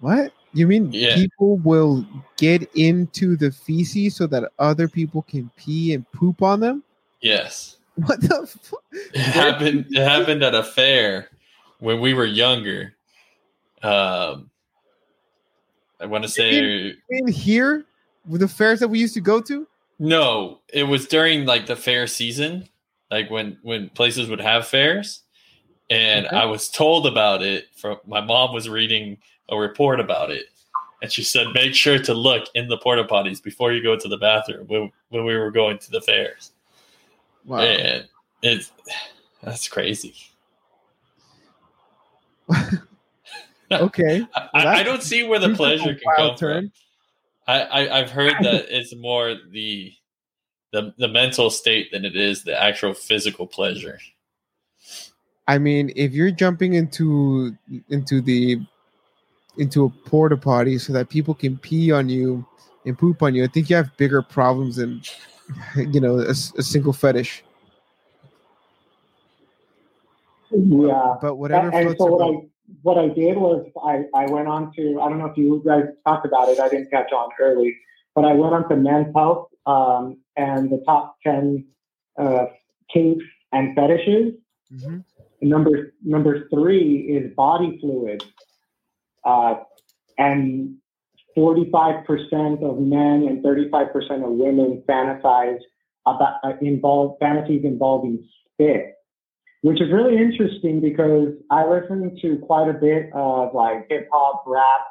[0.00, 0.32] What?
[0.54, 1.14] You mean Yeah.
[1.16, 6.60] people will get into the feces so that other people can pee and poop on
[6.60, 6.82] them?
[7.20, 7.78] Yes.
[7.94, 8.82] What the fuck?
[9.14, 11.28] It happened it happened at a fair
[11.78, 12.94] when we were younger.
[13.82, 14.50] Um
[16.02, 17.86] I want to say In here
[18.26, 19.66] with the fairs that we used to go to?
[19.98, 22.68] No, it was during like the fair season,
[23.10, 25.22] like when when places would have fairs,
[25.90, 26.36] and Okay.
[26.36, 27.66] I was told about it.
[27.76, 29.18] From my mom was reading
[29.48, 30.46] a report about it,
[31.02, 34.08] and she said make sure to look in the porta potties before you go to
[34.08, 36.50] the bathroom when when we were going to the fairs.
[37.44, 37.60] Wow.
[37.60, 38.08] And
[38.42, 38.72] it's
[39.42, 40.16] that's crazy.
[43.80, 44.26] Okay.
[44.34, 46.38] I, Well, I, I don't see where the You took a pleasure can wild come
[46.38, 46.38] from.
[46.38, 46.72] turn.
[47.46, 49.92] I, I I've heard that it's more the
[50.72, 53.98] the the mental state than it is the actual physical pleasure.
[55.48, 57.56] I mean, if you're jumping into
[57.90, 58.60] into the
[59.58, 62.46] into a porta potty so that people can pee on you
[62.86, 65.02] and poop on you, I think you have bigger problems than
[65.76, 67.44] you know a single fetish.
[70.50, 71.16] Yeah.
[71.20, 72.50] But whatever and, and floats so your what boat.
[72.82, 75.84] What I did was I, I went on to I don't know if you guys
[76.06, 76.58] talked about it.
[76.60, 77.76] I didn't catch on early,
[78.14, 81.66] but I went on to Men's Health um, and the top ten
[82.18, 82.46] uh,
[82.92, 84.34] kinks and fetishes.
[84.72, 85.04] Mhm.
[85.42, 88.24] Number number three is body fluids,
[89.24, 89.56] uh,
[90.16, 90.76] and
[91.34, 95.58] forty five percent of men and thirty five percent of women fantasize
[96.06, 98.94] about uh, involve fantasies involving spit
[99.62, 104.44] which is really interesting because I listen to quite a bit of like hip hop,
[104.46, 104.86] rap,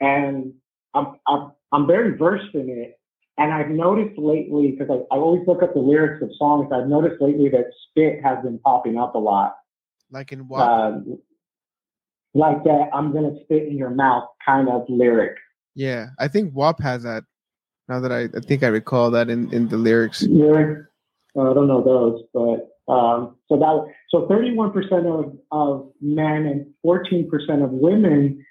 [0.00, 0.52] and
[0.94, 2.98] I'm, I'm, I'm very versed in it.
[3.38, 6.88] And I've noticed lately, because I, I always look up the lyrics of songs, I've
[6.88, 9.56] noticed lately that spit has been popping up a lot.
[10.10, 10.62] Like in what?
[10.62, 11.18] Um,
[12.32, 15.36] like that, I'm going to spit in your mouth kind of lyric.
[15.74, 17.24] yeah, I think WAP has that.
[17.88, 20.22] Now that I, I think I recall that in, in the lyrics.
[20.22, 20.86] Lyric,
[21.36, 24.74] uh, I don't know those, but um, so that so 31%
[25.06, 28.44] of, of men and 14% of women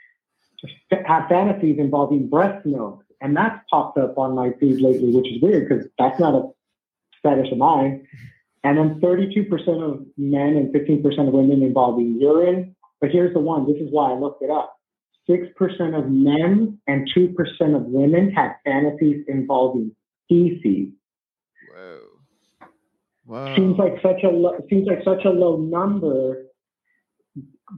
[1.05, 5.41] have fantasies involving breast milk, and that's popped up on my feed lately, which is
[5.41, 6.49] weird because that's not a
[7.23, 8.05] fetish of mine.
[8.63, 9.47] And then 32%
[9.83, 12.75] of men and 15% of women involving urine.
[12.99, 13.71] But here's the one.
[13.71, 14.75] This is why I looked it up.
[15.29, 19.95] 6% of men and 2% of women have fantasies involving
[20.27, 20.89] feces.
[23.25, 23.55] Whoa.
[23.55, 26.45] seems like such a lo- seems like such a low number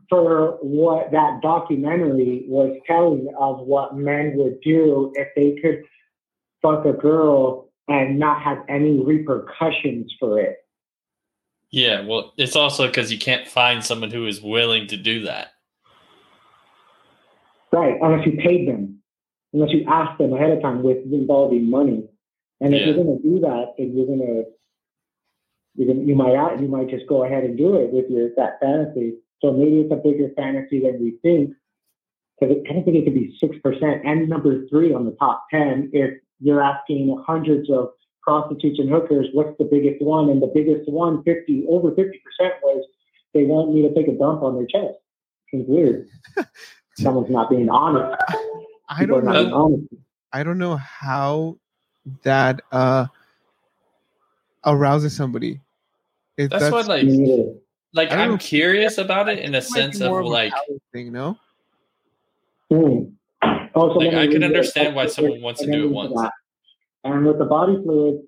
[0.09, 5.83] for what that documentary was telling of what men would do if they could
[6.61, 10.57] fuck a girl and not have any repercussions for it.
[11.71, 15.49] Yeah, well, it's also because you can't find someone who is willing to do that.
[17.71, 19.01] Right, unless you paid them,
[19.53, 22.07] unless you asked them ahead of time with involving money.
[22.59, 22.87] And if Yeah.
[22.87, 24.45] you're going to do that, then you're going to
[25.77, 28.59] you're gonna, you might you might just go ahead and do it with your that
[28.59, 29.13] fantasy.
[29.41, 31.53] So maybe it's a bigger fantasy than we think.
[32.39, 34.03] Because I don't think it could be six percent.
[34.03, 37.89] And number three on the top ten, if you're asking hundreds of
[38.23, 40.29] prostitutes and hookers, what's the biggest one?
[40.29, 42.83] And the biggest one, 50 over fifty percent was
[43.33, 44.97] they want me to take a dump on their chest.
[45.51, 46.09] Seems weird.
[46.97, 48.19] Someone's not being honest.
[48.89, 49.83] I People don't know.
[50.33, 51.57] I don't know how
[52.23, 53.05] that uh
[54.65, 55.61] arouses somebody.
[56.37, 57.05] If That's, what like
[57.93, 58.37] like I don't I'm know.
[58.37, 61.37] curious about it in a sense be of like power thing, no?
[62.69, 63.05] Hmm.
[63.75, 66.13] Oh, so Like, I can understand why someone wants to do it once.
[66.13, 66.31] that.
[67.03, 68.23] And with the body fluids,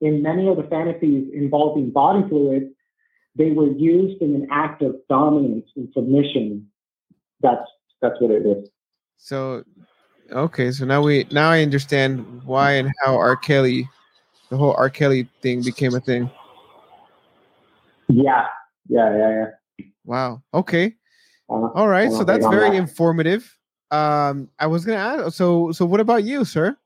[0.00, 2.66] in many of the fantasies involving body fluids,
[3.34, 6.66] they were used in an act of dominance and submission.
[7.40, 7.68] That's
[8.02, 8.68] that's what it is.
[9.16, 9.64] So
[10.32, 13.36] okay, so now we now I understand why and how R.
[13.36, 13.88] Kelly
[14.50, 14.90] the whole R.
[14.90, 16.30] Kelly thing became a thing.
[18.08, 18.46] Yeah,
[18.88, 19.30] yeah, yeah,
[19.78, 19.86] yeah.
[20.04, 20.42] Wow.
[20.54, 20.94] Okay.
[21.50, 22.10] Uh, All right.
[22.10, 22.76] So that's very that.
[22.76, 23.56] informative.
[23.90, 25.36] Um, I was gonna ask.
[25.36, 26.76] So, so what about you, sir?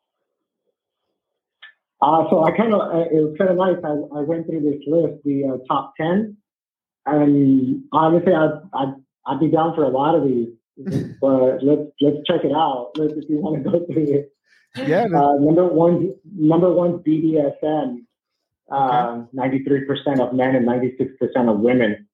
[2.03, 3.77] Uh, so I kind of, uh, it was kind of nice.
[3.85, 6.37] I, I went through this list, the uh, top 10,
[7.07, 8.95] and honestly, I'd, I'd,
[9.27, 10.49] I'd be down for a lot of these,
[11.21, 12.91] but let's, let's check it out.
[12.97, 14.33] Let's, if you want to go through it.
[14.75, 15.05] Yeah.
[15.05, 17.99] Uh, number one, number one, BDSM.
[18.73, 22.09] Um, 93% of men and 96% of women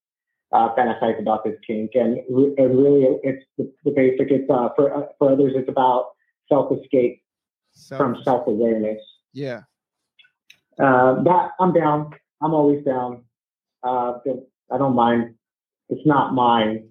[0.53, 4.31] uh, fantasize about this kink, and, re- and really, it's the, the basic.
[4.31, 6.11] It's uh, for uh, for others, it's about
[6.49, 7.23] self escape
[7.89, 9.01] from self awareness.
[9.33, 9.61] yeah.
[10.81, 12.13] Uh, that I'm down.
[12.41, 13.25] I'm always down.
[13.83, 14.15] Uh,
[14.73, 15.35] I don't mind.
[15.89, 16.89] It's not mine.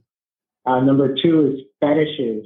[0.66, 2.46] Uh, number two is fetishes,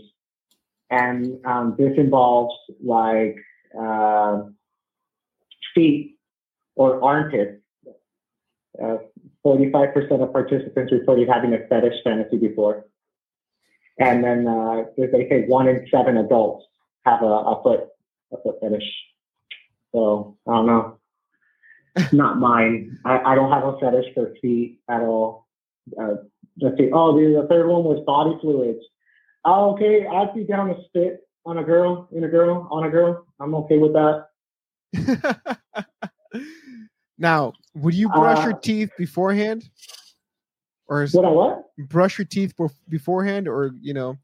[0.89, 3.35] and um, this involves like
[3.79, 4.43] uh,
[5.73, 6.15] feet
[6.75, 7.61] or armpits.
[8.81, 8.97] Uh,
[9.45, 12.85] 45% of participants reported having a fetish fantasy before.
[13.99, 16.65] And then uh, they say one in seven adults
[17.05, 17.87] have a, a foot
[18.31, 18.83] a foot fetish.
[19.91, 20.97] So I don't know.
[22.13, 22.97] Not mine.
[23.05, 25.47] I, I don't have a fetish for feet at all.
[25.99, 26.15] Uh,
[26.61, 26.89] let's see.
[26.93, 28.83] Oh, the, the third one was body fluids.
[29.43, 32.89] Oh, okay, I'd be down to spit on a girl, in a girl, on a
[32.89, 33.25] girl.
[33.39, 34.27] I'm okay with that.
[37.17, 39.69] now, would you brush your Uh, teeth beforehand,
[40.87, 41.63] or is, What what?
[41.89, 42.53] brush your teeth
[42.89, 44.17] beforehand, or you know,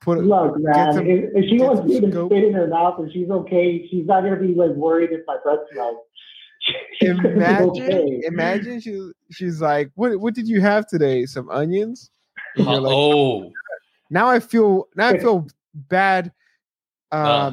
[0.00, 2.32] put Look, man, some- if, if she get wants some me to scope.
[2.32, 5.36] spit in her mouth and she's okay, she's not gonna be like worried if my
[5.42, 5.98] breath smells.
[6.98, 7.70] She's gonna be imagine?
[7.82, 8.20] okay.
[8.24, 11.24] Imagine she she's like, what what did you have today?
[11.26, 12.10] Some onions.
[12.56, 13.52] And you're like, oh,
[14.10, 16.32] now I feel now I feel bad.
[17.12, 17.52] Uh.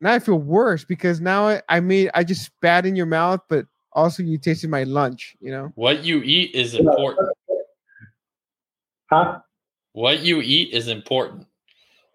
[0.00, 3.40] Now I feel worse because now I, I made I just spat in your mouth,
[3.48, 5.36] but also you tasted my lunch.
[5.40, 5.72] You know.
[5.74, 7.28] What you eat is important.
[9.10, 9.40] Huh?
[9.92, 11.46] What you eat is important.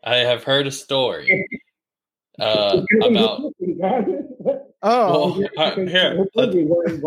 [0.03, 1.45] I have heard a story
[2.39, 3.41] uh, about.
[4.81, 6.99] Oh, Well, uh, here, Where let- where is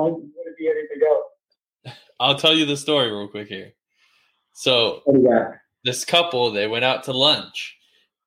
[0.58, 1.92] he ready to go?
[2.20, 3.72] I'll tell you the story real quick here.
[4.52, 5.52] So What do you got?
[5.84, 7.76] this couple they went out to lunch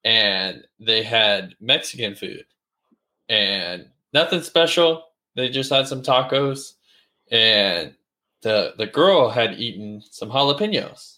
[0.05, 2.45] and they had Mexican food
[3.27, 5.03] and nothing special.
[5.35, 6.73] They just had some tacos
[7.31, 7.95] and
[8.43, 11.17] the the girl had eaten some jalapenos.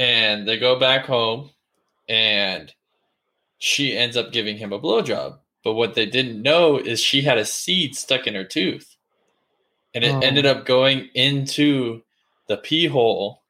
[0.00, 1.50] And they go back home
[2.08, 2.74] and
[3.58, 5.38] she ends up giving him a blowjob.
[5.62, 8.96] But what they didn't know is she had a seed stuck in her tooth.
[9.94, 10.18] And it Oh.
[10.20, 12.02] ended up going into
[12.48, 13.43] the pee hole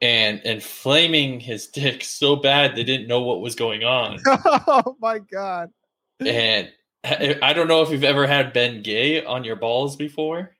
[0.00, 4.18] and inflaming his dick so bad they didn't know what was going on.
[4.26, 5.70] oh my god.
[6.20, 6.70] and
[7.04, 10.50] I I don't know if you've ever had Ben Gay on your balls before,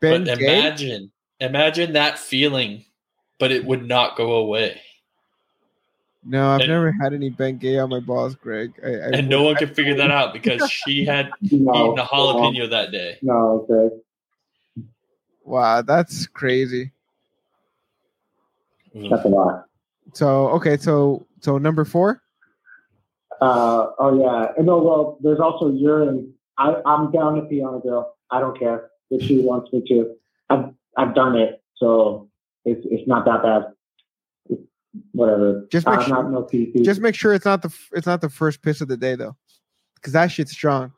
[0.00, 0.44] Ben but Gay?
[0.44, 2.84] imagine imagine that feeling,
[3.38, 4.80] but it would not go away.
[6.24, 8.72] No, I've and- never had any Ben Gay on my balls, Greg.
[8.84, 12.04] I, I And no one could figure that out because she had No, eaten a
[12.04, 13.18] jalapeno that day.
[13.22, 13.96] No, okay.
[15.44, 16.90] Wow, that's crazy.
[18.94, 19.64] That's a lot.
[20.14, 22.22] So okay, so so number four.
[23.40, 24.52] Uh, oh yeah.
[24.56, 26.32] And no, well, there's also urine.
[26.56, 28.16] I, I'm down to pee on a girl.
[28.30, 30.14] I don't care if she wants me to.
[30.50, 30.64] I've
[30.96, 32.28] I've done it, so
[32.64, 33.62] it's it's not that bad.
[34.48, 34.62] It's,
[35.12, 35.66] whatever.
[35.70, 36.66] Just make Uh, sure- not no pee.
[36.66, 36.82] pee.
[36.82, 39.36] Just make sure it's not the it's not the first piss of the day though,
[39.94, 40.92] because that shit's strong.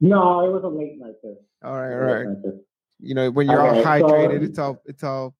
[0.00, 1.36] no, it was a late night piss.
[1.62, 2.18] All right, all It was a right.
[2.20, 2.54] late night piss.
[3.00, 5.34] You know when you're all Okay, so- hydrated, it's all it's all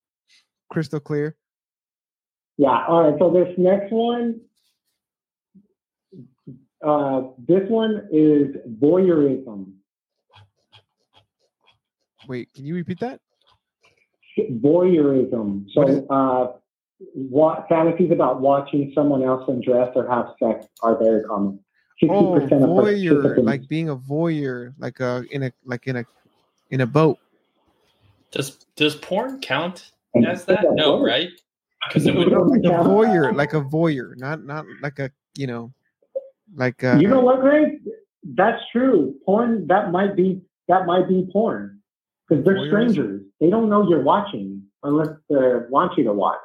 [0.70, 1.36] crystal clear.
[2.56, 2.84] Yeah.
[2.88, 3.18] All right.
[3.18, 4.40] So this next one,
[6.84, 9.72] uh, this one is voyeurism.
[12.26, 13.20] Wait, can you repeat that?
[14.38, 15.66] Voyeurism.
[15.72, 16.52] So, uh,
[17.14, 21.60] what fantasies about watching someone else undress or have sex are very common.
[22.02, 26.04] 60% Oh, voyeur, participants- like being a voyeur, like a in a like in a
[26.70, 27.18] in a boat.
[28.30, 30.64] Does does porn count And as that?
[30.72, 31.30] No, right?
[31.86, 32.28] Because it would.
[32.28, 35.72] Like a voyeur, like a voyeur, not not like a you know,
[36.54, 37.80] like uh, you know what, Greg?
[38.34, 39.14] That's true.
[39.24, 39.66] Porn.
[39.68, 41.80] That might be that might be porn
[42.28, 42.68] because they're Voyeurism?
[42.68, 43.22] strangers.
[43.40, 45.36] They don't know you're watching unless they
[45.70, 46.38] want you to watch.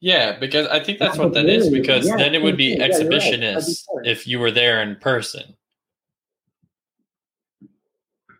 [0.00, 1.68] Yeah, because I think that's Yeah, what that is.
[1.68, 3.08] Because yeah, then it would be yeah, you're right.
[3.08, 5.56] Be exhibitionist if you were there in person.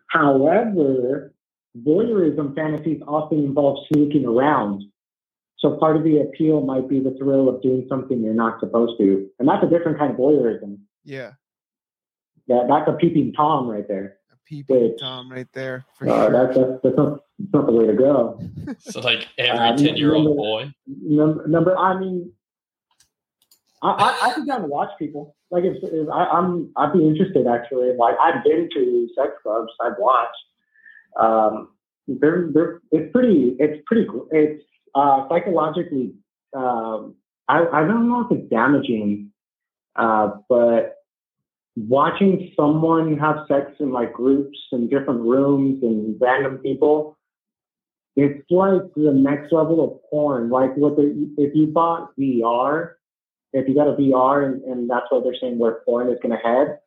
[0.07, 1.33] However,
[1.77, 4.83] voyeurism fantasies often involve sneaking around.
[5.59, 8.99] So part of the appeal might be the thrill of doing something you're not supposed
[8.99, 9.29] to.
[9.39, 10.79] And that's a different kind of voyeurism.
[11.03, 11.33] yeah,
[12.47, 14.17] That, that's a peeping Tom right there.
[14.31, 14.99] a peeping Wait.
[14.99, 16.31] Tom right there for Uh, sure.
[16.31, 18.39] that's, that's, that's, not, that's not the way to go.
[18.79, 20.71] So like every ten year old boy.
[20.87, 22.31] Number, number I mean,
[23.83, 25.35] I, I, I'd be down to watch people.
[25.51, 27.93] Like if, if I, I'm, I'd be interested actually.
[27.97, 29.71] Like I've been to sex clubs.
[29.79, 30.35] I've watched.
[31.19, 31.69] Um,
[32.07, 34.63] they're, they're, it's pretty, it's pretty, it's
[34.95, 36.13] uh, psychologically.
[36.55, 37.15] Um,
[37.47, 39.31] I, I don't know if it's damaging,
[39.95, 40.97] uh, but
[41.75, 47.17] watching someone have sex in like groups and different rooms and random people
[48.15, 50.49] it's like the next level of porn.
[50.49, 52.93] Like what the if you bought VR,
[53.53, 56.37] if you got a VR and, and that's what they're saying where porn is gonna
[56.37, 56.79] head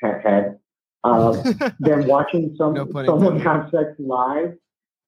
[0.00, 0.58] head head.
[1.04, 1.32] Uh,
[1.80, 4.54] then watching some No someone have sex live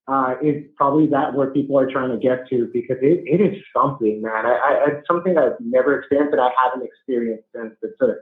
[0.06, 3.62] uh, is probably that where people are trying to get to because it, it is
[3.76, 4.46] something, man.
[4.46, 7.74] I, I, it's something I've never experienced and I haven't experienced since.
[7.82, 8.14] It's a,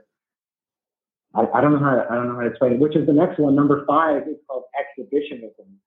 [1.35, 2.79] I, I don't know how to, I don't know how to explain it.
[2.79, 5.79] Which is the next one, number five, is called exhibitionism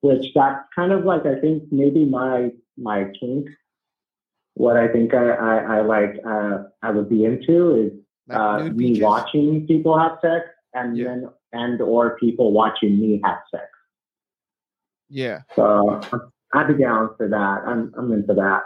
[0.00, 3.48] which that's kind of like I think maybe my my kink.
[4.54, 7.92] What I think I I, I like uh, I would be into is
[8.28, 9.02] Like uh, me beaches?
[9.02, 10.46] watching people have sex
[10.76, 11.04] and Yeah.
[11.04, 13.64] then and or people watching me have sex.
[15.08, 16.00] Yeah, So
[16.52, 17.62] I'd be down for that.
[17.66, 18.62] I'm I'm into that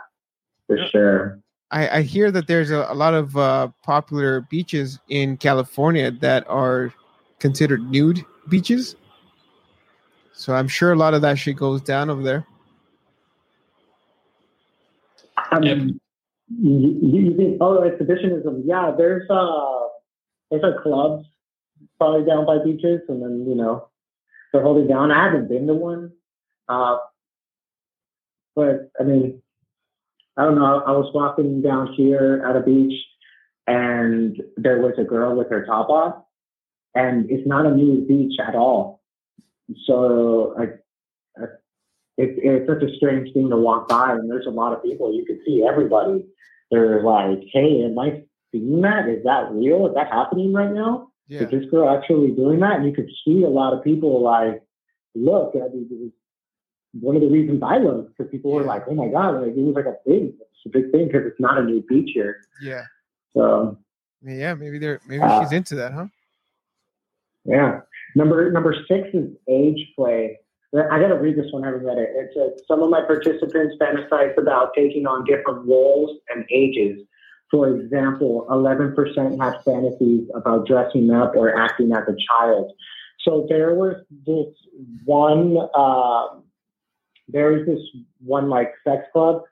[0.67, 0.89] for Yeah.
[0.89, 1.39] sure.
[1.71, 6.45] I, I hear that there's a, a lot of uh, popular beaches in California that
[6.49, 6.93] are
[7.39, 8.97] considered nude beaches.
[10.33, 12.45] So I'm sure a lot of that shit goes down over there.
[15.37, 16.01] I mean,
[16.49, 18.63] you, you think oh exhibitionism?
[18.65, 19.89] Yeah, there's uh
[20.51, 21.27] there's clubs
[22.01, 23.89] probably down by beaches, and then you know
[24.53, 25.13] they're holding down.
[25.13, 26.13] I haven't been to one,
[26.69, 26.97] uh,
[28.57, 29.43] but I mean,
[30.37, 30.83] I don't know.
[30.87, 32.95] I was walking down here at a beach,
[33.67, 36.25] and there was a girl with her top off,
[36.95, 39.03] and it's not a nude beach at all.
[39.87, 40.83] So like,
[42.17, 45.15] it's it's such a strange thing to walk by, and there's a lot of people.
[45.15, 46.25] You could see everybody.
[46.71, 48.23] They're like, "Hey, am I
[48.53, 49.09] seeing that?
[49.09, 49.87] Is that real?
[49.87, 51.10] Is that happening right now?
[51.31, 51.43] Yeah.
[51.43, 54.63] Is this girl actually doing that?" And you could see a lot of people like,
[55.15, 56.11] "Look, I mean, it was
[56.93, 59.63] one of the reasons I looked because people were like, "Oh my god!" Like it
[59.63, 60.35] was like a thing.
[60.41, 62.43] It's a big thing because it's not a new beach here.
[62.61, 62.85] Yeah.
[63.35, 63.79] So
[64.23, 64.55] Yeah.
[64.55, 66.07] Maybe they're maybe Uh, she's into that, huh?
[67.45, 67.81] Yeah.
[68.17, 70.39] Number number six is age play.
[70.75, 71.65] I got to read this one.
[71.65, 72.11] I haven't read it.
[72.15, 77.01] It says some of my participants fantasize about taking on different roles and ages.
[77.51, 82.73] For example, 11% have fantasies about dressing up or acting as a child.
[83.25, 83.97] So there was
[84.27, 84.47] this
[85.05, 85.57] one.
[85.75, 86.41] Uh,
[87.33, 87.79] this
[88.25, 89.43] one like sex club,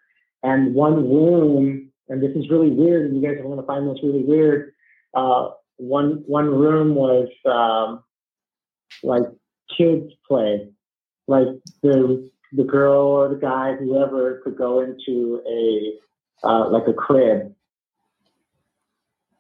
[0.43, 3.07] and one room, and this is really weird.
[3.11, 4.73] And you guys are going to find this really weird.
[5.15, 8.03] Uh, one one room was um,
[9.03, 9.23] like
[9.77, 10.69] kids play,
[11.27, 11.49] like
[11.83, 17.55] the the girl or the guy, whoever, could go into a uh, like a crib.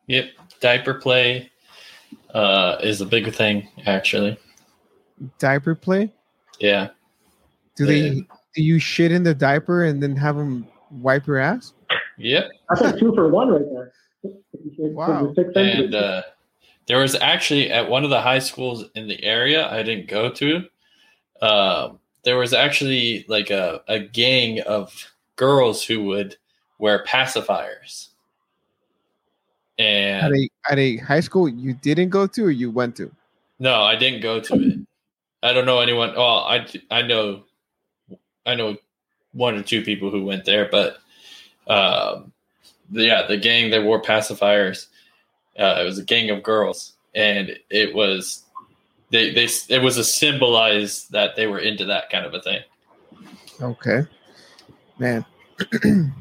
[0.08, 0.30] Yep,
[0.60, 1.50] diaper play
[2.34, 4.36] uh, is a big thing actually.
[5.38, 6.12] Diaper play.
[6.58, 6.88] Yeah,
[7.76, 8.08] Do they?
[8.08, 8.22] Yeah.
[8.54, 11.74] Do you shit in the diaper and then have them wipe your ass?
[12.16, 12.50] yep.
[12.68, 13.92] That's like two for one right there.
[14.78, 15.32] Wow.
[15.54, 16.22] And uh,
[16.86, 20.30] there was actually at one of the high schools in the area I didn't go
[20.32, 20.64] to.
[21.40, 21.90] Uh,
[22.24, 26.36] there was actually like a, a gang of girls who would
[26.78, 28.07] wear pacifiers.
[30.24, 33.10] At a at a high school you didn't go to or you went to?
[33.58, 34.78] no, I didn't go to it.
[35.42, 36.14] I don't know anyone.
[36.16, 37.44] Well, I I know,
[38.44, 38.76] I know
[39.32, 40.98] one or two people who went there, but
[41.68, 42.32] um,
[42.90, 44.86] the- yeah, the gang that wore pacifiers.
[45.58, 48.44] Uh, it was a gang of girls, and it was
[49.10, 52.60] they they it was a symbolize that they were into that kind of a thing.
[53.60, 54.02] Okay,
[54.98, 55.24] man.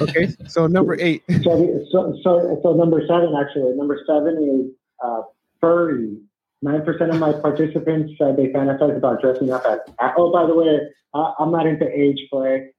[0.00, 1.22] Okay, so number eight.
[1.42, 4.72] So, so, so, so number seven, actually, number seven is
[5.04, 5.22] uh,
[5.60, 6.16] furry.
[6.62, 9.80] Nine percent of my participants said they fantasize about dressing up as.
[10.16, 10.78] Oh, by the way,
[11.12, 12.70] I, I'm not into age play,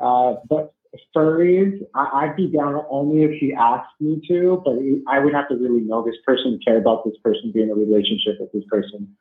[0.00, 0.72] uh, but
[1.14, 4.62] furries, I, I'd be down only if she asked me to.
[4.64, 4.76] But
[5.08, 7.74] I would have to really know this person, care about this person, be in a
[7.74, 9.14] relationship with this person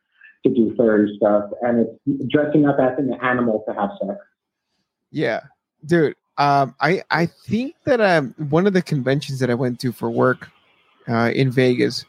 [0.43, 4.19] to do furry stuff, and it's dressing up as an animal to have sex.
[5.11, 5.41] Yeah,
[5.85, 6.15] dude.
[6.37, 10.09] Um, I I think that um one of the conventions that I went to for
[10.09, 10.49] work,
[11.07, 12.05] uh, in Vegas,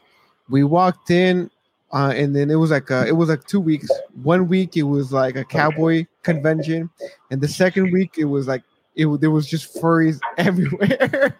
[0.49, 1.49] we walked in,
[1.93, 3.87] uh, and then it was like uh it was like two weeks.
[4.23, 6.89] One week it was like a cowboy convention,
[7.29, 8.63] and the second week it was like
[8.95, 11.39] it there was just furries everywhere.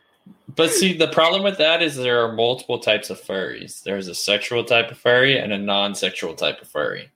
[0.55, 3.83] But see, the problem with that is there are multiple types of furries.
[3.83, 7.09] There's a sexual type of furry and a non-sexual type of furry.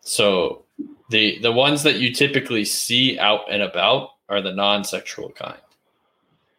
[0.00, 0.64] So
[1.10, 5.58] the the ones that you typically see out and about are the non-sexual kind.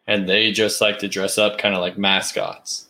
[0.06, 2.86] And they just like to dress up kind of like mascots.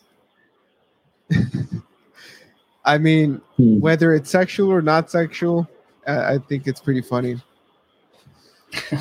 [2.85, 3.81] I mean, Hmm.
[3.81, 5.69] whether it's sexual or not sexual,
[6.07, 7.41] uh, I think it's pretty funny.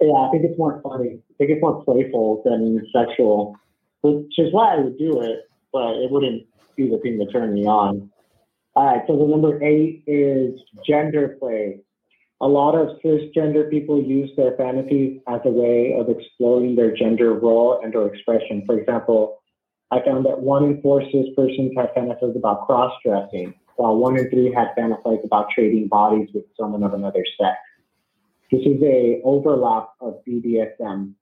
[0.00, 1.18] Yeah, I think it's more funny.
[1.18, 3.56] I think it's more playful than sexual,
[4.02, 7.52] which is why I would do it, but it wouldn't be the thing to turn
[7.52, 8.08] me on.
[8.76, 11.80] All right, so the number eight is gender play.
[12.40, 17.34] A lot of cisgender people use their fantasies as a way of exploring their gender
[17.34, 18.62] role and or expression.
[18.64, 19.42] For example,
[19.90, 24.30] I found that one in four cis persons have fantasies about cross-dressing, while one in
[24.30, 27.56] three had fantasies about trading bodies with someone of another sex.
[28.52, 31.14] This is a overlap of BDSM.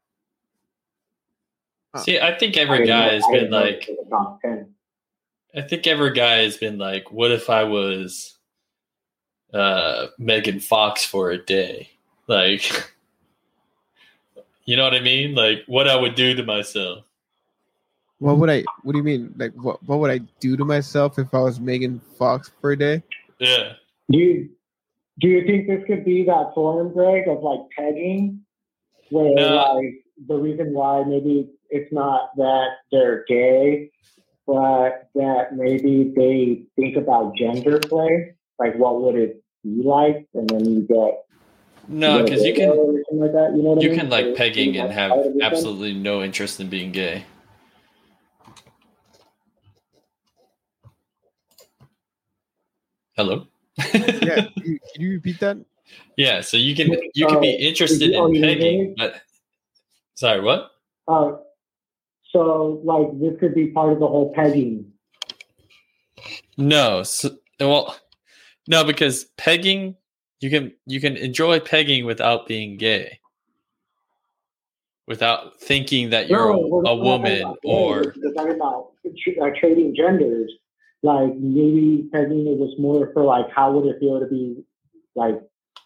[1.97, 4.75] See, I think every didn't guy has been like it was a top 10.
[5.55, 8.36] I think every guy has been like, what if I was
[9.53, 11.91] uh Megan Fox for a day?
[12.27, 12.91] Like
[14.65, 15.35] you know what I mean?
[15.35, 17.05] Like what I would do to myself.
[18.19, 18.65] What would I?
[18.83, 19.35] What do you mean?
[19.37, 22.79] Like, what what would I do to myself if I was Megan Fox for a
[22.79, 23.03] day?
[23.39, 23.75] Yeah.
[24.11, 24.49] Do you,
[25.19, 28.41] do you think this could be that form, Greg, of like pegging?
[29.11, 29.75] Where No.
[29.75, 33.91] like the reason why maybe it's not that they're gay,
[34.47, 40.49] but that maybe they think about gender play, like what would it be like, and
[40.49, 41.25] then you get
[41.89, 43.53] No, get a because you can or something like that.
[43.57, 43.99] You know what I you mean?
[43.99, 45.53] can like So pegging and have part of it then?
[45.53, 47.25] absolutely no interest in being gay.
[53.17, 53.47] Hello?
[53.79, 55.57] Yeah, can you, repeat that?
[56.17, 59.23] Yeah, so you can you can be Uh, interested in you pegging, but
[60.15, 60.71] sorry, what?
[61.09, 61.37] Uh,
[62.31, 64.93] so like this could be part of the whole pegging.
[66.59, 67.97] No, so, well,
[68.69, 69.97] no, because pegging
[70.41, 73.21] you can you can enjoy pegging without being gay,
[75.07, 79.51] without thinking that you're No, a, not a talking woman or we're talking about uh,
[79.59, 80.53] trading genders.
[81.03, 84.65] Like maybe pegging it was more for like how would it feel to be
[85.15, 85.41] like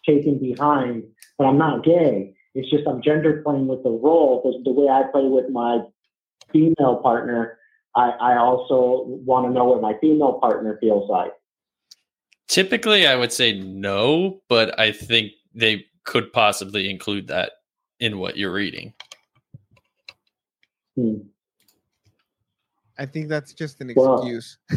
[0.05, 1.03] taken behind,
[1.37, 2.33] but I'm not gay.
[2.53, 4.41] It's just I'm gender playing with the role.
[4.43, 5.79] Because the way I play with my
[6.51, 7.57] female partner,
[7.95, 11.31] I, I also want to know what my female partner feels like.
[12.51, 17.53] Typically I would say no, but I think they could possibly include that
[17.99, 18.93] in what you're reading.
[20.95, 21.15] Hmm.
[22.99, 24.57] I think that's just an Well- excuse.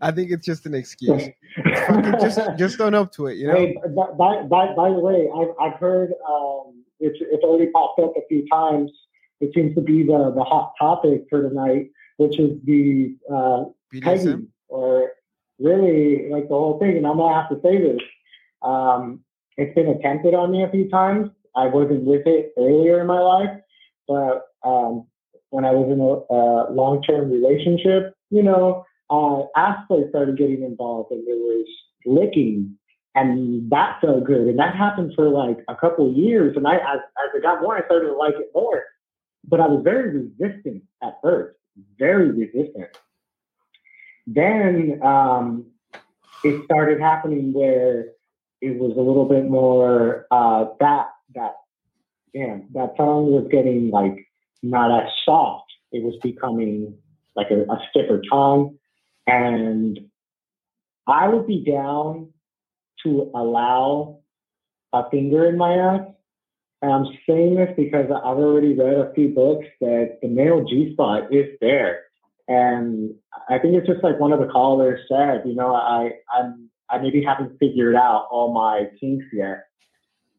[0.00, 1.28] I think it's just an excuse.
[1.86, 3.54] Fucking just just own up to it, you know.
[3.54, 8.00] Hey, by, by, by, by the way, I've, I've heard um, it's, it's already popped
[8.00, 8.90] up a few times.
[9.40, 13.64] It seems to be the, the hot topic for tonight, which is the uh,
[13.94, 14.02] BDSM.
[14.02, 15.10] pegging, or
[15.58, 16.96] really like the whole thing.
[16.96, 18.00] And I'm gonna have to say this:
[18.62, 19.20] um,
[19.56, 21.30] it's been attempted on me a few times.
[21.54, 23.58] I wasn't with it earlier in my life,
[24.06, 25.06] but um,
[25.50, 29.42] when I was in a, a long-term relationship, you know, uh,
[30.10, 31.66] started getting involved, and there was
[32.04, 32.76] licking,
[33.14, 34.48] and that felt good.
[34.48, 36.56] And that happened for like a couple years.
[36.56, 38.84] And I, as, as got more, I started to like it more.
[39.48, 41.56] But I was very resistant at first,
[41.98, 42.88] very resistant.
[44.26, 45.66] Then um,
[46.42, 48.06] it started happening where
[48.60, 51.56] it was a little bit more uh, that that
[52.32, 54.26] yeah that tongue was getting like
[54.62, 55.70] not as soft.
[55.92, 56.96] It was becoming
[57.34, 58.78] like a, a stiffer tongue,
[59.26, 59.98] and
[61.06, 62.32] I would be down
[63.04, 64.20] to allow
[64.92, 66.08] a finger in my ass.
[66.82, 70.92] And I'm saying this because I've already read a few books that the male G
[70.92, 72.05] spot is there.
[72.48, 73.14] And
[73.48, 76.98] I think it's just like one of the callers said, you know, I, I'm, I
[76.98, 79.64] maybe haven't figured out all my kinks yet.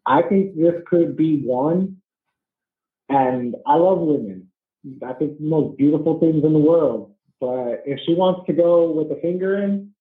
[0.06, 1.98] I think this could be one.
[3.10, 4.48] And I love women.
[5.06, 7.14] I think the most beautiful things in the world.
[7.40, 9.92] But if she wants to go with a finger in,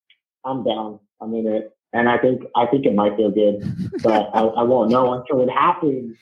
[0.44, 1.00] I'm down.
[1.20, 1.72] I'm in it.
[1.92, 3.62] And I think I think it might feel good,
[4.02, 6.16] but I, I won't know until it happens.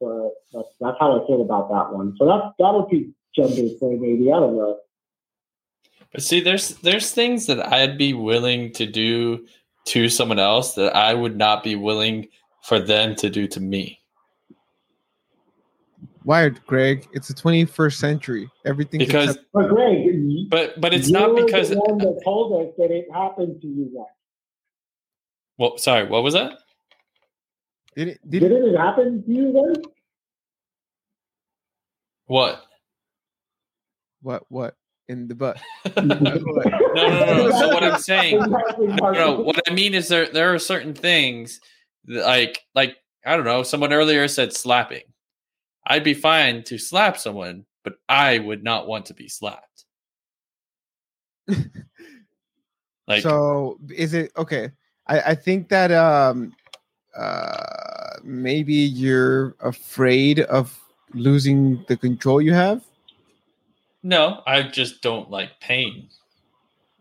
[0.00, 2.14] But that's, that's how I feel about that one.
[2.18, 4.32] So that that would be gender play, maybe.
[4.32, 4.78] I don't know.
[6.14, 9.46] But see, there's there's things that I'd be willing to do
[9.86, 12.28] to someone else that I would not be willing
[12.62, 14.00] for them to do to me.
[16.24, 17.06] Wired, Greg.
[17.12, 18.48] It's the 21st century.
[18.64, 22.92] Everything Because But Greg, but but it's not because the one that told us that
[22.92, 24.06] it happened to you guys.
[25.58, 26.60] well sorry, what was that?
[27.96, 29.84] did it did Didn't it, it happen to you guys?
[32.26, 32.64] What?
[34.22, 34.74] what what
[35.08, 35.58] in the butt?
[35.96, 36.38] no, no, no,
[36.94, 37.50] no.
[37.50, 38.46] So what I'm saying no,
[39.00, 39.46] Marcus.
[39.46, 41.60] what I mean is there there are certain things
[42.06, 43.62] that, like like I don't know.
[43.62, 45.02] Someone earlier said slapping.
[45.86, 49.84] I'd be fine to slap someone, but I would not want to be slapped.
[53.06, 54.70] Like so is it okay?
[55.06, 56.54] I I think that um
[57.16, 60.78] uh maybe you're afraid of
[61.12, 62.82] losing the control you have.
[64.04, 66.08] No, I just don't like pain.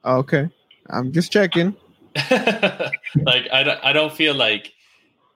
[0.04, 0.50] Okay,
[0.90, 1.76] I'm just checking.
[2.32, 4.74] like I don't, I don't feel like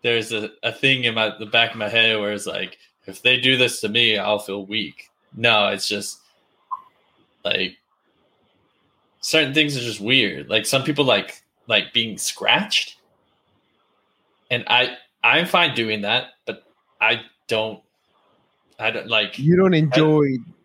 [0.01, 3.21] there's a, a thing in my the back of my head where it's like if
[3.21, 6.19] they do this to me i'll feel weak no it's just
[7.43, 7.77] like
[9.19, 12.97] certain things are just weird like some people like like being scratched
[14.51, 16.63] and i i'm fine doing that but
[17.01, 17.81] i don't
[18.79, 20.23] i don't like You don't enjoy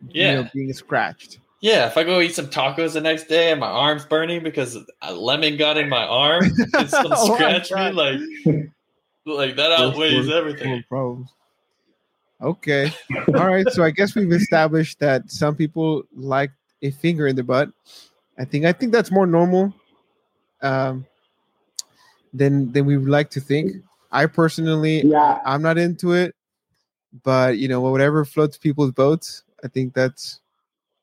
[0.08, 1.38] yeah you know, being scratched.
[1.60, 4.76] yeah, if I go eat some tacos the next day and my arm's burning because
[5.02, 6.44] a lemon got in my arm
[6.74, 8.18] and some Oh scratch me, like,
[9.24, 10.82] like that outweighs everything.
[10.88, 11.30] Problems.
[12.40, 12.92] Okay.
[13.28, 13.68] All right.
[13.70, 16.50] So I guess we've established that some people like
[16.82, 17.70] a finger in the butt.
[18.40, 19.72] I think I think that's more normal
[20.62, 21.06] um,
[22.34, 23.70] than than we would like to think.
[24.10, 25.38] I personally, Yeah.
[25.46, 26.34] I'm not into it,
[27.24, 29.44] but you know, whatever floats people's boats.
[29.64, 30.40] I think that's.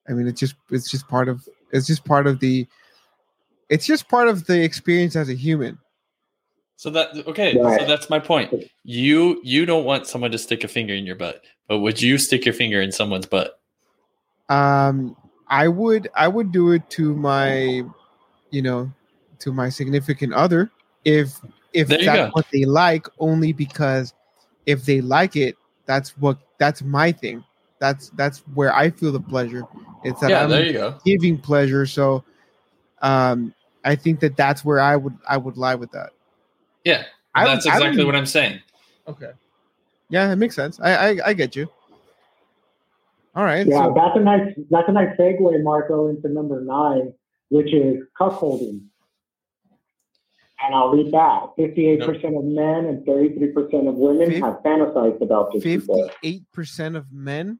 [0.07, 2.68] I mean, it's just it's just part of it's just part of the.
[3.69, 5.77] It's just part of the experience as a human.
[6.76, 8.53] So that okay, so that's my point.
[8.84, 12.18] You you don't want someone to stick a finger in your butt, but would you
[12.18, 13.60] stick your finger in someone's butt?
[14.49, 15.15] um
[15.48, 17.84] i would i would do it to my
[18.49, 18.91] you know
[19.38, 20.72] to my significant other
[21.06, 21.40] if
[21.73, 22.30] if There that's go.
[22.34, 24.14] what they like, only because
[24.65, 25.56] if they like it,
[25.90, 27.44] that's what that's my thing.
[27.80, 29.64] That's that's where I feel the pleasure.
[30.03, 30.99] It's that yeah, I'm there you go.
[31.03, 31.88] giving pleasure.
[31.88, 32.24] So,
[33.02, 36.11] um, I think that that's where I would I would lie with that.
[36.86, 38.61] Yeah, I that's don't- I exactly what I'm saying.
[39.07, 39.32] Okay.
[40.10, 40.80] Yeah, it makes sense.
[40.80, 41.68] I I, I get you.
[43.36, 43.66] All right.
[43.66, 47.14] Yeah, so- that's a nice that's a nice segue, Marco, into number nine,
[47.49, 48.82] which is cuckolding.
[50.61, 51.52] And I'll read that.
[51.56, 55.64] Fifty-eight percent of men and thirty-three percent of women Fif- have fantasized about this.
[55.64, 57.60] Fifty-eight percent of men.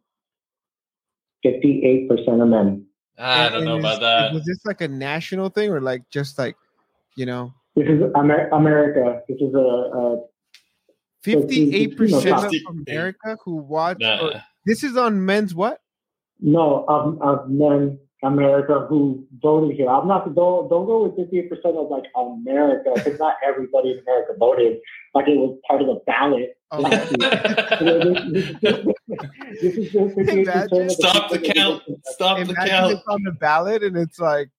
[1.44, 2.86] Fifty-eight percent of men.
[3.18, 4.34] Ah, I And- don't know about is- that.
[4.34, 6.56] Was this like a national thing or like just like,
[7.16, 9.22] you know, This is Amer- America.
[9.30, 10.22] This is a, a
[11.24, 12.52] fifty-eight percent of
[12.88, 13.98] America who watch?
[14.00, 14.28] Nah.
[14.28, 15.80] or- this is on men's what?
[16.42, 19.88] no of, of men America who voted here.
[19.88, 24.00] I'm not don't don't go with 58 percent of like America because not everybody in
[24.00, 24.80] America voted.
[25.14, 26.58] Like it was part of the ballot.
[26.72, 26.88] Oh,
[29.62, 31.82] this is just 58 percent Stop the count.
[32.06, 32.92] Stop the count.
[32.92, 34.50] it's on the ballot and it's like,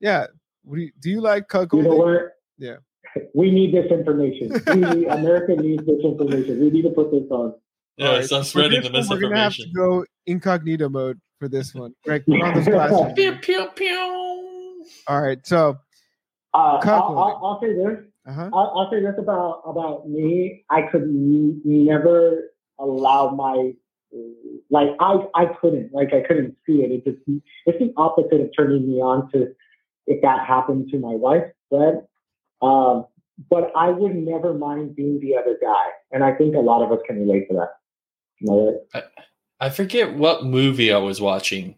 [0.00, 0.26] yeah.
[0.70, 2.32] Do, you, do you like You know what?
[2.58, 2.76] Yeah.
[3.34, 4.52] We need this information.
[4.66, 6.60] We need, America needs this information.
[6.60, 7.54] We need to put this on.
[7.96, 10.88] Yeah, All right, stop for spreading the this one, We're gonna have to go incognito
[10.88, 11.94] mode for this one.
[12.04, 13.12] Greg, put on those glasses.
[13.14, 14.84] Pew, pew, pew.
[15.08, 15.78] All right, so
[16.52, 17.98] Uh, I'll, I'll, I'll say this.
[18.26, 18.50] uh-huh.
[18.52, 20.64] I'll, I'll say this about about me.
[20.70, 23.72] I could n- never allow my
[24.70, 26.92] like I I couldn't like I couldn't see it.
[26.92, 27.18] It just
[27.66, 29.48] it's the opposite of turning me on to
[30.06, 31.44] if that happened to my wife.
[31.70, 32.06] But
[32.64, 33.06] um,
[33.50, 36.92] but I would never mind being the other guy, and I think a lot of
[36.92, 37.70] us can relate to that.
[38.40, 39.02] You know, I
[39.70, 41.76] forget what movie I was watching,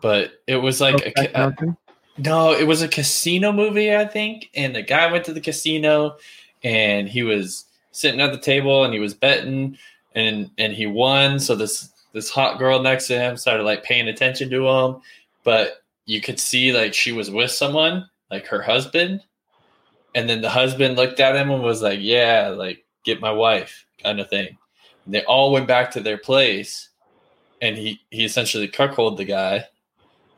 [0.00, 1.72] but it was like a, Brokeback uh,
[2.18, 4.50] no, it was a casino movie, I think.
[4.54, 6.16] And the guy went to the casino,
[6.62, 9.78] and he was sitting at the table, and he was betting,
[10.14, 11.40] and and he won.
[11.40, 14.96] So this this hot girl next to him started like paying attention to him,
[15.44, 19.22] but you could see like she was with someone, like her husband,
[20.14, 23.86] and then the husband looked at him and was like, "Yeah, like get my wife,"
[24.02, 24.58] kind of thing.
[25.04, 26.89] And they all went back to their place,
[27.60, 29.64] and he he essentially cuckolded the guy.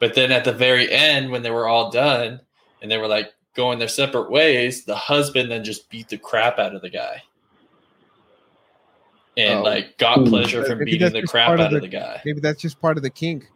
[0.00, 2.40] But then at the very end, when they were all done
[2.80, 6.58] and they were like going their separate ways, the husband then just beat the crap
[6.58, 7.22] out of the guy.
[9.36, 9.62] And Oh.
[9.62, 12.20] like got pleasure from Maybe beating the crap part of out of the- the guy.
[12.24, 13.46] Maybe that's just part of the kink.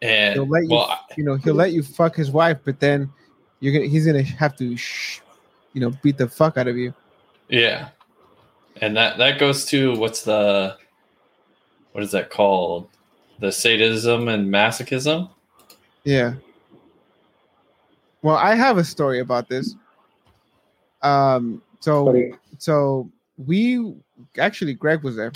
[0.00, 3.08] And He'll let you, well, you know, he'll let you fuck his wife, but then
[3.60, 5.20] you're gonna, he's gonna have to, sh-
[5.74, 6.92] you know, beat the fuck out of you.
[7.48, 7.90] yeah.
[8.80, 10.76] And that that goes to what's the
[11.92, 12.88] what is that called?
[13.40, 15.30] The sadism and masochism?
[16.04, 16.34] Yeah.
[18.22, 19.74] Well, I have a story about this.
[21.02, 21.62] Um.
[21.80, 22.34] So Sorry.
[22.58, 23.10] so
[23.46, 23.94] we
[24.38, 25.32] actually Greg was there.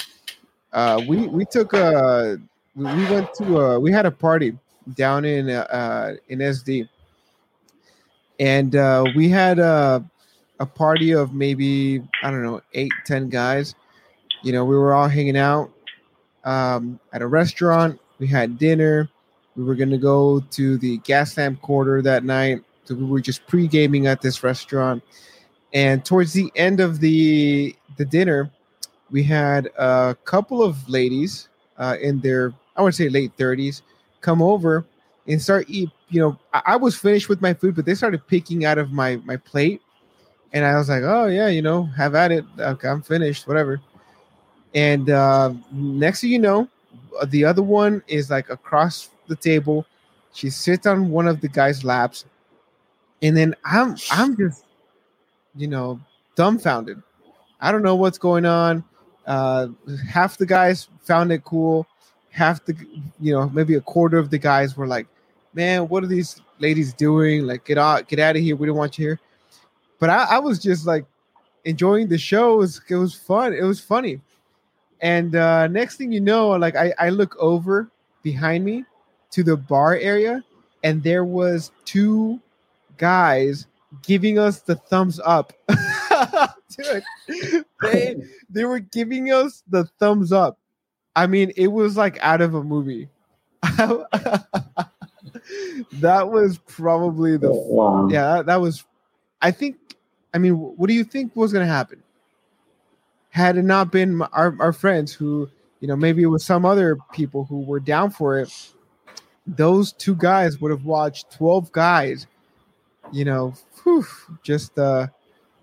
[0.72, 2.40] Uh, we we took a
[2.74, 4.56] we we went to a we had a party
[4.94, 6.88] down in uh in SD,
[8.38, 10.04] and uh, we had a
[10.60, 13.74] a party of maybe I don't know eight ten guys.
[14.42, 15.72] You know, we were all hanging out
[16.47, 18.01] um, at a restaurant.
[18.18, 19.10] We had dinner.
[19.55, 22.62] We were gonna go to the Gaslamp Quarter that night.
[22.85, 25.02] So we were just pre gaming at this restaurant
[25.77, 28.51] and towards the end of the the dinner
[29.10, 31.48] we had a couple of ladies
[31.78, 33.82] uh, in their i would say late 30s
[34.20, 34.86] come over
[35.28, 38.27] and start eat you know I, I was finished with my food but they started
[38.27, 39.82] picking out of my my plate
[40.52, 43.81] and i was like oh yeah you know have at it okay, i'm finished whatever
[44.77, 46.69] and uh, next thing you know
[47.27, 49.85] the other one is like across the table
[50.32, 52.24] she sits on one of the guys laps
[53.23, 54.66] and then i'm i'm just
[55.57, 56.01] you know,
[56.35, 57.03] dumbfounded.
[57.61, 58.85] I don't know what's going on.
[59.27, 59.69] Uh,
[60.09, 61.86] half the guys found it cool.
[62.31, 62.77] Half the,
[63.19, 65.07] you know, maybe a quarter of the guys were like,
[65.55, 67.47] "Man, what are these ladies doing?
[67.47, 68.55] Like, get out, get out of here.
[68.55, 69.20] We don't want you here."
[69.98, 71.07] But I, I was just like
[71.65, 72.55] enjoying the show.
[72.55, 73.55] It was, it was fun.
[73.55, 74.20] It was funny.
[75.01, 77.90] And uh, next thing you know, like I, I look over
[78.23, 78.85] behind me
[79.31, 80.43] to the bar area,
[80.82, 82.40] and there was two
[82.97, 83.66] guys
[84.02, 85.52] giving us the thumbs up.
[86.77, 87.05] Dude,
[87.82, 88.16] they,
[88.51, 90.59] they were giving us the thumbs up.
[91.14, 93.09] I mean, it was like out of a movie.
[95.93, 98.09] that was probably the wow.
[98.09, 98.85] yeah, that was
[99.40, 99.77] I think
[100.35, 102.02] I mean, what do you think was going to happen?
[103.36, 105.50] Had it not been our, our friends who,
[105.80, 108.50] you know, maybe it was some other people who were down for it,
[109.46, 112.26] those two guys would have watched 12 guys,
[113.12, 113.52] you know,
[113.82, 114.06] whew,
[114.42, 115.08] just uh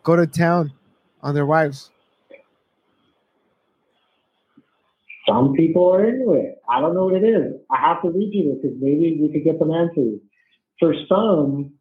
[0.04, 0.72] go to town
[1.24, 1.90] on their wives?
[5.28, 6.62] Some people are into it.
[6.70, 7.54] I don't know what it is.
[7.72, 10.20] I have to read you this because maybe we could get some answers.
[10.80, 11.74] For some,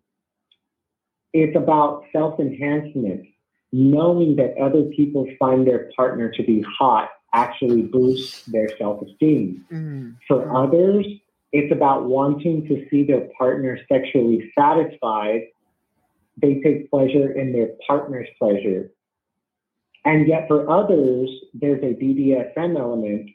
[1.35, 3.27] it's about self enhancement.
[3.73, 9.65] Knowing that other people find their partner to be hot actually boosts their self esteem.
[9.73, 10.16] Mm.
[10.28, 11.07] For others,
[11.53, 15.43] it's about wanting to see their partner sexually satisfied.
[16.36, 18.90] They take pleasure in their partner's pleasure.
[20.05, 23.31] And yet, for others, there's a BDSM element,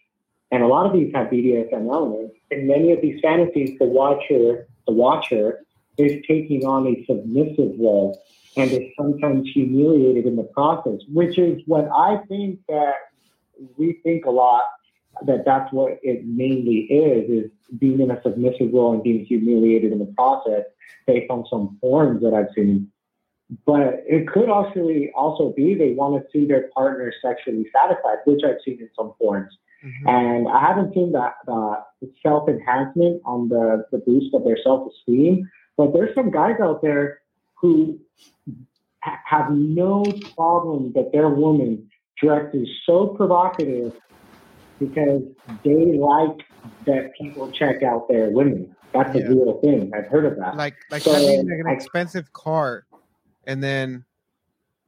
[0.52, 2.36] and a lot of these have BDSM elements.
[2.52, 5.64] In many of these fantasies, the watcher, the watcher,
[5.98, 8.22] is taking on a submissive role
[8.56, 12.96] and is sometimes humiliated in the process, which is what I think that
[13.78, 14.64] we think a lot
[15.26, 19.92] that that's what it mainly is, is being in a submissive role and being humiliated
[19.92, 20.64] in the process
[21.06, 22.92] based on some forms that I've seen.
[23.66, 28.42] But it could actually also be they want to see their partner sexually satisfied, which
[28.44, 29.58] I've seen in some forms.
[29.84, 30.10] Mhm.
[30.10, 31.78] And I haven't seen that uh,
[32.22, 35.50] self enhancement on the, the boost of their self esteem.
[35.78, 37.22] But there's some guys out there
[37.56, 38.00] who
[39.04, 40.04] ha- have no
[40.36, 43.94] problem that their woman dresses so provocative
[44.80, 45.22] because
[45.64, 46.38] they like
[46.86, 48.76] that people check out their women.
[48.94, 49.26] That's Yeah.
[49.26, 49.92] a real thing.
[49.96, 50.56] I've heard of that.
[50.56, 52.86] Like like So, having like an expensive car,
[53.46, 54.04] and then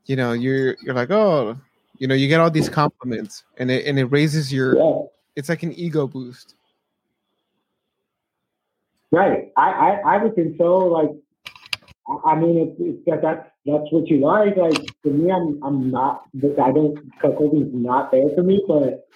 [0.05, 1.57] you know you're you're like oh
[1.97, 5.01] you know you get all these compliments, and it and it raises your yeah.
[5.35, 6.55] it's like an ego boost.
[9.11, 9.51] Right.
[9.57, 10.77] I, I, I would think so.
[10.77, 11.09] Like,
[12.25, 14.55] I- mean, it's, it's that that's that's what you like.
[14.57, 16.23] Like for me, I'm I'm not.
[16.37, 16.97] I don't.
[17.21, 18.63] Cuckolding's not there for me.
[18.67, 19.07] But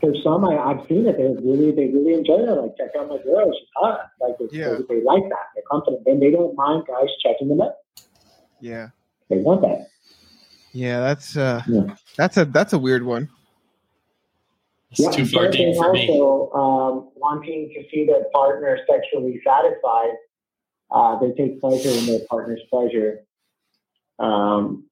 [0.00, 1.16] for some, I, I've seen it.
[1.18, 2.50] They really they really enjoy it.
[2.50, 3.52] Like, check out my girl.
[3.52, 4.10] She's hot.
[4.20, 4.76] Like, it's, Yeah.
[4.88, 5.46] they, they like that.
[5.54, 7.74] They're confident, and they don't mind guys checking them out.
[8.60, 8.90] Yeah,
[9.28, 9.88] They want that.
[10.72, 11.96] yeah, that's uh Yeah.
[12.16, 13.28] that's a that's a weird one.
[14.92, 16.08] It's too far deep then for me.
[16.08, 20.10] also, um, wanting to see their partner sexually satisfied,
[20.90, 23.24] uh, they take pleasure in their partner's pleasure.
[24.18, 24.84] Um,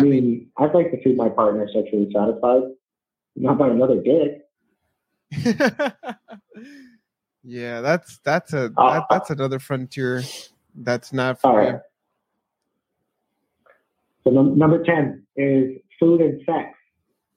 [0.00, 2.62] I mean, I'd like to see my partner sexually satisfied,
[3.36, 4.40] not by another dick.
[7.44, 10.22] yeah, that's that's a Uh, that, that's another frontier
[10.74, 11.80] that's not for right.
[14.24, 16.73] So num- number ten is food and sex.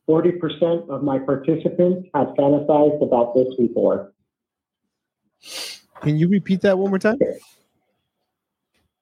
[0.07, 4.13] Forty percent of my participants have fantasized about this before.
[6.01, 7.19] Can you repeat that one more time?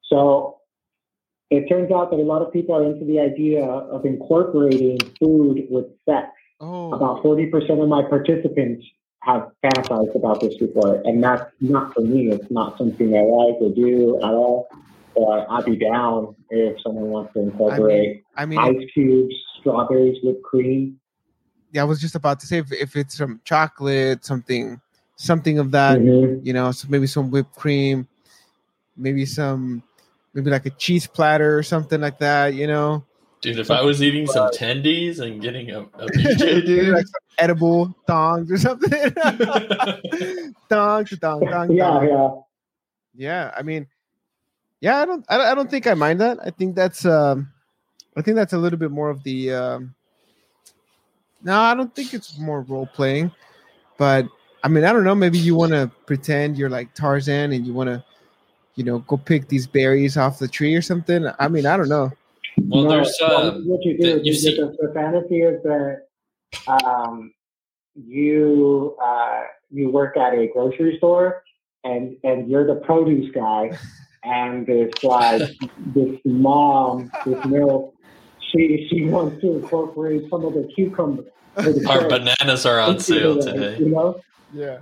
[0.04, 0.58] So
[1.50, 5.68] it turns out that a lot of people are into the idea of incorporating food
[5.70, 6.28] with sex.
[6.60, 8.86] Oh, About 40% of my participants
[9.22, 12.30] have fantasized about this before, and that's not for me.
[12.30, 14.70] It's not something I like or do at all.
[15.16, 19.36] But I'd be down if someone wants to incorporate I mean, ice cubes,
[19.70, 21.00] strawberries, whipped cream.
[21.72, 24.80] yeah, I was just about to say if, if it's some chocolate, something,
[25.18, 26.46] something of that, Mhm.
[26.46, 28.08] you know, so maybe some whipped cream,
[28.96, 29.82] maybe some,
[30.34, 33.04] maybe like a cheese platter or something like that, you know,
[33.42, 36.94] Dude, if I was eating some tendies and getting a, a BJ, dude.
[36.94, 38.92] like some edible thongs or something.
[40.70, 42.08] thongs, thong, thong, Yeah, thong.
[42.08, 42.30] yeah.
[43.18, 43.88] Yeah, I mean,
[44.82, 46.38] yeah, I don't, I don't, I don't think I mind that.
[46.44, 47.52] I think that's, um,
[48.18, 49.52] I think that's a little bit more of the.
[49.54, 49.96] Um,
[51.44, 53.32] no, I don't think it's more role playing,
[53.98, 54.28] but
[54.64, 55.14] I mean, I don't know.
[55.16, 58.04] Maybe you want to pretend you're like Tarzan and you want to,
[58.76, 61.28] you know, go pick these berries off the tree or something.
[61.40, 62.12] I mean, I don't know.
[62.58, 64.94] Well, No, there's well, um, what you do the- is you you see- the, the
[64.94, 66.08] fantasy is that
[66.86, 67.34] um,
[67.96, 71.44] you uh, you work at a grocery store
[71.84, 73.72] and and you're the produce guy
[74.24, 75.42] and this like
[75.94, 77.94] this mom this milk
[78.52, 81.24] she she wants to incorporate some of the cucumber
[81.58, 83.78] or the our bananas are on sale the- today.
[83.80, 84.20] you know
[84.54, 84.80] Yeah.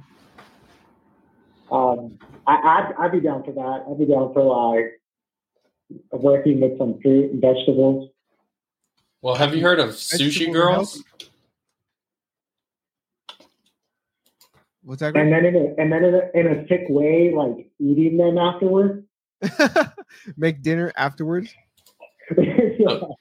[1.72, 5.00] um, I, I'd, I'd be down for that I'd be down for like
[6.12, 8.10] working with some fruit and vegetables
[9.22, 11.04] Well, have you heard of sushi girls?
[14.84, 15.16] What's that?
[15.16, 18.38] and then in a and then in a, in a sick way, like eating them
[18.38, 19.06] afterwards.
[20.38, 21.54] Make dinner afterwards.
[22.38, 22.48] Yeah.
[22.80, 23.14] Invite some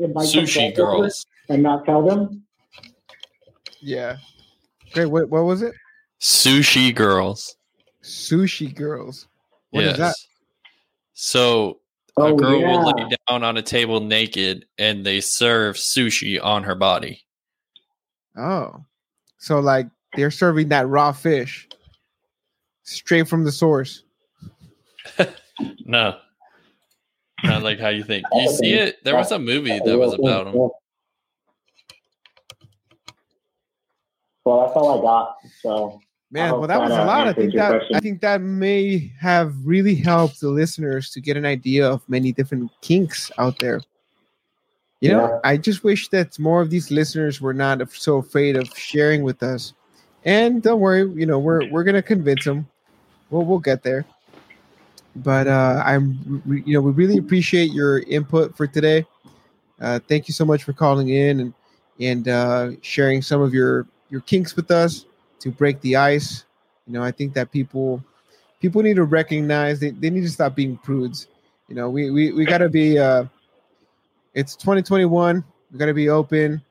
[0.00, 1.26] Sushi friends girls.
[1.48, 2.42] and not tell them.
[3.80, 4.16] Yeah.
[4.92, 5.06] Great.
[5.06, 5.74] What, what was it?
[6.20, 7.56] Sushi girls.
[8.02, 9.26] Sushi girls.
[9.70, 9.98] What is yes.
[9.98, 10.14] that?
[11.14, 11.80] So
[12.16, 16.42] a Oh girl yeah, will lay down on a table naked and they serve sushi
[16.42, 17.22] on her body.
[18.36, 18.84] Oh,
[19.38, 19.86] so like
[20.16, 21.68] they're serving that raw fish
[22.82, 24.02] straight from the source.
[25.84, 26.16] No.
[27.44, 28.24] Not like how you think.
[28.32, 29.02] You see it?
[29.04, 30.54] There was a movie that was about him.
[34.44, 35.36] Well, that's all I got.
[35.62, 36.00] So
[36.32, 37.26] Man, well, that was a lot.
[37.26, 37.96] I think that question.
[37.96, 42.30] I think that may have really helped the listeners to get an idea of many
[42.30, 43.80] different kinks out there.
[45.00, 48.68] You know, I just wish that more of these listeners were not so afraid of
[48.76, 49.72] sharing with us.
[50.24, 52.68] And don't worry, you know, we're we're gonna convince them.
[53.30, 54.04] We'll we'll get there.
[55.16, 59.04] But uh, I'm, you know, we really appreciate your input for today.
[59.80, 61.54] Uh, thank you so much for calling in and
[62.00, 65.06] and uh, sharing some of your your kinks with us
[65.40, 66.44] to break the ice.
[66.86, 68.02] You know, I think that people
[68.60, 71.26] people need to recognize they, they need to stop being prudes.
[71.68, 73.24] You know, we we, we gotta be uh
[74.34, 76.62] it's 2021, we gotta be open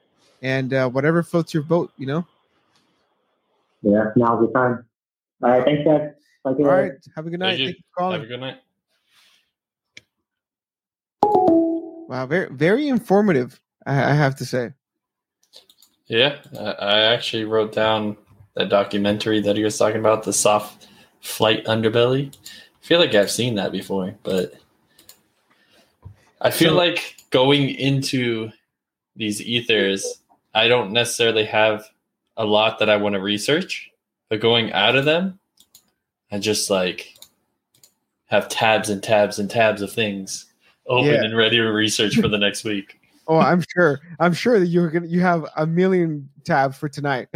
[0.42, 2.26] and uh whatever floats your boat, you know.
[3.82, 4.86] yeah, now's the time.
[5.42, 6.12] All right, thanks, guys.
[6.46, 7.00] Talk to All you right, later.
[7.16, 7.60] have a good night.
[7.60, 7.66] you.
[7.68, 8.58] Thank you for Have a good night.
[11.22, 14.72] Wow, very very informative, I, I have to say.
[16.08, 18.18] Yeah, I, I actually wrote down
[18.56, 20.88] that documentary that he was talking about, the soft
[21.22, 22.34] flight underbelly.
[22.36, 24.54] I feel like I've seen that before, but
[26.42, 28.52] I feel So- like going into
[29.16, 30.22] these ethers,
[30.56, 31.86] I don't necessarily have
[32.38, 33.92] a lot that I want to research,
[34.30, 35.39] but going out of them,
[36.32, 37.16] I just like
[38.28, 40.46] have tabs and tabs and tabs of things
[40.88, 41.24] open Yeah.
[41.24, 42.96] and ready to research for the next week.
[43.32, 44.00] Oh, I'm sure.
[44.20, 47.28] I'm sure that you're gonna you have a million tabs for tonight.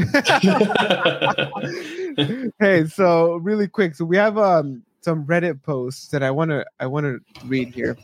[2.60, 6.88] hey, so really quick, so we have um some Reddit posts that I wanna I
[6.88, 7.96] wanna read here.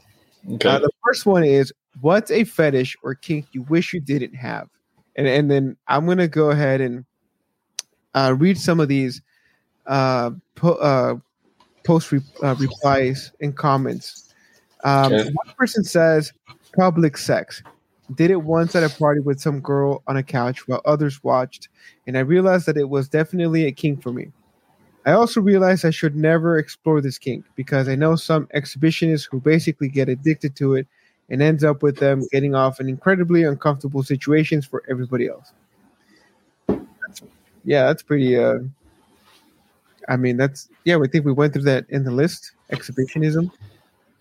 [0.53, 0.69] okay.
[0.69, 4.67] Uh, the first one is what's a fetish or kink you wish you didn't have?
[5.15, 7.05] And and then I'm gonna go ahead and
[8.13, 9.19] uh, read some of these
[9.87, 11.15] uh, po- uh,
[11.83, 14.33] post re- uh, replies and comments.
[14.83, 15.23] Um, Okay.
[15.23, 16.33] One person says
[16.75, 17.63] public sex.
[18.15, 21.69] Did it once at a party with some girl on a couch while others watched,
[22.07, 24.31] and I realized that it was definitely a kink for me.
[25.05, 29.39] I also realized I should never explore this kink because I know some exhibitionists who
[29.39, 30.87] basically get addicted to it
[31.29, 35.53] and ends up with them getting off in incredibly uncomfortable situations for everybody else.
[36.67, 37.21] That's,
[37.63, 38.37] yeah, that's pretty.
[38.37, 38.59] Uh,
[40.09, 40.97] I mean, that's yeah.
[40.97, 42.51] We think we went through that in the list.
[42.71, 43.51] Exhibitionism.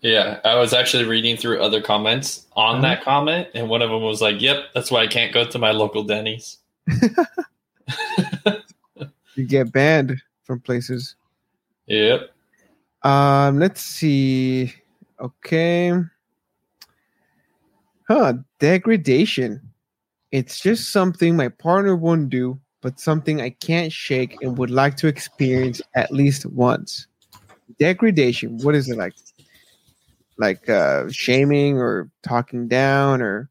[0.01, 2.81] Yeah, I was actually reading through other comments on Uh-huh.
[2.83, 5.59] that comment, and one of them was like, "Yep, that's why I can't go to
[5.59, 6.59] my local Denny's."
[9.35, 11.15] You get banned from places.
[11.87, 12.29] Yep.
[13.03, 14.73] Um, let's see.
[15.19, 15.93] Okay.
[18.07, 19.61] Huh, degradation.
[20.31, 24.95] It's just something my partner won't do, but something I can't shake and would like
[24.97, 27.07] to experience at least once.
[27.79, 29.13] Degradation, what is it like?
[30.37, 33.49] Like uh shaming or talking down or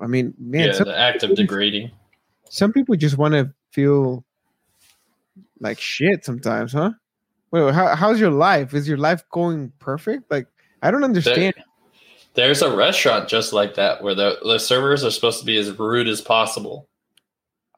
[0.00, 1.92] I mean, man, yeah, some, the act of degrading.
[2.48, 4.24] some people just want to feel
[5.60, 6.90] like shit sometimes, huh?
[7.52, 8.74] Wait, how, how's your life?
[8.74, 10.30] Is your life going perfect?
[10.30, 10.48] Like,
[10.82, 11.54] I don't understand.
[12.34, 15.70] There's a restaurant just like that where the, the servers are supposed to be as
[15.78, 16.88] rude as possible,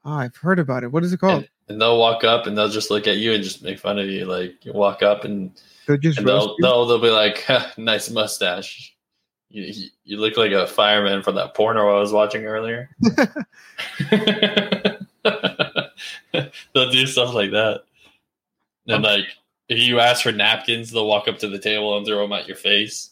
[0.05, 0.91] Oh, I've heard about it.
[0.91, 1.39] What is it called?
[1.39, 3.97] and, and they'll walk up and they'll just look at you and just make fun
[3.97, 4.25] of you.
[4.25, 5.51] Like you walk up and,
[5.87, 7.45] They'll just and they'll, they'll they'll be like,
[7.77, 8.95] "Nice mustache."
[9.49, 12.89] You, you, look like a fireman from that porno I was watching earlier.
[16.73, 17.83] they'll do stuff like that.
[18.87, 19.25] And like
[19.69, 22.47] if you ask for napkins, they'll walk up to the table and throw them at
[22.47, 23.11] your face.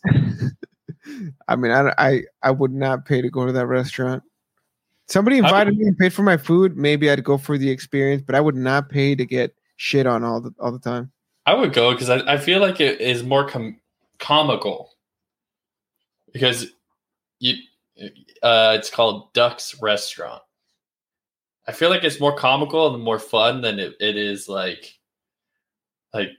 [1.47, 4.23] I mean, I, I I would not pay to go to that restaurant.
[5.07, 6.77] Somebody invited me and paid for my food.
[6.77, 10.23] Maybe I'd go for the experience, but I would not pay to get shit on
[10.23, 11.11] all the all the time.
[11.45, 13.79] I would go because I, I feel like it is more com-
[14.19, 14.91] comical
[16.31, 16.67] because
[17.39, 17.55] you
[18.41, 20.41] uh, it's called Dick's Last Resort.
[21.67, 24.97] I feel like it's more comical and more fun than it, it is like
[26.13, 26.29] like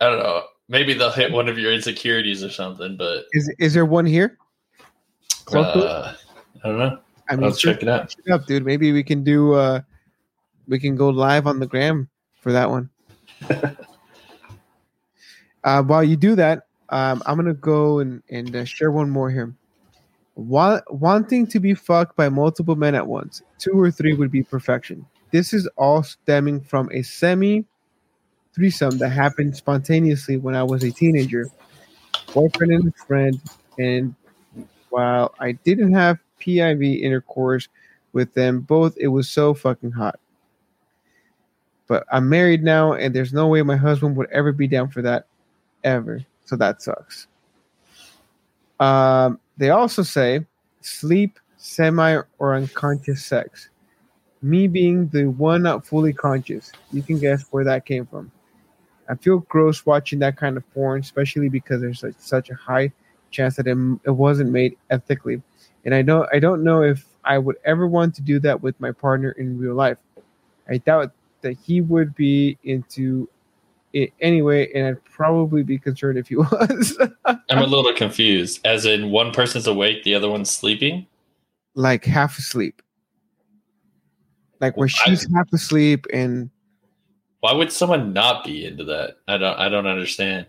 [0.00, 0.42] I don't know.
[0.68, 4.38] Maybe they'll hit one of your insecurities or something, but Is is there one here?
[5.44, 5.86] Close to it?
[5.86, 6.14] uh,
[6.64, 6.98] I don't know.
[7.28, 8.10] I mean, I'll check it out.
[8.10, 8.64] search it up, dude.
[8.64, 9.54] Maybe we can do.
[9.54, 9.80] uh
[10.68, 12.08] We can go live on the gram
[12.40, 12.90] for that one.
[15.64, 19.30] uh, while you do that, um, I'm gonna go and and uh, share one more
[19.30, 19.54] here.
[20.36, 24.42] Want, wanting to be fucked by multiple men at once, two or three would be
[24.42, 25.06] perfection.
[25.30, 27.64] This is all stemming from a semi
[28.54, 31.50] threesome that happened spontaneously when I was a teenager.
[32.34, 33.40] Boyfriend and friend,
[33.78, 34.14] and
[34.90, 37.68] while I didn't have PIV intercourse
[38.12, 40.18] with them both, it was so fucking hot.
[41.86, 45.02] But I'm married now, and there's no way my husband would ever be down for
[45.02, 45.26] that,
[45.84, 46.20] ever.
[46.44, 47.28] So that sucks.
[48.80, 50.44] Um, they also say
[50.80, 53.70] sleep, semi, or unconscious sex.
[54.42, 56.72] Me being the one not fully conscious.
[56.92, 58.30] You can guess where that came from.
[59.08, 62.92] I feel gross watching that kind of porn, especially because there's such a high
[63.30, 65.42] chance that it, it wasn't made ethically,
[65.86, 68.78] and I don't I don't know if I would ever want to do that with
[68.80, 69.98] my partner in real life.
[70.68, 73.28] I doubt that he would be into
[73.92, 76.98] it anyway, and I'd probably be concerned if he was.
[77.24, 78.60] I'm a little confused.
[78.66, 81.06] As in, one person's awake, the other one's sleeping.
[81.74, 82.82] like half asleep.
[84.60, 86.50] Like where she's half asleep and
[87.40, 89.18] Why would someone not be into that?
[89.28, 89.58] I don't.
[89.58, 90.46] I don't understand.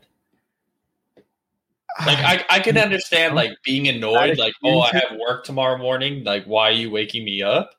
[2.05, 6.23] Like I, I can understand like being annoyed, like oh I have work tomorrow morning.
[6.23, 7.71] Like why are you waking me up?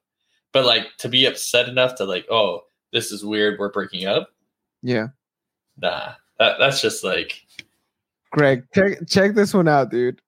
[0.52, 2.62] But like to be upset enough to like oh
[2.92, 3.58] this is weird.
[3.58, 4.30] We're breaking up.
[4.82, 5.08] yeah.
[5.80, 7.40] Nah, that that's just like
[8.32, 10.20] Greg, check check this one out, dude.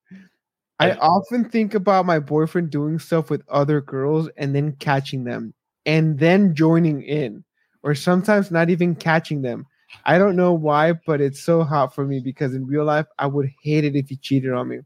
[0.78, 0.98] I Yeah.
[1.00, 5.52] often think about my boyfriend doing stuff with other girls and then catching them
[5.84, 7.44] and then joining in,
[7.82, 9.66] or sometimes not even catching them.
[10.04, 13.26] I don't know why, but it's so hot for me because in real life I
[13.26, 14.80] would hate it if he cheated on me.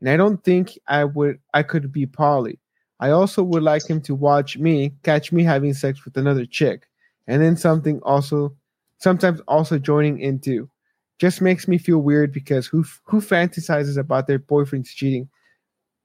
[0.00, 2.58] And I don't think I would I could be poly.
[3.00, 6.86] I also would like him to watch me catch me having sex with another chick
[7.26, 8.54] and then something also
[8.98, 10.70] sometimes also joining in too
[11.18, 15.28] just makes me feel weird because who who fantasizes about their boyfriend's cheating?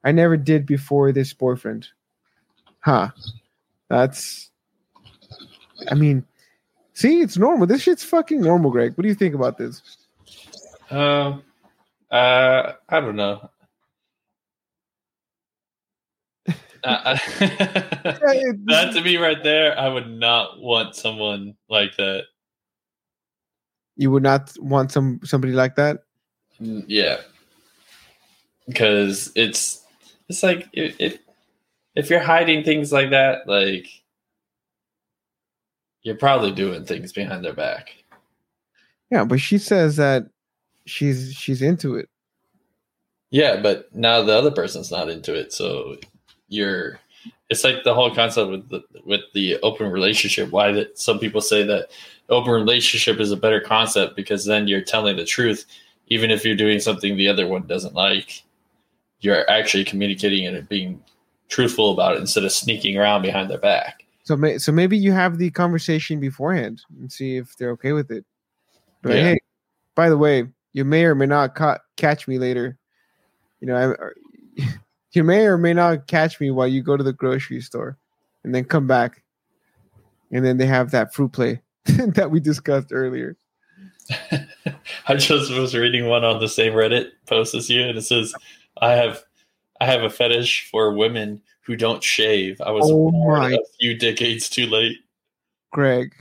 [0.03, 1.87] I never did before this boyfriend.
[2.79, 3.09] Huh.
[3.89, 4.49] That's
[5.89, 6.25] I mean,
[6.99, 7.65] see, it's normal.
[7.65, 8.95] This shit's fucking normal, Greg.
[8.95, 9.81] What do you think about this?
[10.91, 11.43] um
[12.11, 13.49] uh I don't know.
[16.81, 22.23] Uh, that to me right there, I would not want someone like that.
[23.97, 26.03] You would not want some somebody like that?
[26.61, 27.17] Mm, Yeah,
[28.65, 29.83] because it's
[30.29, 31.19] it's like if,
[31.95, 33.98] if you're hiding things like that, like
[36.03, 37.95] you're probably doing things behind their back.
[39.11, 40.27] Yeah, but she says that
[40.85, 42.09] she's she's into it.
[43.31, 45.97] Yeah, but now the other person's not into it, so
[46.47, 46.99] you're.
[47.49, 50.51] It's like the whole concept with the with the open relationship.
[50.51, 51.89] Why that some people say that
[52.29, 55.65] open relationship is a better concept because then you're telling the truth,
[56.07, 58.43] even if you're doing something the other one doesn't like.
[59.21, 61.03] You're actually communicating and being
[61.49, 64.05] truthful about it instead of sneaking around behind their back.
[64.29, 68.11] So may, so maybe you have the conversation beforehand and see if they're okay with
[68.11, 68.23] it.
[69.01, 69.23] But Yeah.
[69.23, 69.39] hey,
[69.95, 72.77] by the way, you may or may not ca- catch me later.
[73.59, 73.95] You know,
[74.55, 74.63] I,
[75.13, 77.97] you may or may not catch me while you go to the grocery store,
[78.43, 79.23] and then come back,
[80.31, 83.35] and then they have that fruit play that we discussed earlier.
[85.07, 88.35] I just was reading one on the same Reddit post as you, and it says,
[88.79, 89.23] "I have,
[89.81, 92.59] I have a fetish for women who don't shave.
[92.61, 94.97] I was Oh born a few decades too late."
[95.71, 96.15] Greg,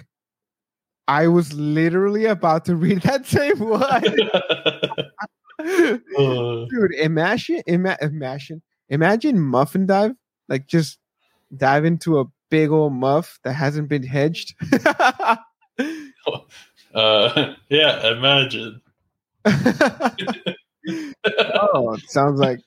[1.08, 4.30] I was literally about to read that same one.
[4.30, 5.04] Uh,
[5.58, 8.60] Dude, imagine, ima- imagine,
[8.90, 10.12] imagine muffin dive,
[10.50, 10.98] like just
[11.56, 14.54] dive into a big old muff that hasn't been hedged.
[16.94, 18.82] uh, yeah, imagine.
[19.46, 20.12] oh,
[21.94, 22.60] it sounds like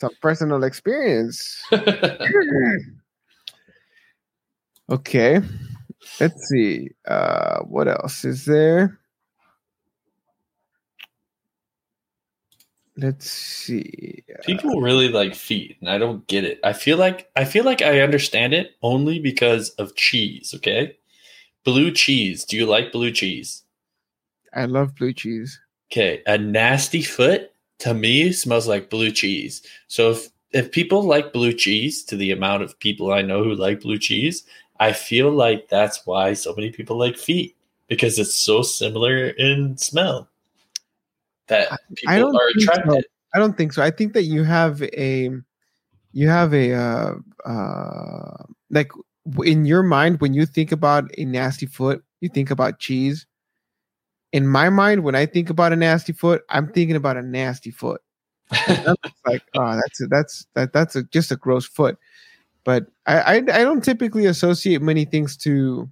[0.00, 1.62] some personal experience.
[4.90, 5.40] okay,
[6.20, 6.90] let's see.
[7.06, 8.98] Uh, what else is there?
[12.96, 14.24] Let's see.
[14.42, 16.60] People really like feet, and I don't get it.
[16.62, 20.52] I feel like I feel like I understand it only because of cheese.
[20.54, 20.96] Okay,
[21.64, 22.44] blue cheese.
[22.44, 23.62] Do you like blue cheese?
[24.52, 25.58] I love blue cheese.
[25.90, 27.49] Okay, a nasty foot
[27.80, 29.62] to me smells like blue cheese.
[29.88, 33.54] So if if people like blue cheese to the amount of people I know who
[33.54, 34.44] like blue cheese,
[34.78, 37.56] I feel like that's why so many people like feet
[37.88, 40.28] because it's so similar in smell
[41.48, 42.72] that I people don't are think so.
[42.72, 43.04] attracted.
[43.34, 43.82] I don't think so.
[43.82, 45.30] I think that you have a,
[46.12, 48.90] you have a, uh, uh, like
[49.44, 53.26] in your mind when you think about a nasty foot, you think about cheese.
[54.32, 57.70] In my mind, when I think about a nasty foot, I'm thinking about a nasty
[57.70, 58.00] foot.
[59.26, 61.98] Like, oh, that's a, that's that that's a, just a gross foot.
[62.64, 65.88] But I, I I don't typically associate many things to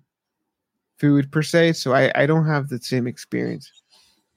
[0.99, 3.71] food per se, so I I don't have the same experience.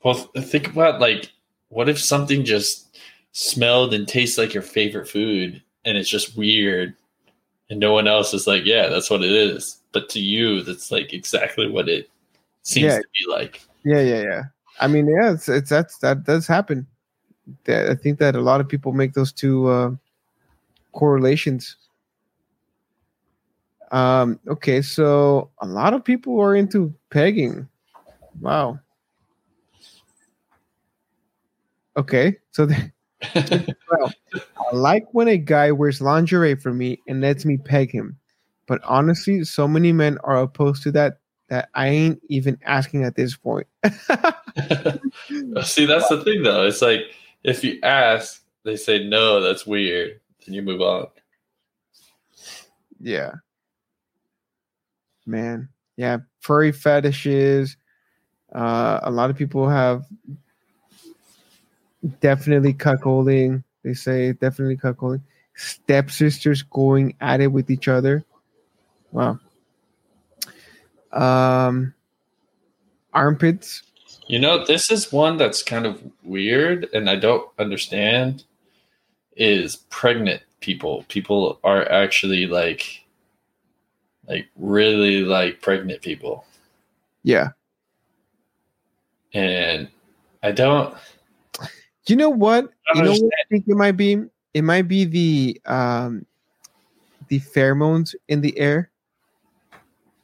[0.04, 1.32] Well, th- think about like,
[1.70, 2.98] what if something just
[3.32, 6.94] smelled and tastes like your favorite food, and it's just weird,
[7.70, 9.78] and no one else is like, yeah, that's what it is.
[9.94, 12.10] But to you, that's like exactly what it
[12.64, 12.98] seems Yeah.
[13.00, 13.62] to be like.
[13.84, 14.44] Yeah, yeah, yeah.
[14.80, 16.88] I mean, yeah, it's, it's that's that does happen.
[17.68, 19.92] I think that a lot of people make those two uh,
[20.94, 21.78] correlations.
[23.92, 27.68] Um, okay, so a lot of people are into pegging.
[28.40, 28.80] Wow.
[31.98, 32.92] Okay, so the,
[33.92, 34.14] well,
[34.58, 38.18] I like when a guy wears lingerie for me and lets me peg him.
[38.66, 41.21] But honestly, so many men are opposed to that
[41.52, 43.68] that I ain't even asking at this point.
[43.84, 43.94] See,
[45.86, 46.66] that's the thing though.
[46.66, 47.02] It's like
[47.44, 50.22] if you ask, they say no, that's weird.
[50.46, 51.08] Then you move on.
[53.02, 53.34] yeah.
[55.26, 55.68] Man.
[55.98, 56.20] Yeah.
[56.40, 57.76] Furry fetishes.
[58.56, 60.06] Uh, a lot of people have
[62.22, 63.62] definitely cuckolding.
[63.84, 65.22] They say definitely cuckolding.
[65.56, 68.24] Stepsisters going at it with each other.
[69.12, 69.38] Wow.
[71.14, 71.94] Um,
[73.14, 73.84] armpits.
[74.28, 78.44] You know, this is one that's kind of weird and I don't understand
[79.36, 81.06] is pregnant people.
[81.10, 83.04] People are actually like
[84.28, 86.46] like really like pregnant people.
[87.24, 87.50] Yeah.
[89.34, 89.90] And
[90.44, 90.96] I don't
[92.08, 92.70] You know what?
[92.94, 93.24] I You know what.
[93.24, 94.24] I think it might be?
[94.54, 96.26] It might be the um
[97.28, 98.92] the pheromones in the air.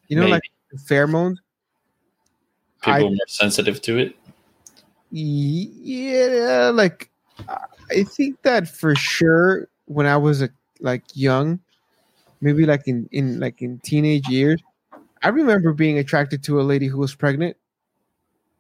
[0.08, 1.38] You know, maybe like pheromones.
[2.82, 4.16] people I- are more sensitive to it.
[5.10, 7.10] Yeah, like
[7.90, 10.50] I think that for sure when I was a,
[10.82, 11.60] like young,
[12.42, 14.62] maybe like in in like in teenage years,
[15.24, 17.56] I remember being attracted to a lady who was pregnant.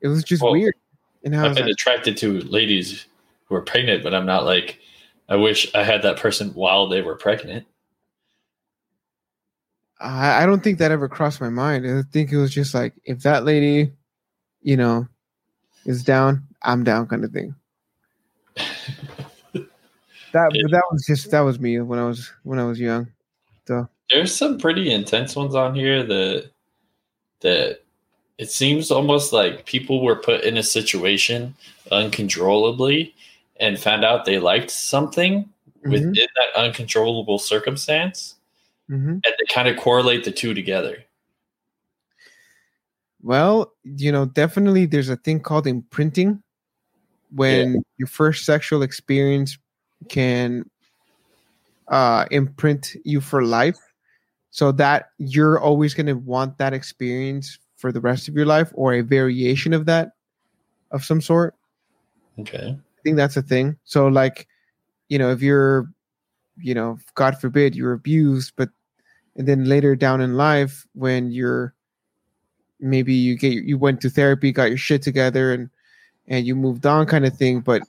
[0.01, 0.75] It was just Well, weird,
[1.23, 3.05] and I've been like, attracted to ladies
[3.45, 4.79] who are pregnant, but I'm not like
[5.29, 7.65] I wish I had that person while they were pregnant.
[9.99, 11.87] I, I don't think that ever crossed my mind.
[11.87, 13.91] I think it was just like if that lady,
[14.61, 15.07] you know,
[15.85, 17.55] is down, I'm down, kind of thing.
[20.33, 23.07] That but that was just that was me when I was when I was young.
[23.65, 26.51] So there's some pretty intense ones on here that
[27.39, 27.79] that
[28.37, 31.55] it seems almost like people were put in a situation
[31.91, 33.15] uncontrollably
[33.59, 35.49] and found out they liked something
[35.85, 38.35] Mhm, within that uncontrollable circumstance
[38.89, 39.09] mhm.
[39.09, 41.03] and they kind of correlate the two together.
[43.21, 46.41] Well, you know, definitely there's a thing called imprinting
[47.31, 49.57] when your first sexual experience
[50.09, 50.69] can
[51.87, 53.77] uh imprint you for life
[54.51, 58.71] so that you're always going to want that experience for the rest of your life
[58.73, 60.13] or a variation of that
[60.91, 61.55] of some sort.
[62.39, 62.77] Okay.
[62.77, 63.77] I think that's a thing.
[63.83, 64.47] So like,
[65.09, 65.91] you know, if you're,
[66.57, 68.69] you know, God forbid you're abused, but
[69.37, 71.73] and then later down in life when you're
[72.79, 75.69] maybe you get you went to therapy, got your shit together and
[76.27, 77.81] and you moved on kind of thing, but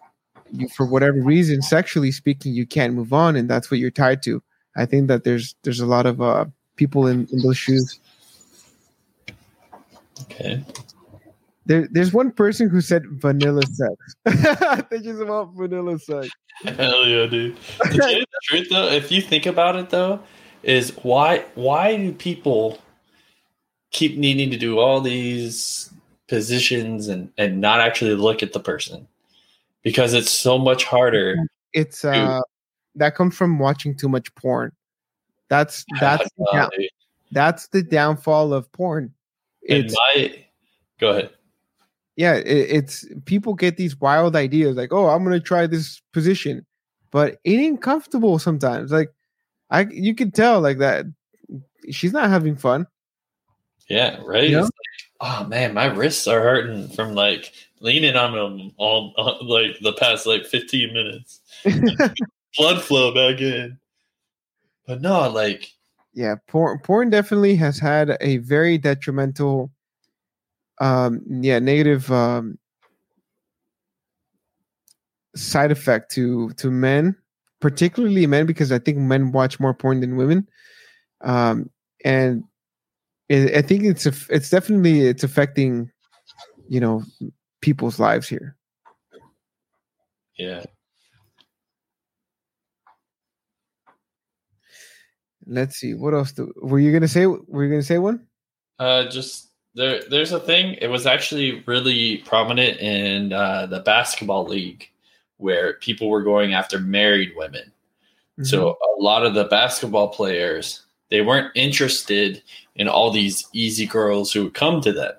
[0.53, 4.23] you for whatever reason, sexually speaking, you can't move on and that's what you're tied
[4.23, 4.43] to.
[4.77, 6.45] I think that there's there's a lot of uh
[6.77, 7.99] people in, in those shoes.
[10.23, 10.65] Okay.
[11.67, 14.87] There, there's one person who said vanilla sex.
[14.91, 16.29] they just want vanilla sex.
[16.65, 17.59] Hell yeah, dude.
[17.79, 20.21] The truth though, if you think about it though,
[20.63, 22.79] is why why do people
[23.91, 25.91] keep needing to do all these
[26.29, 29.07] positions and and not actually look at the person?
[29.83, 31.37] Because it's so much harder.
[31.73, 32.41] It's uh
[32.97, 34.73] that comes from watching too much porn.
[35.49, 36.71] That's that's the down,
[37.31, 39.15] that's the downfall of porn.
[39.63, 40.45] It's my
[40.99, 41.31] go ahead.
[42.17, 46.67] yeah, it, it's people get these wild ideas like, oh, I'm gonna try this position,
[47.11, 48.91] but it ain't comfortable sometimes.
[48.91, 49.13] Like,
[49.71, 51.07] I you can tell like that
[51.91, 52.87] she's not having fun.
[53.89, 54.49] Yeah, right.
[54.49, 54.63] You know?
[54.63, 54.73] Like,
[55.21, 59.93] oh man, my wrists are hurting from like leaning on them all uh, like the
[59.95, 61.41] past like 15 minutes.
[62.57, 63.79] Blood flow back in.
[64.87, 65.73] But no, like
[66.15, 69.71] yeah, porn porn definitely has had a very detrimental,
[70.81, 72.59] um, yeah, negative um
[75.37, 77.17] side effect to to men,
[77.61, 80.49] particularly men, because I think men watch more porn than women,
[81.23, 81.71] um,
[82.05, 82.45] and
[83.29, 85.91] it, I think it's a, it's definitely it's affecting,
[86.69, 87.03] you know,
[87.61, 88.57] people's lives here.
[90.37, 90.65] yeah.
[95.47, 96.33] Let's see what else.
[96.33, 97.25] Do, were you gonna say?
[97.25, 98.27] Were you gonna say one?
[98.79, 100.03] Uh, just there.
[100.11, 100.75] There's a thing.
[100.75, 104.87] It was actually really prominent in uh, the basketball league,
[105.39, 107.73] where people were going after married women.
[108.43, 109.01] So mm-hmm.
[109.01, 112.43] a lot of the basketball players they weren't interested
[112.77, 115.13] in all these easy girls who would come to them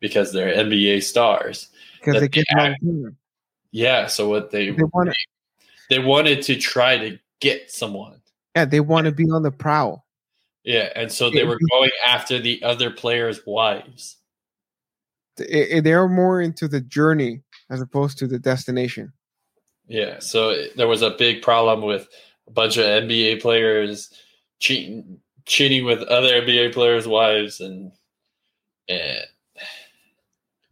[0.00, 1.68] because they're NBA stars.
[1.98, 3.16] because they get term.
[3.70, 4.06] Yeah.
[4.06, 5.14] So what they They want
[5.90, 8.20] they wanted to try to get someone.
[8.56, 10.06] yeah, they want to be on the prowl.
[10.64, 14.18] Yeah, and so they were going after the other players' wives.
[15.36, 17.42] They- They're more into the journey
[17.72, 19.12] as opposed to the destination.
[19.88, 22.06] Yeah, so there was a big problem with
[22.46, 24.12] a bunch of NBA players
[24.60, 27.90] cheating, cheating with other NBA players' wives, and
[28.88, 29.24] and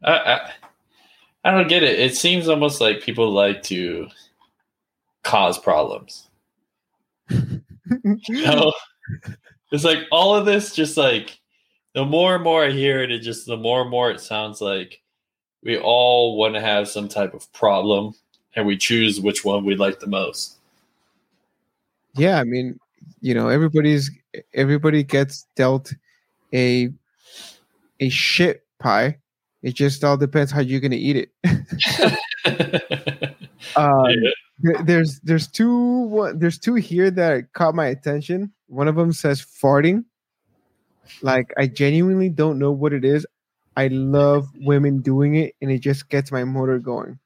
[0.05, 0.51] I, I
[1.43, 1.99] I don't get it.
[1.99, 4.09] It seems almost like people like to
[5.25, 6.29] cause problems.
[8.29, 8.73] You know?
[9.73, 11.41] it's like all of this, just like
[11.93, 14.61] the more and more I hear it, it just the more and more it sounds
[14.61, 15.03] like
[15.63, 18.15] we all want to have some type of problem
[18.57, 20.57] and we choose which one we like the most.
[22.17, 22.79] yeah, I mean,
[23.21, 24.11] you know, everybody's
[24.55, 25.93] everybody gets dealt
[26.55, 26.91] a
[28.01, 29.19] a shit pie.
[29.63, 31.31] It just all depends how you're gonna eat it.
[33.77, 34.07] um,
[34.63, 34.83] Yeah.
[34.83, 38.53] there's there's two one, there's two here that caught my attention.
[38.69, 40.05] One of them says farting.
[41.23, 43.27] Like I genuinely don't know what it is.
[43.77, 47.19] I love women doing it, and it just gets my motor going.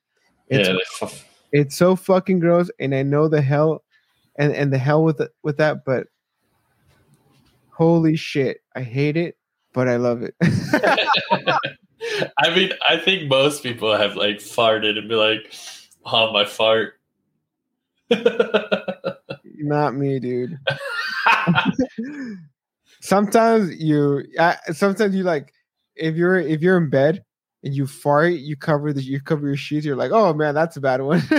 [0.48, 1.08] It's yeah,
[1.52, 3.82] it's so fucking gross, and I know the hell,
[4.38, 6.06] and and the hell with it, with that, but
[7.70, 9.36] holy shit, I hate it,
[9.72, 10.34] but I love it.
[12.38, 15.52] I mean, I think most people have like farted and be like,
[16.04, 16.94] "Oh, my fart."
[19.44, 20.58] Not me, dude.
[23.00, 25.52] sometimes you, I, sometimes you like,
[25.96, 27.24] if you're if you're in bed
[27.62, 29.86] and you fart, you cover the you cover your sheets.
[29.86, 31.22] You're like, oh man, that's a bad one.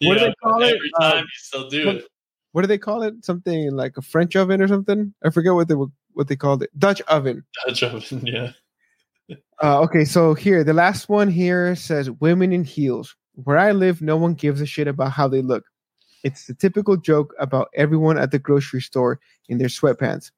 [0.00, 0.74] Yeah, do they call but it?
[0.76, 2.04] Every Uh, time you still do it.
[2.52, 3.24] what do they call it?
[3.24, 5.12] Something like a French oven or something?
[5.24, 6.70] I forget what they were what they called it.
[6.78, 7.44] Dutch oven.
[7.66, 8.52] Dutch oven, yeah.
[9.62, 13.14] Uh, okay, so here the last one here says women in heels.
[13.34, 15.64] Where I live, no one gives a shit about how they look.
[16.24, 20.30] It's the typical joke about everyone at the grocery store in their sweatpants.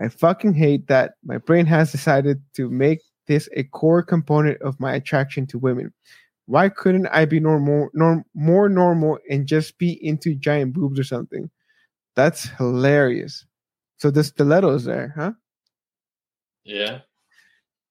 [0.00, 4.80] I fucking hate that my brain has decided to make this a core component of
[4.80, 5.92] my attraction to women.
[6.46, 11.04] Why couldn't I be normal, norm, more normal and just be into giant boobs or
[11.04, 11.50] something?
[12.16, 13.46] That's hilarious.
[13.98, 15.32] So the stilettos there, huh?
[16.64, 17.00] Yeah.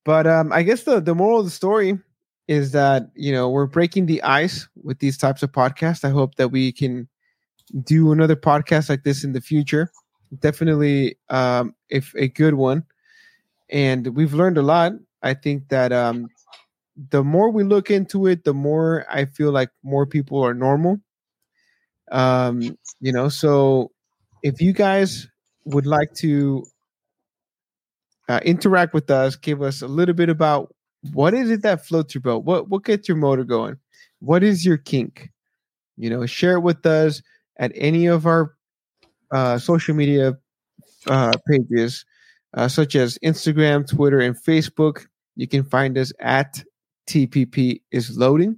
[0.03, 1.99] But um, I guess the the moral of the story
[2.47, 6.03] is that you know we're breaking the ice with these types of podcasts.
[6.03, 7.07] I hope that we can
[7.83, 9.91] do another podcast like this in the future.
[10.37, 12.83] Definitely, um, if a good one,
[13.69, 14.93] and we've learned a lot.
[15.23, 16.29] I think that um,
[17.09, 20.99] the more we look into it, the more I feel like more people are normal.
[22.11, 23.91] Um, you know, so
[24.43, 25.27] if you guys
[25.65, 26.65] would like to
[28.29, 29.35] uh, interact with us.
[29.35, 30.73] Give us a little bit about
[31.13, 32.45] what is it that floats your boat.
[32.45, 33.77] What what gets your motor going?
[34.19, 35.31] What is your kink?
[35.97, 37.21] You know, share it with us
[37.57, 38.55] at any of our
[39.31, 40.37] uh, social media
[41.07, 42.05] uh, pages,
[42.55, 45.05] uh, such as Instagram, Twitter, and Facebook.
[45.35, 46.63] You can find us at
[47.07, 48.57] TPP is loading.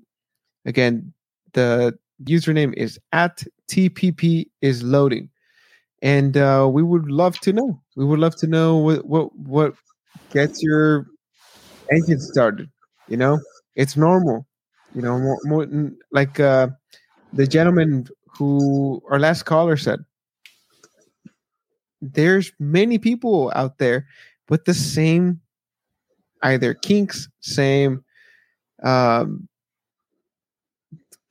[0.65, 1.14] Again,
[1.53, 5.30] the username is at TPP is loading
[6.02, 7.81] and uh, we would love to know.
[7.95, 9.73] We would love to know what what what
[10.31, 11.07] gets your
[11.91, 12.69] engine started.
[13.07, 13.39] You know,
[13.76, 14.48] it's normal.
[14.95, 15.68] You know, more, more
[16.11, 16.69] like uh,
[17.34, 18.07] the gentleman
[18.38, 19.99] who our last caller said.
[22.02, 24.07] There's many people out there
[24.49, 25.41] with the same
[26.44, 28.03] either kinks, same
[28.84, 29.48] um,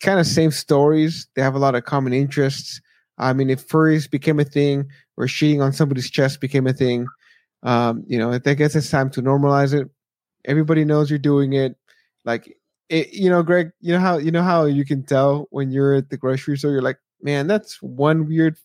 [0.01, 1.29] kind of same stories.
[1.35, 2.81] They have a lot of common interests.
[3.19, 7.07] I mean, if furries became a thing or shitting on somebody's chest became a thing,
[7.63, 9.89] um, you know, I guess it's time to normalize it.
[10.47, 11.77] Everybody knows you're doing it.
[12.25, 12.57] Like,
[12.89, 15.95] it, you know, Greg, you know how you know how you can tell when you're
[15.95, 16.73] at the grocery store.
[16.73, 18.57] You're like, man, that's one weird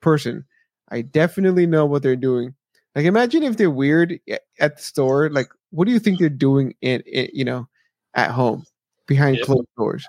[0.00, 0.44] person.
[0.90, 2.54] I definitely know what they're doing.
[2.94, 4.18] Like, imagine if they're weird
[4.58, 5.30] at the store.
[5.30, 7.68] Like, what do you think they're doing in, in you know,
[8.14, 8.64] at home
[9.06, 9.46] behind Yep.
[9.46, 10.06] closed doors?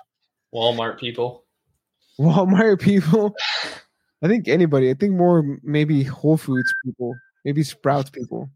[0.54, 1.44] Walmart people.
[2.20, 3.34] Walmart people.
[4.22, 4.90] I think anybody.
[4.90, 7.14] I think more maybe Whole Foods people,
[7.44, 8.50] maybe Sprouts people.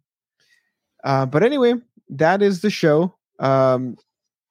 [1.05, 1.75] Uh, but anyway,
[2.11, 3.15] that is the show.
[3.39, 3.97] Um,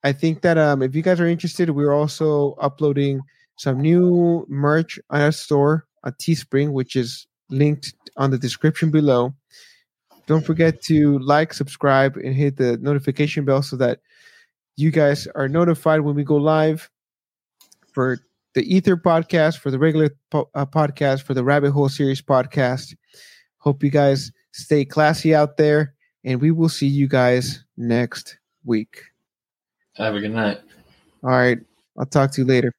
[0.03, 3.21] I think that um, if you guys are interested, we're also uploading
[3.57, 9.33] some new merch on our store on Teespring, which is linked on the description below.
[10.27, 13.99] Don't forget to like, subscribe, and hit the notification bell so that
[14.75, 16.89] you guys are notified when we go live
[17.93, 18.19] for
[18.55, 22.95] the Ether podcast, for the regular po- uh, podcast, for the Rabbit Hole Series podcast.
[23.59, 25.93] Hope you guys stay classy out there,
[26.23, 29.01] and we will see you guys next week.
[29.95, 30.59] Have a good night.
[31.23, 31.59] All right.
[31.97, 32.73] I'll talk to you later.